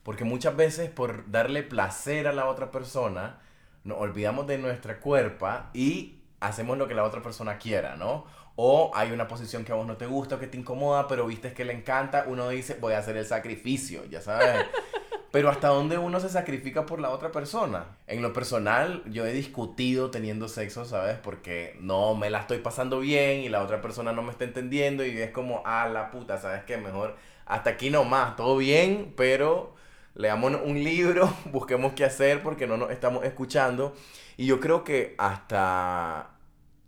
Porque 0.04 0.24
muchas 0.24 0.56
veces 0.56 0.90
por 0.90 1.30
darle 1.30 1.64
placer 1.64 2.28
a 2.28 2.34
la 2.34 2.48
otra 2.48 2.72
persona, 2.72 3.40
nos 3.84 4.00
olvidamos 4.00 4.48
de 4.48 4.58
nuestra 4.58 5.00
cuerpa 5.00 5.70
y 5.74 6.22
hacemos 6.40 6.78
lo 6.78 6.88
que 6.88 6.94
la 6.94 7.04
otra 7.04 7.22
persona 7.22 7.58
quiera, 7.58 7.96
¿no? 7.96 8.26
O 8.56 8.92
hay 8.94 9.12
una 9.12 9.28
posición 9.28 9.64
que 9.64 9.72
a 9.72 9.76
vos 9.76 9.88
no 9.88 9.98
te 9.98 10.06
gusta 10.06 10.36
o 10.36 10.40
que 10.40 10.48
te 10.48 10.58
incomoda, 10.58 11.08
pero 11.08 11.26
viste 11.26 11.54
que 11.54 11.64
le 11.64 11.74
encanta, 11.74 12.26
uno 12.28 12.50
dice, 12.50 12.78
voy 12.80 12.94
a 12.94 13.00
hacer 13.00 13.16
el 13.18 13.26
sacrificio, 13.26 14.06
ya 14.06 14.22
sabes. 14.22 14.66
Pero 15.32 15.50
hasta 15.50 15.68
dónde 15.68 15.98
uno 15.98 16.20
se 16.20 16.30
sacrifica 16.30 16.86
por 16.86 17.00
la 17.00 17.12
otra 17.12 17.32
persona. 17.32 17.86
En 18.08 18.22
lo 18.22 18.34
personal, 18.34 19.04
yo 19.06 19.26
he 19.26 19.34
discutido 19.34 20.10
teniendo 20.10 20.48
sexo, 20.48 20.86
¿sabes? 20.86 21.18
Porque 21.18 21.78
no 21.80 22.16
me 22.16 22.32
la 22.32 22.40
estoy 22.40 22.58
pasando 22.60 23.00
bien 23.00 23.42
y 23.42 23.50
la 23.50 23.62
otra 23.62 23.80
persona 23.80 24.12
no 24.12 24.24
me 24.24 24.32
está 24.32 24.46
entendiendo 24.46 25.06
y 25.06 25.18
es 25.18 25.32
como, 25.32 25.62
ah, 25.66 25.88
la 25.88 26.10
puta, 26.10 26.38
¿sabes 26.40 26.64
qué? 26.64 26.78
Mejor 26.78 27.16
hasta 27.46 27.72
aquí 27.72 27.90
nomás, 27.90 28.36
todo 28.36 28.58
bien, 28.58 29.14
pero 29.16 29.76
leamos 30.16 30.54
un 30.64 30.84
libro, 30.84 31.32
busquemos 31.52 31.94
qué 31.94 32.06
hacer 32.06 32.42
porque 32.42 32.68
no 32.68 32.78
nos 32.78 32.92
estamos 32.92 33.24
escuchando. 33.24 33.96
Y 34.38 34.46
yo 34.46 34.60
creo 34.60 34.84
que 34.84 35.16
hasta 35.18 36.30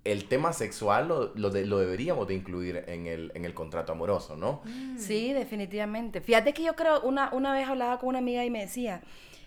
el 0.04 0.28
tema 0.28 0.52
sexual 0.54 1.08
lo, 1.08 1.32
lo, 1.36 1.50
de- 1.52 1.66
lo 1.66 1.78
deberíamos 1.78 2.28
de 2.28 2.34
incluir 2.34 2.84
en 2.88 3.06
el, 3.08 3.32
en 3.36 3.46
el 3.46 3.54
contrato 3.54 3.92
amoroso, 3.92 4.36
¿no? 4.36 4.62
Sí, 4.98 5.32
definitivamente. 5.34 6.22
Fíjate 6.22 6.54
que 6.54 6.64
yo 6.64 6.76
creo, 6.76 7.02
una, 7.02 7.30
una 7.34 7.54
vez 7.54 7.68
hablaba 7.68 8.00
con 8.00 8.10
una 8.10 8.20
amiga 8.20 8.44
y 8.44 8.50
me 8.50 8.62
decía, 8.62 9.02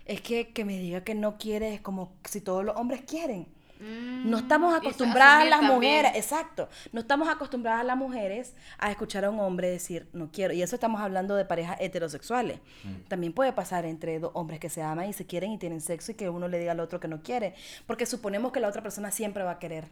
es 0.06 0.20
que 0.20 0.48
que 0.52 0.64
me 0.64 0.78
diga 0.78 1.02
que 1.02 1.14
no 1.14 1.38
quiere 1.38 1.74
es 1.74 1.80
como 1.80 2.12
si 2.24 2.40
todos 2.40 2.64
los 2.64 2.76
hombres 2.76 3.02
quieren. 3.02 3.46
No 3.80 4.38
estamos 4.38 4.72
Mm, 4.72 4.76
y 4.76 4.76
eso 4.76 4.88
es 4.88 4.94
acostumbradas 4.94 5.44
las 5.48 5.60
también. 5.60 5.74
mujeres, 5.74 6.12
exacto, 6.14 6.68
no 6.92 7.00
estamos 7.00 7.28
acostumbradas 7.28 7.84
las 7.84 7.96
mujeres 7.96 8.54
a 8.78 8.90
escuchar 8.90 9.24
a 9.26 9.30
un 9.30 9.40
hombre 9.40 9.68
decir 9.68 10.08
no 10.14 10.30
quiero. 10.32 10.54
Y 10.54 10.62
eso 10.62 10.76
estamos 10.76 11.00
hablando 11.02 11.34
de 11.34 11.44
parejas 11.44 11.76
heterosexuales. 11.80 12.60
También 13.08 13.32
puede 13.34 13.52
pasar 13.52 13.84
entre 13.84 14.20
dos 14.20 14.30
hombres 14.34 14.60
que 14.60 14.70
se 14.70 14.80
aman 14.80 15.08
y 15.08 15.12
se 15.12 15.26
quieren 15.26 15.50
y 15.50 15.58
tienen 15.58 15.80
sexo 15.82 16.12
y 16.12 16.14
que 16.14 16.30
uno 16.30 16.48
le 16.48 16.60
diga 16.60 16.72
al 16.72 16.80
otro 16.80 16.98
que 17.00 17.08
no 17.08 17.22
quiere. 17.22 17.54
Porque 17.86 18.06
suponemos 18.06 18.52
que 18.52 18.60
la 18.60 18.68
otra 18.68 18.82
persona 18.82 19.10
siempre 19.10 19.42
va 19.42 19.50
a 19.50 19.58
querer. 19.58 19.88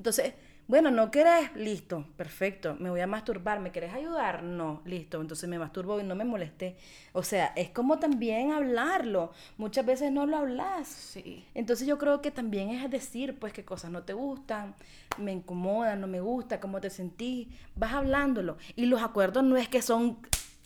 Entonces, 0.00 0.32
bueno, 0.66 0.90
no 0.90 1.10
querés, 1.10 1.54
listo, 1.54 2.06
perfecto, 2.16 2.74
me 2.78 2.88
voy 2.88 3.02
a 3.02 3.06
masturbar, 3.06 3.60
¿me 3.60 3.70
querés 3.70 3.92
ayudar? 3.92 4.42
No, 4.42 4.80
listo, 4.86 5.20
entonces 5.20 5.46
me 5.46 5.58
masturbo 5.58 6.00
y 6.00 6.04
no 6.04 6.14
me 6.14 6.24
molesté. 6.24 6.78
O 7.12 7.22
sea, 7.22 7.52
es 7.54 7.68
como 7.68 7.98
también 7.98 8.50
hablarlo, 8.50 9.30
muchas 9.58 9.84
veces 9.84 10.10
no 10.10 10.24
lo 10.24 10.38
hablas. 10.38 10.88
Sí. 10.88 11.44
Entonces 11.52 11.86
yo 11.86 11.98
creo 11.98 12.22
que 12.22 12.30
también 12.30 12.70
es 12.70 12.90
decir, 12.90 13.38
pues, 13.38 13.52
qué 13.52 13.62
cosas 13.62 13.90
no 13.90 14.04
te 14.04 14.14
gustan, 14.14 14.74
me 15.18 15.32
incomodan, 15.32 16.00
no 16.00 16.06
me 16.06 16.22
gusta, 16.22 16.60
cómo 16.60 16.80
te 16.80 16.88
sentís, 16.88 17.48
vas 17.76 17.92
hablándolo. 17.92 18.56
Y 18.76 18.86
los 18.86 19.02
acuerdos 19.02 19.44
no 19.44 19.58
es 19.58 19.68
que 19.68 19.82
son, 19.82 20.16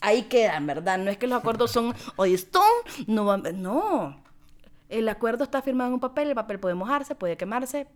ahí 0.01 0.23
quedan, 0.23 0.65
¿verdad? 0.69 0.99
No 0.99 1.11
es 1.11 1.19
que 1.19 1.27
los 1.27 1.41
acuerdos 1.41 1.73
son, 1.73 1.93
oye, 2.15 2.35
esto 2.35 2.63
no 3.09 3.37
no. 3.39 4.23
El 4.89 5.09
acuerdo 5.09 5.43
está 5.43 5.61
firmado 5.61 5.89
en 5.89 5.95
un 5.95 6.01
papel, 6.01 6.29
el 6.29 6.37
papel 6.37 6.61
puede 6.61 6.77
mojarse, 6.77 7.17
puede 7.17 7.37
quemarse, 7.37 7.89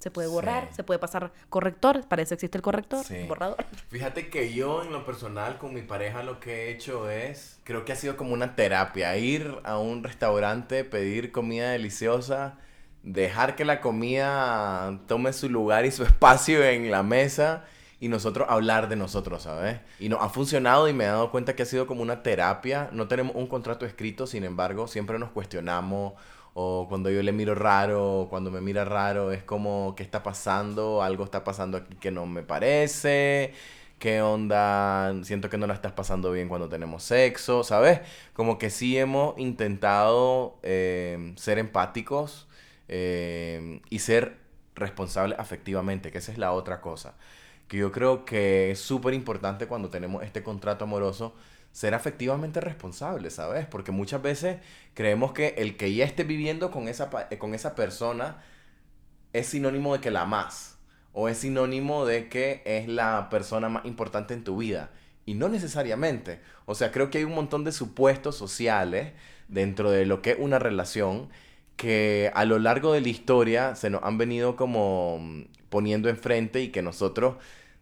se 0.00 0.10
puede 0.10 0.26
borrar, 0.28 0.68
Sí. 0.70 0.76
se 0.76 0.84
puede 0.84 0.98
pasar 0.98 1.30
corrector, 1.48 2.04
para 2.08 2.22
eso 2.22 2.34
existe 2.34 2.58
el 2.58 2.62
corrector, 2.62 3.04
Sí. 3.04 3.24
borrador. 3.28 3.56
Fíjate 3.90 4.28
que 4.30 4.52
yo 4.52 4.82
en 4.82 4.92
lo 4.92 5.04
personal 5.06 5.58
con 5.58 5.72
mi 5.74 5.82
pareja 5.82 6.22
lo 6.24 6.40
que 6.40 6.64
he 6.66 6.70
hecho 6.72 7.08
es, 7.10 7.60
creo 7.64 7.84
que 7.84 7.92
ha 7.92 7.96
sido 7.96 8.16
como 8.16 8.32
una 8.32 8.56
terapia, 8.56 9.16
ir 9.16 9.54
a 9.62 9.78
un 9.78 10.02
restaurante, 10.02 10.82
pedir 10.84 11.30
comida 11.30 11.70
deliciosa, 11.70 12.56
dejar 13.02 13.56
que 13.56 13.64
la 13.64 13.80
comida 13.80 14.98
tome 15.06 15.32
su 15.32 15.48
lugar 15.48 15.84
y 15.86 15.90
su 15.90 16.02
espacio 16.04 16.64
en 16.64 16.90
la 16.90 17.02
mesa 17.02 17.64
y 18.02 18.08
nosotros 18.08 18.46
hablar 18.50 18.88
de 18.88 18.96
nosotros, 18.96 19.42
¿sabes? 19.42 19.78
Y 19.98 20.08
nos 20.08 20.22
ha 20.22 20.30
funcionado 20.30 20.88
y 20.88 20.94
me 20.94 21.04
he 21.04 21.08
dado 21.08 21.30
cuenta 21.30 21.54
que 21.54 21.62
ha 21.64 21.66
sido 21.66 21.86
como 21.86 22.00
una 22.00 22.22
terapia. 22.22 22.88
No 22.92 23.08
tenemos 23.08 23.36
un 23.36 23.46
contrato 23.46 23.84
escrito, 23.84 24.26
sin 24.26 24.44
embargo, 24.44 24.88
siempre 24.88 25.18
nos 25.18 25.30
cuestionamos 25.30 26.14
o 26.54 26.86
cuando 26.88 27.10
yo 27.10 27.22
le 27.22 27.32
miro 27.32 27.54
raro, 27.54 28.20
o 28.22 28.28
cuando 28.28 28.50
me 28.50 28.60
mira 28.60 28.84
raro, 28.84 29.32
es 29.32 29.42
como, 29.42 29.94
¿qué 29.96 30.02
está 30.02 30.22
pasando? 30.22 31.02
Algo 31.02 31.24
está 31.24 31.44
pasando 31.44 31.78
aquí 31.78 31.94
que 31.96 32.10
no 32.10 32.26
me 32.26 32.42
parece. 32.42 33.54
¿Qué 33.98 34.22
onda? 34.22 35.14
Siento 35.24 35.50
que 35.50 35.58
no 35.58 35.66
la 35.66 35.74
estás 35.74 35.92
pasando 35.92 36.32
bien 36.32 36.48
cuando 36.48 36.68
tenemos 36.68 37.02
sexo, 37.02 37.64
¿sabes? 37.64 38.00
Como 38.32 38.58
que 38.58 38.70
sí 38.70 38.96
hemos 38.98 39.38
intentado 39.38 40.58
eh, 40.62 41.34
ser 41.36 41.58
empáticos 41.58 42.48
eh, 42.88 43.80
y 43.90 43.98
ser 44.00 44.38
responsables 44.74 45.38
afectivamente, 45.38 46.10
que 46.10 46.18
esa 46.18 46.32
es 46.32 46.38
la 46.38 46.52
otra 46.52 46.80
cosa. 46.80 47.14
Que 47.68 47.76
yo 47.76 47.92
creo 47.92 48.24
que 48.24 48.70
es 48.72 48.80
súper 48.80 49.14
importante 49.14 49.66
cuando 49.66 49.90
tenemos 49.90 50.24
este 50.24 50.42
contrato 50.42 50.84
amoroso 50.84 51.34
ser 51.72 51.94
afectivamente 51.94 52.60
responsables, 52.60 53.34
¿sabes? 53.34 53.66
Porque 53.66 53.92
muchas 53.92 54.22
veces 54.22 54.58
creemos 54.94 55.32
que 55.32 55.54
el 55.58 55.76
que 55.76 55.94
ya 55.94 56.04
esté 56.04 56.24
viviendo 56.24 56.70
con 56.70 56.88
esa, 56.88 57.10
eh, 57.30 57.38
con 57.38 57.54
esa 57.54 57.74
persona 57.74 58.42
es 59.32 59.48
sinónimo 59.48 59.94
de 59.94 60.00
que 60.00 60.10
la 60.10 60.22
amas 60.22 60.78
o 61.12 61.28
es 61.28 61.38
sinónimo 61.38 62.06
de 62.06 62.28
que 62.28 62.62
es 62.64 62.88
la 62.88 63.28
persona 63.30 63.68
más 63.68 63.84
importante 63.84 64.34
en 64.34 64.44
tu 64.44 64.56
vida. 64.58 64.90
Y 65.26 65.34
no 65.34 65.48
necesariamente. 65.48 66.40
O 66.66 66.74
sea, 66.74 66.90
creo 66.92 67.10
que 67.10 67.18
hay 67.18 67.24
un 67.24 67.34
montón 67.34 67.64
de 67.64 67.72
supuestos 67.72 68.36
sociales 68.36 69.12
dentro 69.48 69.90
de 69.90 70.06
lo 70.06 70.22
que 70.22 70.32
es 70.32 70.38
una 70.38 70.58
relación 70.58 71.28
que 71.76 72.30
a 72.34 72.44
lo 72.44 72.58
largo 72.58 72.92
de 72.92 73.00
la 73.00 73.08
historia 73.08 73.74
se 73.74 73.90
nos 73.90 74.02
han 74.02 74.18
venido 74.18 74.56
como 74.56 75.18
mm, 75.20 75.42
poniendo 75.70 76.08
enfrente 76.08 76.62
y 76.62 76.68
que 76.68 76.82
nosotros 76.82 77.36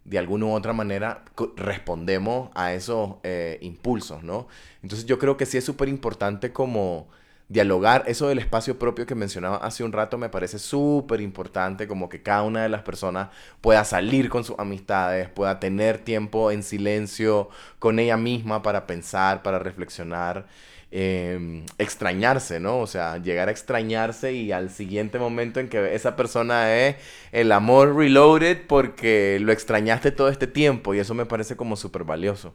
de 0.09 0.19
alguna 0.19 0.47
u 0.47 0.55
otra 0.55 0.73
manera 0.73 1.25
respondemos 1.57 2.51
a 2.55 2.73
esos 2.73 3.17
eh, 3.23 3.59
impulsos, 3.61 4.23
¿no? 4.23 4.49
Entonces 4.83 5.07
yo 5.07 5.19
creo 5.19 5.37
que 5.37 5.47
sí 5.47 5.59
es 5.59 5.65
súper 5.65 5.89
importante 5.89 6.53
como 6.53 7.09
dialogar. 7.49 8.05
Eso 8.07 8.29
del 8.29 8.39
espacio 8.39 8.79
propio 8.79 9.07
que 9.07 9.15
mencionaba 9.15 9.57
hace 9.59 9.85
un 9.85 9.93
rato 9.93 10.19
me 10.19 10.29
parece 10.29 10.59
súper 10.59 11.21
importante, 11.21 11.89
como 11.89 12.09
que 12.09 12.23
cada 12.23 12.43
una 12.43 12.63
de 12.63 12.69
las 12.69 12.83
personas 12.83 13.29
pueda 13.61 13.85
salir 13.85 14.29
con 14.29 14.45
sus 14.45 14.59
amistades, 14.59 15.29
pueda 15.29 15.61
tener 15.61 15.99
tiempo 15.99 16.51
en 16.51 16.63
silencio 16.63 17.51
con 17.79 17.99
ella 17.99 18.17
misma 18.17 18.63
para 18.63 18.87
pensar, 18.87 19.43
para 19.43 19.59
reflexionar. 19.59 20.47
Eh, 20.91 21.65
extrañarse, 21.79 22.61
¿no? 22.61 22.79
O 22.79 22.87
sea, 22.87 23.19
llegar 23.19 23.49
a 23.49 23.51
extrañarse 23.53 24.33
y 24.33 24.53
al 24.53 24.71
siguiente 24.71 25.19
momento 25.19 25.61
en 25.61 25.69
que 25.69 25.95
esa 25.95 26.17
persona 26.17 26.75
es 26.77 26.97
el 27.33 27.53
amor 27.53 27.97
reloaded 27.97 28.67
porque 28.67 29.39
lo 29.41 29.53
extrañaste 29.53 30.13
todo 30.13 30.29
este 30.29 30.47
tiempo 30.47 30.95
y 30.95 30.99
eso 31.01 31.15
me 31.15 31.27
parece 31.27 31.57
como 31.57 31.77
súper 31.77 32.05
valioso. 32.05 32.55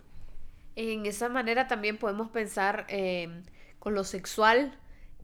En 0.76 1.06
esa 1.06 1.30
manera 1.30 1.68
también 1.68 1.98
podemos 1.98 2.30
pensar 2.30 2.86
eh, 2.90 3.44
con 3.80 3.94
lo 3.94 4.04
sexual. 4.04 4.78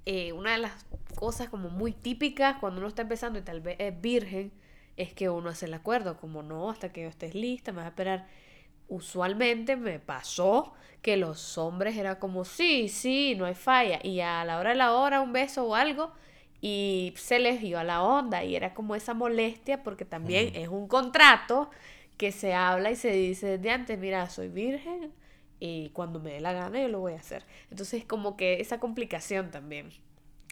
eh, 0.05 0.33
una 0.33 0.53
de 0.53 0.59
las 0.59 0.73
cosas 1.15 1.49
como 1.49 1.69
muy 1.69 1.93
típicas 1.93 2.57
cuando 2.59 2.79
uno 2.79 2.87
está 2.89 3.03
empezando 3.03 3.39
y 3.39 3.43
tal 3.43 3.61
vez 3.61 3.77
es 3.79 3.99
virgen 4.01 4.51
es 4.97 5.13
que 5.13 5.29
uno 5.29 5.49
hace 5.49 5.65
el 5.67 5.73
acuerdo, 5.75 6.17
como 6.17 6.43
no, 6.43 6.69
hasta 6.71 6.91
que 6.91 7.03
yo 7.03 7.09
estés 7.09 7.35
lista, 7.35 7.71
me 7.71 7.77
vas 7.77 7.85
a 7.87 7.89
esperar. 7.89 8.27
Usualmente 8.89 9.75
me 9.75 9.99
pasó 9.99 10.73
que 11.01 11.15
los 11.15 11.57
hombres 11.57 11.95
era 11.95 12.19
como, 12.19 12.43
sí, 12.43 12.89
sí, 12.89 13.35
no 13.37 13.45
hay 13.45 13.55
falla. 13.55 13.99
Y 14.03 14.19
a 14.19 14.43
la 14.43 14.59
hora 14.59 14.71
de 14.71 14.75
la 14.75 14.93
hora, 14.93 15.21
un 15.21 15.31
beso 15.31 15.65
o 15.65 15.75
algo, 15.75 16.11
y 16.61 17.13
se 17.15 17.39
les 17.39 17.63
iba 17.63 17.83
la 17.83 18.03
onda. 18.03 18.43
Y 18.43 18.55
era 18.55 18.73
como 18.73 18.95
esa 18.95 19.13
molestia, 19.13 19.83
porque 19.83 20.05
también 20.05 20.51
es 20.55 20.67
un 20.67 20.87
contrato 20.87 21.69
que 22.17 22.33
se 22.33 22.53
habla 22.53 22.91
y 22.91 22.97
se 22.97 23.11
dice 23.11 23.57
desde 23.57 23.71
antes, 23.71 23.97
mira, 23.97 24.29
soy 24.29 24.49
virgen 24.49 25.13
y 25.59 25.89
cuando 25.89 26.19
me 26.19 26.31
dé 26.33 26.41
la 26.41 26.53
gana 26.53 26.81
yo 26.81 26.89
lo 26.89 26.99
voy 26.99 27.13
a 27.13 27.17
hacer. 27.17 27.45
Entonces 27.71 28.03
como 28.05 28.35
que 28.35 28.59
esa 28.59 28.79
complicación 28.79 29.51
también. 29.51 29.89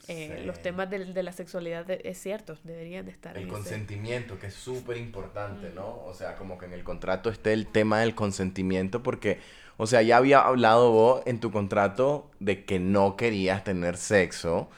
Eh, 0.07 0.37
Sí. 0.39 0.45
Los 0.45 0.61
temas 0.61 0.89
de, 0.89 1.05
de 1.05 1.23
la 1.23 1.31
sexualidad 1.33 1.85
de- 1.85 2.01
es 2.05 2.17
cierto, 2.21 2.57
deberían 2.63 3.05
de 3.05 3.11
estar 3.11 3.35
El 3.35 3.43
en 3.43 3.47
ese- 3.49 3.53
consentimiento, 3.57 4.39
que 4.39 4.47
es 4.47 4.53
súper 4.53 4.97
importante, 4.97 5.71
¿no? 5.75 6.01
O 6.05 6.13
sea, 6.13 6.35
como 6.35 6.57
que 6.57 6.65
en 6.65 6.73
el 6.73 6.83
contrato 6.83 7.29
esté 7.29 7.51
el 7.53 7.67
tema 7.67 7.99
del 7.99 8.15
consentimiento, 8.15 9.03
porque, 9.03 9.39
o 9.77 9.85
sea, 9.85 10.01
ya 10.01 10.17
había 10.17 10.39
hablado 10.39 10.91
vos 10.91 11.21
en 11.25 11.39
tu 11.39 11.51
contrato 11.51 12.31
de 12.39 12.63
que 12.63 12.79
no 12.79 13.17
querías 13.17 13.63
tener 13.65 13.97
sexo, 13.97 14.69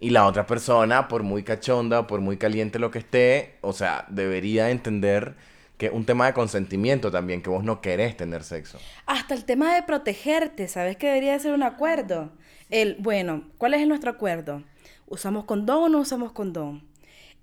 y 0.00 0.10
la 0.10 0.26
otra 0.26 0.44
persona, 0.44 1.08
por 1.08 1.22
muy 1.22 1.44
cachonda, 1.44 2.06
por 2.06 2.20
muy 2.20 2.36
caliente 2.36 2.78
lo 2.78 2.90
que 2.90 2.98
esté, 2.98 3.54
o 3.62 3.72
sea, 3.72 4.04
debería 4.10 4.68
entender 4.70 5.34
que 5.78 5.88
un 5.90 6.04
tema 6.04 6.26
de 6.26 6.34
consentimiento 6.34 7.10
también, 7.10 7.40
que 7.42 7.48
vos 7.50 7.64
no 7.64 7.80
querés 7.80 8.16
tener 8.16 8.44
sexo. 8.44 8.78
Hasta 9.06 9.34
el 9.34 9.44
tema 9.44 9.74
de 9.74 9.82
protegerte, 9.82 10.68
¿sabes 10.68 10.96
que 10.98 11.06
debería 11.06 11.38
ser 11.38 11.52
un 11.54 11.62
acuerdo? 11.62 12.32
El, 12.74 12.96
bueno, 12.98 13.44
¿cuál 13.58 13.74
es 13.74 13.86
nuestro 13.86 14.10
acuerdo? 14.10 14.62
¿Usamos 15.06 15.44
condón 15.44 15.82
o 15.84 15.88
no 15.88 15.98
usamos 16.00 16.32
condón? 16.32 16.82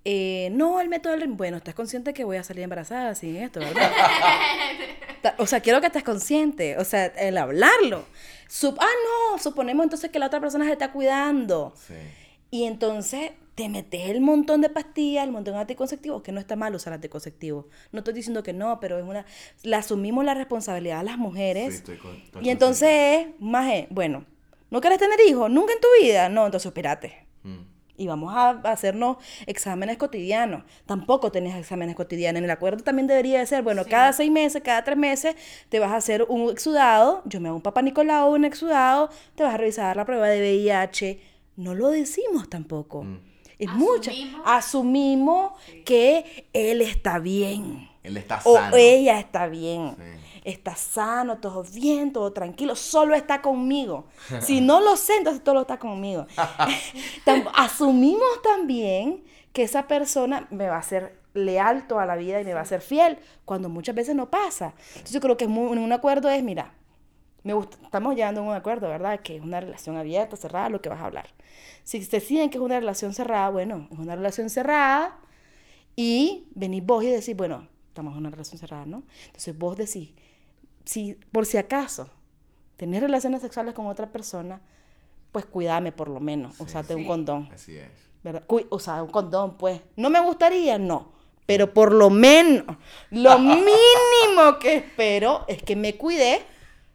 Eh, 0.04 0.50
no, 0.52 0.80
el 0.80 0.88
método 0.90 1.16
del... 1.16 1.28
Bueno, 1.28 1.56
estás 1.56 1.74
consciente 1.74 2.12
que 2.12 2.24
voy 2.24 2.36
a 2.36 2.44
salir 2.44 2.64
embarazada 2.64 3.14
sin 3.14 3.36
esto, 3.36 3.60
¿verdad? 3.60 3.90
O 5.38 5.46
sea, 5.46 5.60
quiero 5.60 5.80
que 5.80 5.86
estés 5.86 6.02
consciente. 6.02 6.76
O 6.78 6.84
sea, 6.84 7.06
el 7.06 7.38
hablarlo. 7.38 8.04
Sup- 8.50 8.76
ah, 8.80 8.86
no, 9.32 9.38
suponemos 9.38 9.84
entonces 9.84 10.10
que 10.10 10.18
la 10.18 10.26
otra 10.26 10.40
persona 10.40 10.64
se 10.66 10.72
está 10.72 10.90
cuidando. 10.90 11.72
Sí. 11.76 11.94
Y 12.50 12.64
entonces 12.64 13.30
te 13.54 13.68
metes 13.68 14.10
el 14.10 14.20
montón 14.20 14.60
de 14.62 14.68
pastillas, 14.68 15.24
el 15.24 15.30
montón 15.30 15.54
de 15.54 15.60
anticonceptivos, 15.60 16.22
que 16.22 16.32
no 16.32 16.40
está 16.40 16.56
mal 16.56 16.74
usar 16.74 16.92
anticonceptivos. 16.92 17.66
No 17.92 18.00
estoy 18.00 18.14
diciendo 18.14 18.42
que 18.42 18.52
no, 18.52 18.80
pero 18.80 18.98
es 18.98 19.04
una... 19.04 19.24
Le 19.62 19.76
asumimos 19.76 20.24
la 20.24 20.34
responsabilidad 20.34 20.98
a 20.98 21.04
las 21.04 21.16
mujeres. 21.18 21.68
Sí, 21.72 21.78
estoy 21.78 21.96
con- 21.98 22.44
y 22.44 22.50
entonces, 22.50 23.28
más 23.38 23.72
bueno, 23.90 24.26
¿no 24.72 24.80
quieres 24.80 24.98
tener 24.98 25.20
hijos? 25.28 25.48
¿Nunca 25.50 25.72
en 25.74 25.80
tu 25.80 25.86
vida? 26.02 26.28
No, 26.28 26.46
entonces 26.46 26.66
espérate. 26.66 27.26
Mm. 27.44 27.58
Y 27.98 28.06
vamos 28.06 28.32
a 28.34 28.50
hacernos 28.64 29.18
exámenes 29.46 29.98
cotidianos. 29.98 30.64
Tampoco 30.86 31.30
tenés 31.30 31.54
exámenes 31.54 31.94
cotidianos. 31.94 32.38
En 32.38 32.44
el 32.44 32.50
acuerdo 32.50 32.82
también 32.82 33.06
debería 33.06 33.38
de 33.38 33.46
ser, 33.46 33.62
bueno, 33.62 33.84
cada 33.84 34.12
seis 34.14 34.30
meses, 34.32 34.62
cada 34.64 34.82
tres 34.82 34.96
meses, 34.96 35.36
te 35.68 35.78
vas 35.78 35.92
a 35.92 35.96
hacer 35.96 36.24
un 36.28 36.50
exudado. 36.50 37.22
Yo 37.26 37.38
me 37.38 37.48
hago 37.48 37.56
un 37.56 37.62
papá 37.62 37.82
Nicolau, 37.82 38.32
un 38.32 38.46
exudado. 38.46 39.10
Te 39.34 39.44
vas 39.44 39.54
a 39.54 39.56
revisar 39.58 39.94
la 39.94 40.06
prueba 40.06 40.26
de 40.26 40.40
VIH. 40.40 41.20
No 41.56 41.74
lo 41.74 41.90
decimos 41.90 42.48
tampoco. 42.48 43.04
Mm. 43.04 43.20
Es 43.58 43.70
mucho. 43.70 44.10
Asumimos 44.44 45.52
que 45.84 46.48
él 46.52 46.80
está 46.80 47.18
bien. 47.18 47.88
Él 48.02 48.16
está 48.16 48.40
O 48.44 48.56
sano. 48.56 48.76
ella 48.76 49.20
está 49.20 49.46
bien. 49.46 49.94
Sí. 49.96 50.21
Está 50.44 50.74
sano, 50.74 51.38
todo 51.38 51.62
bien, 51.62 52.12
todo 52.12 52.32
tranquilo. 52.32 52.74
Solo 52.74 53.14
está 53.14 53.40
conmigo. 53.42 54.06
Si 54.40 54.60
no 54.60 54.80
lo 54.80 54.96
sé, 54.96 55.16
entonces 55.16 55.42
todo 55.44 55.60
está 55.62 55.78
conmigo. 55.78 56.26
Asumimos 57.54 58.42
también 58.42 59.24
que 59.52 59.62
esa 59.62 59.86
persona 59.86 60.46
me 60.50 60.68
va 60.68 60.78
a 60.78 60.82
ser 60.82 61.20
leal 61.34 61.86
toda 61.86 62.06
la 62.06 62.16
vida 62.16 62.40
y 62.40 62.44
me 62.44 62.54
va 62.54 62.60
a 62.60 62.64
ser 62.64 62.80
fiel, 62.80 63.18
cuando 63.44 63.68
muchas 63.68 63.94
veces 63.94 64.14
no 64.14 64.30
pasa. 64.30 64.74
Entonces 64.88 65.12
yo 65.12 65.20
creo 65.20 65.36
que 65.36 65.44
es 65.44 65.50
muy- 65.50 65.76
un 65.78 65.92
acuerdo 65.92 66.28
es, 66.28 66.42
mira, 66.42 66.74
me 67.42 67.54
gusta, 67.54 67.76
estamos 67.82 68.14
llegando 68.14 68.40
a 68.40 68.44
un 68.44 68.54
acuerdo, 68.54 68.88
¿verdad? 68.88 69.20
Que 69.20 69.36
es 69.36 69.42
una 69.42 69.60
relación 69.60 69.96
abierta, 69.96 70.36
cerrada, 70.36 70.68
lo 70.68 70.80
que 70.80 70.88
vas 70.88 71.00
a 71.00 71.06
hablar. 71.06 71.26
Si 71.84 71.98
deciden 72.00 72.50
que 72.50 72.58
es 72.58 72.62
una 72.62 72.78
relación 72.80 73.14
cerrada, 73.14 73.48
bueno, 73.50 73.88
es 73.90 73.98
una 73.98 74.14
relación 74.14 74.48
cerrada 74.50 75.18
y 75.96 76.46
venís 76.54 76.84
vos 76.84 77.02
y 77.04 77.08
decís, 77.08 77.36
bueno, 77.36 77.66
estamos 77.88 78.12
en 78.12 78.20
una 78.20 78.30
relación 78.30 78.58
cerrada, 78.58 78.86
¿no? 78.86 79.02
Entonces 79.26 79.56
vos 79.58 79.76
decís, 79.76 80.10
si 80.84 81.14
por 81.32 81.46
si 81.46 81.56
acaso 81.58 82.10
tenés 82.76 83.00
relaciones 83.00 83.42
sexuales 83.42 83.74
con 83.74 83.86
otra 83.86 84.10
persona, 84.10 84.60
pues 85.30 85.46
cuídame 85.46 85.92
por 85.92 86.08
lo 86.08 86.20
menos, 86.20 86.60
usate 86.60 86.94
un 86.94 87.06
condón, 87.06 87.48
Así 87.52 87.76
es. 87.76 87.90
¿verdad? 88.22 88.44
O 88.46 88.78
sea, 88.78 89.02
un 89.02 89.10
condón, 89.10 89.56
pues. 89.56 89.80
¿No 89.96 90.10
me 90.10 90.20
gustaría? 90.20 90.78
No. 90.78 91.12
Pero 91.46 91.72
por 91.74 91.92
lo 91.92 92.08
menos, 92.10 92.76
lo 93.10 93.38
mínimo 93.40 94.58
que 94.60 94.76
espero 94.76 95.44
es 95.48 95.62
que 95.62 95.74
me 95.74 95.96
cuide 95.96 96.42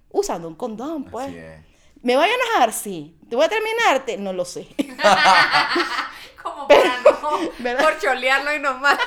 usando 0.09 0.47
un 0.47 0.55
condón, 0.55 1.03
pues. 1.05 1.27
Así 1.27 1.37
es. 1.37 1.61
¿Me 2.01 2.15
voy 2.15 2.25
a 2.25 2.33
enojar? 2.33 2.71
Sí. 2.73 3.17
¿Te 3.29 3.35
voy 3.35 3.45
a 3.45 3.49
terminarte? 3.49 4.17
No 4.17 4.31
lo 4.31 4.45
sé. 4.45 4.67
Como 6.43 6.67
para 6.67 7.01
no 7.01 7.39
¿Verdad? 7.59 7.83
corcholearlo 7.83 8.55
y 8.55 8.59
nomás. 8.59 8.97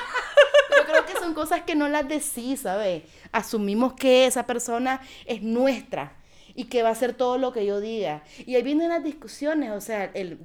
Yo 0.77 0.85
creo 0.85 1.05
que 1.05 1.13
son 1.13 1.33
cosas 1.33 1.61
que 1.63 1.75
no 1.75 1.87
las 1.89 2.07
decís, 2.07 2.61
¿sabes? 2.61 3.03
Asumimos 3.31 3.93
que 3.93 4.25
esa 4.25 4.45
persona 4.47 5.01
es 5.25 5.41
nuestra 5.41 6.13
y 6.55 6.65
que 6.65 6.83
va 6.83 6.89
a 6.89 6.93
hacer 6.93 7.13
todo 7.13 7.37
lo 7.37 7.51
que 7.53 7.65
yo 7.65 7.79
diga. 7.79 8.23
Y 8.45 8.55
ahí 8.55 8.63
vienen 8.63 8.89
las 8.89 9.03
discusiones, 9.03 9.71
o 9.71 9.81
sea, 9.81 10.05
el, 10.13 10.39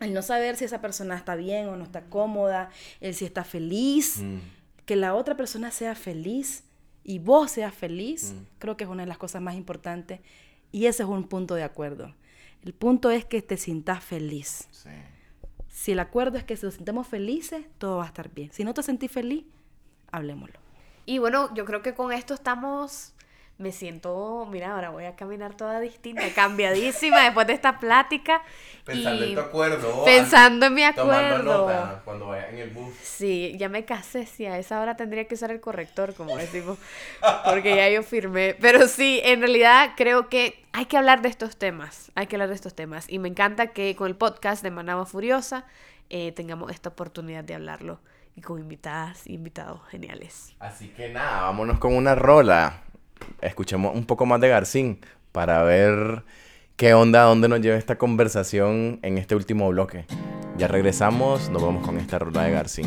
el 0.00 0.12
no 0.12 0.22
saber 0.22 0.56
si 0.56 0.64
esa 0.64 0.80
persona 0.80 1.16
está 1.16 1.34
bien 1.36 1.68
o 1.68 1.76
no 1.76 1.84
está 1.84 2.02
cómoda, 2.04 2.70
el 3.00 3.14
si 3.14 3.24
está 3.24 3.44
feliz, 3.44 4.18
Mm. 4.18 4.38
que 4.84 4.96
la 4.96 5.14
otra 5.14 5.36
persona 5.36 5.70
sea 5.70 5.94
feliz 5.94 6.64
y 7.04 7.18
vos 7.18 7.52
seas 7.52 7.74
feliz, 7.74 8.32
Mm. 8.32 8.44
creo 8.58 8.76
que 8.76 8.84
es 8.84 8.90
una 8.90 9.02
de 9.04 9.08
las 9.08 9.18
cosas 9.18 9.40
más 9.42 9.54
importantes 9.54 10.20
y 10.72 10.86
ese 10.86 11.02
es 11.04 11.08
un 11.08 11.24
punto 11.24 11.54
de 11.54 11.62
acuerdo. 11.62 12.14
El 12.64 12.72
punto 12.74 13.10
es 13.10 13.24
que 13.24 13.40
te 13.42 13.56
sientas 13.56 14.02
feliz. 14.04 14.68
Sí. 14.72 14.90
Si 15.68 15.92
el 15.92 16.00
acuerdo 16.00 16.36
es 16.38 16.44
que 16.44 16.56
si 16.56 16.64
nos 16.66 16.74
sentemos 16.74 17.06
felices, 17.06 17.64
todo 17.78 17.98
va 17.98 18.04
a 18.04 18.06
estar 18.08 18.30
bien. 18.32 18.50
Si 18.52 18.64
no 18.64 18.74
te 18.74 18.82
sentís 18.82 19.10
feliz, 19.12 19.44
hablemoslo. 20.12 20.58
Y 21.04 21.18
bueno, 21.18 21.54
yo 21.54 21.64
creo 21.64 21.82
que 21.82 21.94
con 21.94 22.12
esto 22.12 22.34
estamos. 22.34 23.12
Me 23.58 23.72
siento, 23.72 24.46
mira, 24.50 24.74
ahora 24.74 24.90
voy 24.90 25.06
a 25.06 25.16
caminar 25.16 25.54
toda 25.56 25.80
distinta, 25.80 26.22
cambiadísima 26.34 27.22
después 27.22 27.46
de 27.46 27.54
esta 27.54 27.78
plática. 27.78 28.42
Pensando 28.84 29.24
y 29.24 29.28
en 29.30 29.34
tu 29.34 29.40
acuerdo. 29.40 30.04
Pensando 30.04 30.66
en 30.66 30.74
mi 30.74 30.82
Tomando 30.92 31.36
acuerdo. 31.36 31.66
nota 31.66 32.02
cuando 32.04 32.26
vayas 32.26 32.50
en 32.50 32.58
el 32.58 32.68
bus. 32.68 32.94
Sí, 33.02 33.54
ya 33.56 33.70
me 33.70 33.86
casé, 33.86 34.26
sí, 34.26 34.44
a 34.44 34.58
esa 34.58 34.78
hora 34.78 34.94
tendría 34.98 35.26
que 35.26 35.36
usar 35.36 35.50
el 35.52 35.60
corrector, 35.60 36.12
como 36.12 36.36
decimos, 36.36 36.76
porque 37.46 37.74
ya 37.74 37.88
yo 37.88 38.02
firmé. 38.02 38.54
Pero 38.60 38.88
sí, 38.88 39.22
en 39.24 39.40
realidad 39.40 39.92
creo 39.96 40.28
que 40.28 40.62
hay 40.74 40.84
que 40.84 40.98
hablar 40.98 41.22
de 41.22 41.30
estos 41.30 41.56
temas, 41.56 42.12
hay 42.14 42.26
que 42.26 42.36
hablar 42.36 42.50
de 42.50 42.56
estos 42.56 42.74
temas. 42.74 43.06
Y 43.08 43.18
me 43.18 43.28
encanta 43.28 43.68
que 43.68 43.96
con 43.96 44.08
el 44.08 44.16
podcast 44.16 44.62
de 44.62 44.70
Manaba 44.70 45.06
Furiosa 45.06 45.64
eh, 46.10 46.32
tengamos 46.32 46.70
esta 46.72 46.90
oportunidad 46.90 47.42
de 47.42 47.54
hablarlo 47.54 48.00
y 48.36 48.42
con 48.42 48.60
invitadas 48.60 49.26
y 49.26 49.34
invitados 49.34 49.80
geniales. 49.88 50.54
Así 50.60 50.88
que 50.88 51.08
nada, 51.08 51.42
vámonos 51.42 51.78
con 51.78 51.96
una 51.96 52.14
rola. 52.14 52.82
Escuchemos 53.40 53.96
un 53.96 54.04
poco 54.04 54.26
más 54.26 54.40
de 54.40 54.48
Garcín 54.48 55.00
para 55.32 55.62
ver 55.62 56.22
qué 56.76 56.94
onda, 56.94 57.22
dónde 57.22 57.48
nos 57.48 57.60
lleva 57.60 57.76
esta 57.76 57.96
conversación 57.96 59.00
en 59.02 59.18
este 59.18 59.34
último 59.34 59.68
bloque. 59.70 60.04
Ya 60.58 60.68
regresamos, 60.68 61.48
nos 61.48 61.62
vamos 61.62 61.84
con 61.84 61.98
esta 61.98 62.18
rola 62.18 62.42
de 62.44 62.52
Garcín. 62.52 62.86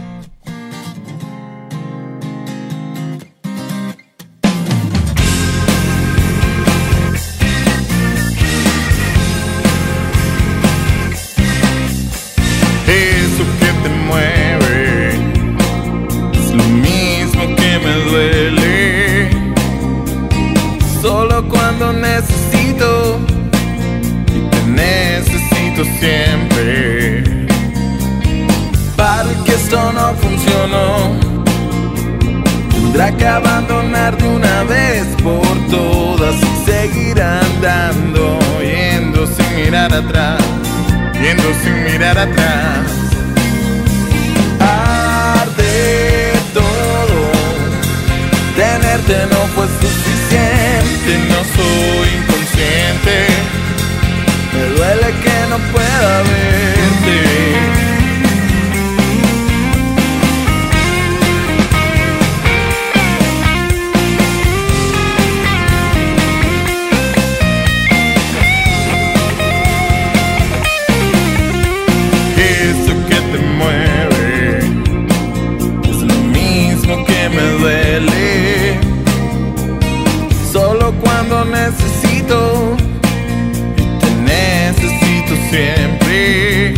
Tendrá 32.99 33.17
que 33.17 33.25
abandonar 33.25 34.17
de 34.17 34.27
una 34.27 34.63
vez 34.63 35.07
por 35.23 35.41
todas 35.69 36.35
y 36.35 36.69
seguir 36.69 37.21
andando, 37.21 38.37
yendo 38.61 39.25
sin 39.25 39.55
mirar 39.55 39.93
atrás 39.93 40.41
yendo 41.21 41.43
sin 41.63 41.83
mirar 41.85 42.17
atrás. 42.17 42.91
Arde 44.59 46.33
todo, 46.53 47.19
tenerte 48.57 49.15
no 49.31 49.41
fue 49.55 49.65
suficiente, 49.81 51.11
no 51.29 51.39
soy 51.55 52.07
inconsciente. 52.19 53.15
Me 54.53 54.63
duele 54.75 55.09
que 55.23 55.37
no 55.49 55.57
pueda 55.71 56.23
verte. 56.23 57.98
Necesito 81.49 82.77
te 83.99 84.09
necesito 84.21 85.35
siempre. 85.49 86.73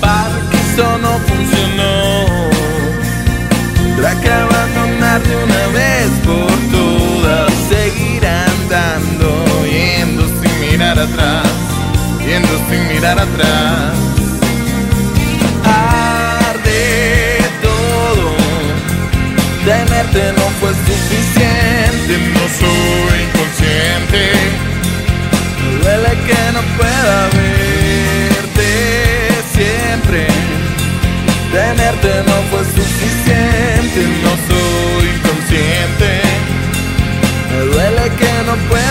Para 0.00 0.50
que 0.50 0.56
esto 0.56 0.98
no 0.98 1.12
funcionó, 1.28 2.26
tendrá 3.74 4.20
que 4.20 4.30
abandonar 4.30 5.22
de 5.22 5.36
una 5.36 5.66
vez 5.68 6.10
por 6.24 6.52
todas. 6.70 7.52
Seguir 7.68 8.26
andando, 8.26 9.44
yendo 9.66 10.22
sin 10.40 10.70
mirar 10.70 10.98
atrás 10.98 11.64
yendo 12.26 12.58
sin 12.68 12.88
mirar 12.88 13.18
atrás. 13.18 13.94
Arde 15.64 17.38
todo, 17.62 18.34
Tenerte 19.64 20.32
no 20.32 20.46
fue 20.60 20.70
suficiente, 20.70 21.33
inconsciente. 23.24 24.22
Me 25.60 25.68
duele 25.82 26.12
que 26.26 26.42
no 26.54 26.62
pueda 26.76 27.18
verte 27.38 28.70
siempre. 29.56 30.20
Tenerte 31.52 32.10
no 32.28 32.36
fue 32.50 32.62
suficiente, 32.76 34.00
no 34.24 34.32
soy 34.48 35.04
inconsciente. 35.16 36.10
Me 37.50 37.60
duele 37.72 38.04
que 38.18 38.32
no 38.46 38.54
pueda 38.68 38.83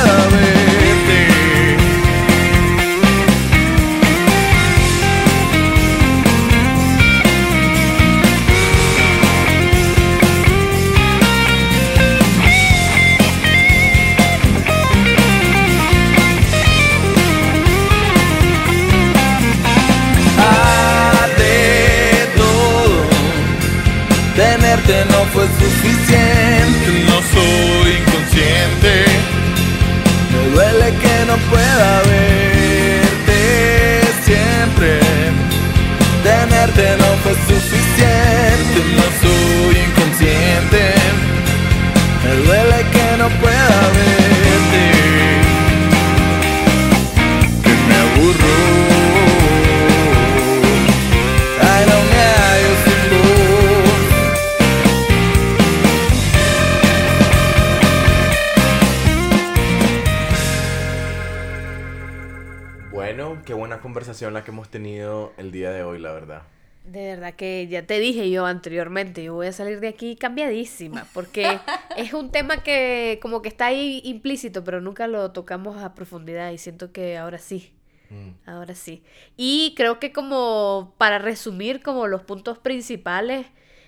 salir 69.54 69.80
de 69.80 69.88
aquí 69.88 70.16
cambiadísima, 70.16 71.08
porque 71.14 71.60
es 71.98 72.14
un 72.14 72.32
tema 72.32 72.64
que 72.64 73.20
como 73.22 73.42
que 73.42 73.50
está 73.50 73.68
ahí 73.68 74.02
implícito, 74.04 74.64
pero 74.64 74.82
nunca 74.82 75.08
lo 75.08 75.32
tocamos 75.32 75.82
a 75.82 75.96
profundidad 75.96 76.52
y 76.52 76.58
siento 76.58 76.92
que 76.92 77.18
ahora 77.18 77.38
sí, 77.38 77.74
Mm. 78.10 78.50
ahora 78.50 78.76
sí. 78.76 79.02
Y 79.38 79.74
creo 79.76 80.00
que 80.00 80.12
como 80.12 80.94
para 80.98 81.18
resumir 81.18 81.82
como 81.82 82.08
los 82.08 82.22
puntos 82.22 82.60
principales 82.60 83.48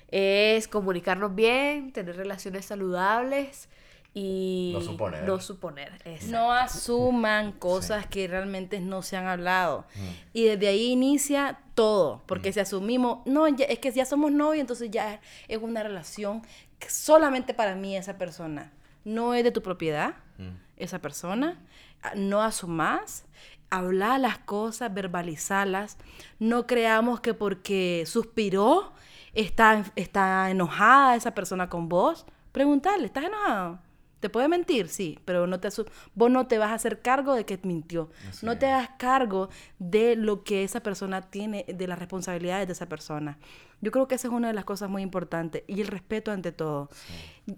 es 0.10 0.68
comunicarnos 0.68 1.36
bien, 1.36 1.92
tener 1.92 2.16
relaciones 2.16 2.66
saludables 2.66 3.70
y 4.18 4.72
No 4.74 4.80
suponer. 4.82 5.24
No 5.26 5.40
suponer, 5.42 5.92
exacto. 6.06 6.28
No 6.32 6.52
asuman 6.54 7.52
cosas 7.52 8.08
que 8.08 8.28
realmente 8.30 8.80
no 8.80 9.02
se 9.02 9.18
han 9.18 9.28
hablado. 9.28 9.86
Mm. 9.96 10.10
Y 10.34 10.44
desde 10.46 10.68
ahí 10.70 10.92
inicia 10.94 11.60
todo, 11.76 12.24
porque 12.26 12.54
si 12.54 12.62
asumimos, 12.62 13.20
no, 13.26 13.46
ya- 13.50 13.66
es 13.66 13.80
que 13.80 13.92
ya 13.92 14.06
somos 14.06 14.32
novios, 14.32 14.62
entonces 14.62 14.90
ya 14.90 15.20
es 15.50 15.58
una 15.62 15.84
relación 15.84 16.42
que 16.80 16.90
solamente 16.90 17.54
para 17.54 17.76
mí 17.76 17.98
esa 17.98 18.18
persona. 18.18 18.72
No 19.04 19.34
es 19.34 19.44
de 19.44 19.52
tu 19.52 19.62
propiedad, 19.62 20.16
Mm. 20.38 20.56
esa 20.78 21.00
persona. 21.00 21.60
Ah, 22.02 22.14
No 22.16 22.42
asumas, 22.42 23.26
hablar 23.70 24.22
las 24.22 24.38
cosas, 24.38 24.94
verbalizarlas. 24.94 25.98
No 26.40 26.68
creamos 26.68 27.20
que 27.20 27.34
porque 27.34 28.04
suspiró 28.06 28.94
está, 29.34 29.84
está 29.98 30.50
enojada 30.50 31.16
esa 31.18 31.34
persona 31.34 31.68
con 31.68 31.90
vos. 31.90 32.26
Preguntarle, 32.54 33.08
¿estás 33.08 33.26
enojado? 33.26 33.80
¿Te 34.26 34.30
puede 34.32 34.48
mentir? 34.48 34.88
Sí, 34.88 35.20
pero 35.24 35.46
no 35.46 35.60
te 35.60 35.70
vos 36.16 36.32
no 36.32 36.48
te 36.48 36.58
vas 36.58 36.72
a 36.72 36.74
hacer 36.74 37.04
cargo 37.04 37.36
de 37.36 37.46
que 37.46 37.60
mintió. 37.62 38.10
Así 38.28 38.44
no 38.44 38.58
te 38.58 38.66
hagas 38.66 38.90
cargo 38.98 39.50
de 39.78 40.16
lo 40.16 40.44
que 40.44 40.64
esa 40.64 40.80
persona 40.80 41.22
tiene, 41.22 41.64
de 41.68 41.86
las 41.86 42.00
responsabilidades 42.00 42.66
de 42.66 42.74
esa 42.74 42.88
persona. 42.88 43.38
Yo 43.82 43.92
creo 43.92 44.08
que 44.08 44.16
esa 44.16 44.30
es 44.30 44.34
una 44.34 44.48
de 44.48 44.56
las 44.56 44.66
cosas 44.66 44.90
muy 44.90 45.04
importantes. 45.04 45.62
Y 45.68 45.80
el 45.80 45.86
respeto 45.86 46.32
ante 46.32 46.52
todo. 46.52 46.90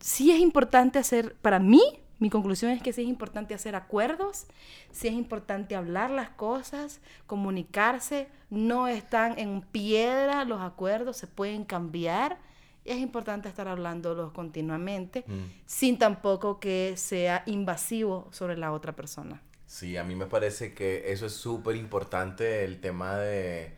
Sí 0.01 0.29
es 0.29 0.41
importante 0.41 0.99
hacer, 0.99 1.35
para 1.35 1.59
mí, 1.59 1.81
mi 2.19 2.29
conclusión 2.29 2.71
es 2.71 2.81
que 2.81 2.91
sí 2.91 3.03
es 3.03 3.07
importante 3.07 3.53
hacer 3.53 3.77
acuerdos, 3.77 4.45
sí 4.91 5.07
es 5.07 5.13
importante 5.13 5.73
hablar 5.73 6.11
las 6.11 6.31
cosas, 6.31 6.99
comunicarse, 7.27 8.27
no 8.49 8.89
están 8.89 9.39
en 9.39 9.61
piedra 9.61 10.43
los 10.43 10.59
acuerdos, 10.59 11.15
se 11.15 11.27
pueden 11.27 11.63
cambiar. 11.63 12.39
Es 12.87 12.97
importante 12.97 13.49
estar 13.49 13.67
hablándolos 13.67 14.31
continuamente, 14.31 15.23
Mm. 15.27 15.45
sin 15.65 15.97
tampoco 15.97 16.59
que 16.59 16.93
sea 16.97 17.43
invasivo 17.45 18.27
sobre 18.31 18.57
la 18.57 18.71
otra 18.71 18.95
persona. 18.95 19.41
Sí, 19.65 19.97
a 19.97 20.03
mí 20.03 20.15
me 20.15 20.25
parece 20.27 20.73
que 20.73 21.11
eso 21.11 21.25
es 21.25 21.33
súper 21.33 21.75
importante, 21.75 22.63
el 22.63 22.79
tema 22.79 23.17
de 23.17 23.75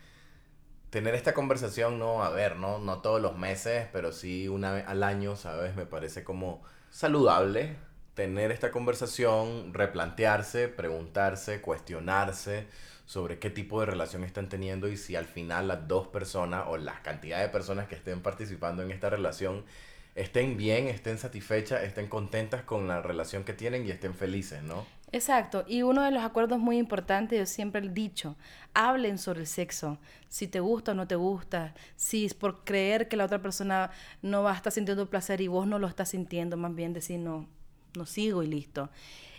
tener 0.91 1.15
esta 1.15 1.33
conversación, 1.33 1.97
no, 1.99 2.23
a 2.23 2.29
ver, 2.29 2.55
no, 2.57 2.79
no 2.79 2.99
todos 3.01 3.21
los 3.21 3.37
meses, 3.37 3.87
pero 3.91 4.11
sí 4.11 4.47
una 4.47 4.71
vez 4.71 4.87
al 4.87 5.03
año, 5.03 5.35
¿sabes? 5.35 5.75
Me 5.75 5.85
parece 5.85 6.23
como 6.23 6.61
saludable 6.91 7.75
tener 8.13 8.51
esta 8.51 8.69
conversación, 8.71 9.73
replantearse, 9.73 10.67
preguntarse, 10.67 11.61
cuestionarse 11.61 12.67
sobre 13.09 13.39
qué 13.39 13.49
tipo 13.49 13.79
de 13.79 13.87
relación 13.87 14.23
están 14.23 14.49
teniendo 14.49 14.87
y 14.87 14.95
si 14.95 15.15
al 15.15 15.25
final 15.25 15.67
las 15.67 15.87
dos 15.87 16.07
personas 16.09 16.65
o 16.67 16.77
la 16.77 17.01
cantidad 17.01 17.41
de 17.41 17.49
personas 17.49 17.87
que 17.87 17.95
estén 17.95 18.21
participando 18.21 18.83
en 18.83 18.91
esta 18.91 19.09
relación 19.09 19.65
estén 20.13 20.57
bien, 20.57 20.87
estén 20.87 21.17
satisfechas, 21.17 21.81
estén 21.81 22.05
contentas 22.05 22.61
con 22.61 22.87
la 22.87 23.01
relación 23.01 23.43
que 23.43 23.53
tienen 23.53 23.83
y 23.83 23.89
estén 23.89 24.13
felices, 24.13 24.61
¿no? 24.61 24.85
Exacto, 25.11 25.65
y 25.67 25.81
uno 25.81 26.03
de 26.03 26.11
los 26.11 26.23
acuerdos 26.23 26.59
muy 26.59 26.77
importantes, 26.77 27.39
yo 27.39 27.47
siempre 27.47 27.83
he 27.83 27.89
dicho, 27.89 28.35
hablen 28.75 29.17
sobre 29.17 29.39
el 29.39 29.47
sexo, 29.47 29.97
si 30.27 30.47
te 30.47 30.59
gusta 30.59 30.91
o 30.91 30.93
no 30.93 31.07
te 31.07 31.15
gusta, 31.15 31.73
si 31.95 32.25
es 32.25 32.35
por 32.35 32.63
creer 32.63 33.07
que 33.07 33.17
la 33.17 33.25
otra 33.25 33.41
persona 33.41 33.89
no 34.21 34.43
va 34.43 34.51
a 34.51 34.55
estar 34.55 34.71
sintiendo 34.71 35.09
placer 35.09 35.41
y 35.41 35.47
vos 35.47 35.65
no 35.65 35.79
lo 35.79 35.87
estás 35.87 36.09
sintiendo, 36.09 36.57
más 36.57 36.75
bien 36.75 36.93
decir 36.93 37.19
no, 37.19 37.47
no 37.95 38.05
sigo 38.05 38.43
y 38.43 38.47
listo. 38.47 38.89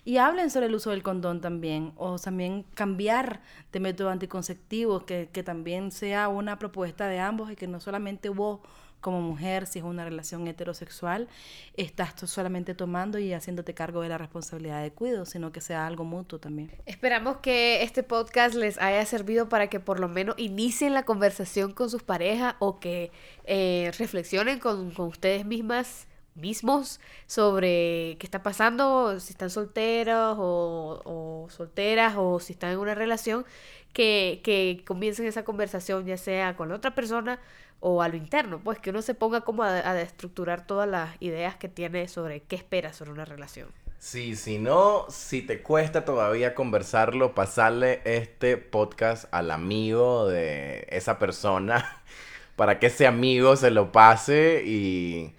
Y 0.04 0.16
hablen 0.16 0.50
sobre 0.50 0.66
el 0.66 0.74
uso 0.74 0.90
del 0.90 1.02
condón 1.02 1.40
también, 1.40 1.92
o 1.96 2.18
también 2.18 2.64
cambiar 2.74 3.42
de 3.72 3.80
método 3.80 4.08
anticonceptivo, 4.08 5.04
que, 5.04 5.28
que 5.30 5.42
también 5.42 5.92
sea 5.92 6.28
una 6.28 6.58
propuesta 6.58 7.06
de 7.06 7.20
ambos 7.20 7.50
y 7.50 7.56
que 7.56 7.66
no 7.66 7.80
solamente 7.80 8.30
vos 8.30 8.60
como 9.00 9.20
mujer, 9.20 9.66
si 9.66 9.78
es 9.78 9.84
una 9.84 10.04
relación 10.04 10.46
heterosexual, 10.46 11.28
estás 11.76 12.14
solamente 12.30 12.74
tomando 12.74 13.18
y 13.18 13.32
haciéndote 13.32 13.74
cargo 13.74 14.02
de 14.02 14.08
la 14.08 14.18
responsabilidad 14.18 14.82
de 14.82 14.92
cuidado, 14.92 15.24
sino 15.24 15.52
que 15.52 15.60
sea 15.60 15.86
algo 15.86 16.04
mutuo 16.04 16.38
también. 16.38 16.70
Esperamos 16.86 17.38
que 17.38 17.82
este 17.82 18.02
podcast 18.02 18.54
les 18.54 18.78
haya 18.78 19.04
servido 19.06 19.48
para 19.48 19.68
que 19.68 19.80
por 19.80 20.00
lo 20.00 20.08
menos 20.08 20.34
inicien 20.38 20.94
la 20.94 21.04
conversación 21.04 21.72
con 21.72 21.90
sus 21.90 22.02
parejas 22.02 22.54
o 22.58 22.78
que 22.78 23.10
eh, 23.44 23.90
reflexionen 23.98 24.58
con, 24.58 24.90
con 24.90 25.08
ustedes 25.08 25.46
mismas 25.46 26.06
mismos 26.40 27.00
sobre 27.26 28.16
qué 28.18 28.26
está 28.26 28.42
pasando, 28.42 29.20
si 29.20 29.32
están 29.32 29.50
solteros 29.50 30.36
o, 30.38 31.46
solteras 31.50 32.14
o 32.16 32.40
si 32.40 32.54
están 32.54 32.72
en 32.72 32.78
una 32.78 32.94
relación, 32.94 33.44
que, 33.92 34.40
que 34.44 34.82
comiencen 34.86 35.26
esa 35.26 35.44
conversación 35.44 36.06
ya 36.06 36.16
sea 36.16 36.56
con 36.56 36.68
la 36.68 36.76
otra 36.76 36.94
persona 36.94 37.40
o 37.80 38.02
a 38.02 38.08
lo 38.08 38.16
interno, 38.16 38.60
pues 38.62 38.78
que 38.78 38.90
uno 38.90 39.02
se 39.02 39.14
ponga 39.14 39.40
como 39.40 39.62
a, 39.62 39.68
a 39.68 40.00
estructurar 40.00 40.66
todas 40.66 40.88
las 40.88 41.16
ideas 41.20 41.56
que 41.56 41.68
tiene 41.68 42.08
sobre 42.08 42.40
qué 42.42 42.56
espera 42.56 42.92
sobre 42.92 43.12
una 43.12 43.24
relación. 43.24 43.68
Sí, 44.00 44.34
si 44.34 44.58
no, 44.58 45.04
si 45.10 45.42
te 45.42 45.60
cuesta 45.60 46.06
todavía 46.06 46.54
conversarlo, 46.54 47.34
pasarle 47.34 48.00
este 48.06 48.56
podcast 48.56 49.26
al 49.30 49.50
amigo 49.50 50.26
de 50.26 50.86
esa 50.90 51.18
persona 51.18 52.02
para 52.56 52.78
que 52.78 52.86
ese 52.86 53.06
amigo 53.06 53.56
se 53.56 53.70
lo 53.70 53.92
pase 53.92 54.62
y 54.64 55.34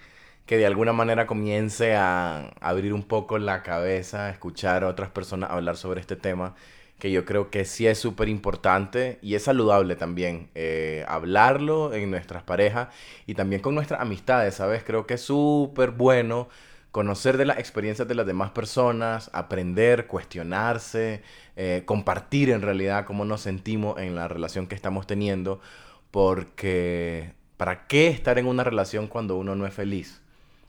que 0.52 0.58
de 0.58 0.66
alguna 0.66 0.91
manera 0.91 1.28
comience 1.28 1.95
a 1.95 2.52
abrir 2.60 2.93
un 2.93 3.04
poco 3.04 3.38
la 3.38 3.64
cabeza, 3.64 4.26
a 4.26 4.32
escuchar 4.32 4.84
a 4.84 4.89
otras 4.89 5.10
personas 5.10 5.49
hablar 5.49 5.78
sobre 5.78 6.02
este 6.02 6.18
tema, 6.18 6.56
que 6.99 7.10
yo 7.10 7.24
creo 7.24 7.49
que 7.49 7.64
sí 7.64 7.88
es 7.88 7.97
súper 7.97 8.28
importante 8.28 9.18
y 9.22 9.36
es 9.36 9.43
saludable 9.45 9.95
también 9.95 10.49
eh, 10.54 11.06
hablarlo 11.08 11.93
en 11.93 12.12
nuestras 12.12 12.43
parejas 12.43 12.89
y 13.26 13.34
también 13.34 13.62
con 13.62 13.76
nuestras 13.76 14.02
amistades, 14.02 14.56
¿sabes? 14.56 14.84
Creo 14.84 15.08
que 15.08 15.14
es 15.14 15.22
súper 15.22 15.91
bueno 15.91 16.49
conocer 16.91 17.38
de 17.38 17.45
las 17.45 17.58
experiencias 17.58 18.10
de 18.10 18.16
las 18.16 18.26
demás 18.28 18.52
personas, 18.52 19.30
aprender, 19.32 20.06
cuestionarse, 20.08 21.24
eh, 21.56 21.84
compartir 21.86 22.49
en 22.49 22.62
realidad 22.62 23.06
cómo 23.06 23.24
nos 23.24 23.39
sentimos 23.39 23.97
en 24.02 24.16
la 24.16 24.28
relación 24.28 24.68
que 24.68 24.76
estamos 24.76 25.08
teniendo, 25.08 25.62
porque 26.12 27.36
¿para 27.56 27.88
qué 27.88 28.10
estar 28.10 28.38
en 28.38 28.47
una 28.47 28.66
relación 28.66 29.08
cuando 29.08 29.38
uno 29.38 29.56
no 29.56 29.66
es 29.66 29.74
feliz? 29.74 30.21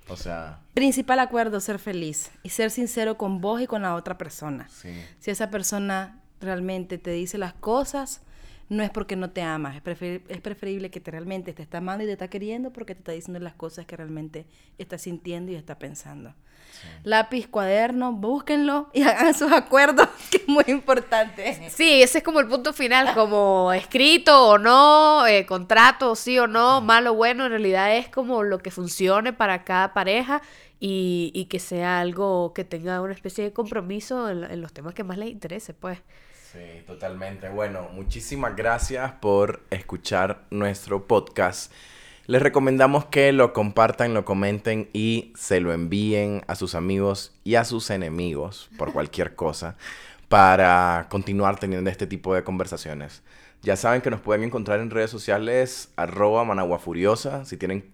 O 0.09 0.17
sea, 0.17 0.61
Principal 0.75 1.19
acuerdo, 1.21 1.61
ser 1.61 1.79
feliz 1.79 2.31
y 2.43 2.49
ser 2.49 2.71
sincero 2.71 3.17
con 3.19 3.41
vos 3.41 3.61
y 3.61 3.67
con 3.67 3.83
la 3.83 3.95
otra 3.95 4.19
persona. 4.19 4.69
sí. 4.69 4.93
Si 5.21 5.31
esa 5.31 5.51
persona 5.51 6.21
realmente 6.41 6.99
te 6.99 7.11
dice 7.11 7.39
las 7.39 7.53
cosas, 7.55 8.23
no 8.73 8.83
es 8.83 8.91
porque 8.91 9.17
no 9.17 9.31
te 9.31 9.43
amas, 9.43 9.77
es, 9.77 9.83
prefer- 9.85 10.23
es 10.29 10.41
preferible 10.41 10.91
que 10.91 11.01
te 11.01 11.11
realmente 11.11 11.53
te 11.53 11.63
está 11.63 11.79
amando 11.79 12.05
y 12.05 12.07
te 12.07 12.13
está 12.13 12.29
queriendo 12.29 12.73
porque 12.73 12.95
te 12.95 13.01
está 13.01 13.13
diciendo 13.13 13.39
las 13.41 13.55
cosas 13.55 13.87
que 13.87 13.97
realmente 13.97 14.47
está 14.79 14.99
sintiendo 14.99 15.53
y 15.53 15.57
está 15.57 15.79
pensando. 15.79 16.35
Lápiz, 17.05 17.49
cuaderno, 17.49 18.13
búsquenlo 18.13 18.89
y 18.93 19.03
hagan 19.09 19.35
sus 19.35 19.53
acuerdos, 19.53 20.09
que 20.31 20.39
es 20.39 20.49
muy 20.49 20.65
importante. 20.69 21.71
Sí, 21.71 22.03
ese 22.03 22.19
es 22.19 22.25
como 22.25 22.41
el 22.41 22.49
punto 22.49 22.73
final, 22.73 23.15
como 23.15 23.73
escrito 23.73 24.49
o 24.49 24.59
no, 24.59 25.27
eh, 25.27 25.47
contrato 25.47 26.15
sí 26.15 26.39
o 26.39 26.47
no, 26.47 26.81
malo 26.81 27.13
o 27.13 27.15
bueno, 27.15 27.45
en 27.45 27.51
realidad 27.51 27.97
es 27.97 28.09
como 28.09 28.43
lo 28.43 28.59
que 28.59 28.71
funcione 28.71 29.33
para 29.33 29.65
cada 29.65 29.93
pareja 29.95 30.43
y, 30.81 31.31
y 31.35 31.45
que 31.47 31.59
sea 31.61 32.01
algo 32.01 32.53
que 32.55 32.65
tenga 32.65 33.01
una 33.01 33.13
especie 33.15 33.45
de 33.45 33.53
compromiso 33.53 34.29
en, 34.31 34.45
en 34.45 34.61
los 34.61 34.73
temas 34.73 34.95
que 34.95 35.05
más 35.05 35.19
les 35.19 35.31
interese, 35.31 35.75
pues. 35.75 35.99
Sí, 36.53 36.83
totalmente. 36.87 37.49
Bueno, 37.49 37.89
muchísimas 37.95 38.55
gracias 38.55 39.13
por 39.13 39.63
escuchar 39.71 40.45
nuestro 40.51 41.07
podcast. 41.07 41.73
Les 42.27 42.43
recomendamos 42.43 43.07
que 43.07 43.33
lo 43.33 43.55
compartan, 43.55 44.13
lo 44.13 44.27
comenten 44.27 44.91
y 44.93 45.33
se 45.35 45.61
lo 45.61 45.73
envíen 45.73 46.43
a 46.49 46.55
sus 46.55 46.75
amigos 46.75 47.33
y 47.43 47.55
a 47.55 47.65
sus 47.65 47.89
enemigos 47.89 48.69
por 48.77 48.93
cualquier 48.93 49.35
cosa 49.35 49.79
para 50.29 51.07
continuar 51.09 51.59
teniendo 51.59 51.89
este 51.89 52.07
tipo 52.07 52.35
de 52.35 52.45
conversaciones. 52.45 53.23
Ya 53.63 53.77
saben 53.77 54.03
que 54.03 54.11
nos 54.11 54.21
pueden 54.21 54.45
encontrar 54.45 54.81
en 54.81 54.91
redes 54.91 55.11
sociales 55.11 55.91
arroba 55.97 56.45
Managua 56.45 56.79
Furiosa 56.79 57.47
si 57.47 57.57
tienen 57.57 57.91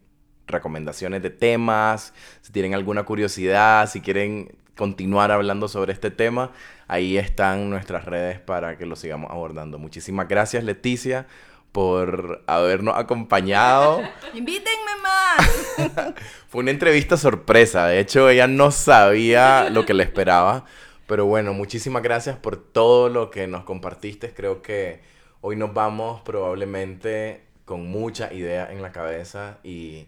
recomendaciones 0.49 1.23
de 1.23 1.31
temas, 1.31 2.13
si 2.41 2.51
tienen 2.53 2.75
alguna 2.75 3.05
curiosidad, 3.05 3.89
si 3.89 4.01
quieren 4.01 4.51
continuar 4.79 5.33
hablando 5.33 5.67
sobre 5.67 5.93
este 5.93 6.13
tema, 6.13 6.53
ahí 6.87 7.19
están 7.19 7.69
nuestras 7.69 8.05
redes 8.05 8.39
para 8.39 8.79
que 8.79 8.87
lo 8.87 8.95
sigamos 8.95 9.29
abordando. 9.33 9.77
Muchísimas 9.77 10.29
gracias 10.29 10.63
Leticia 10.63 11.27
por 11.73 12.45
habernos 12.47 12.97
acompañado. 12.97 14.01
Invítenme 14.35 14.93
más. 15.03 16.15
Fue 16.49 16.61
una 16.63 16.71
entrevista 16.71 17.17
sorpresa, 17.17 17.89
de 17.89 17.99
hecho 17.99 18.31
ella 18.31 18.47
no 18.47 18.71
sabía 18.71 19.69
lo 19.69 19.85
que 19.85 19.95
le 19.95 20.05
esperaba, 20.05 20.65
pero 21.09 21.27
bueno, 21.27 21.53
muchísimas 21.55 22.05
gracias 22.05 22.37
por 22.37 22.57
todo 22.57 23.09
lo 23.09 23.33
que 23.33 23.49
nos 23.49 23.65
compartiste, 23.65 24.33
creo 24.33 24.63
que 24.63 25.01
hoy 25.41 25.57
nos 25.57 25.75
vamos 25.75 26.21
probablemente 26.21 27.43
con 27.65 27.85
mucha 27.89 28.33
idea 28.33 28.71
en 28.71 28.81
la 28.81 28.93
cabeza 28.93 29.59
y 29.65 30.07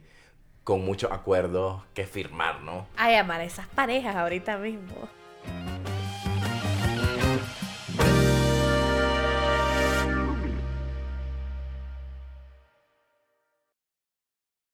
con 0.71 0.85
muchos 0.85 1.11
acuerdos 1.11 1.83
que 1.95 2.07
firmar, 2.07 2.61
¿no? 2.61 2.87
Ay, 2.97 3.16
amar 3.16 3.41
a 3.41 3.45
esas 3.45 3.66
parejas 3.66 4.14
ahorita 4.14 4.57
mismo. 4.57 5.09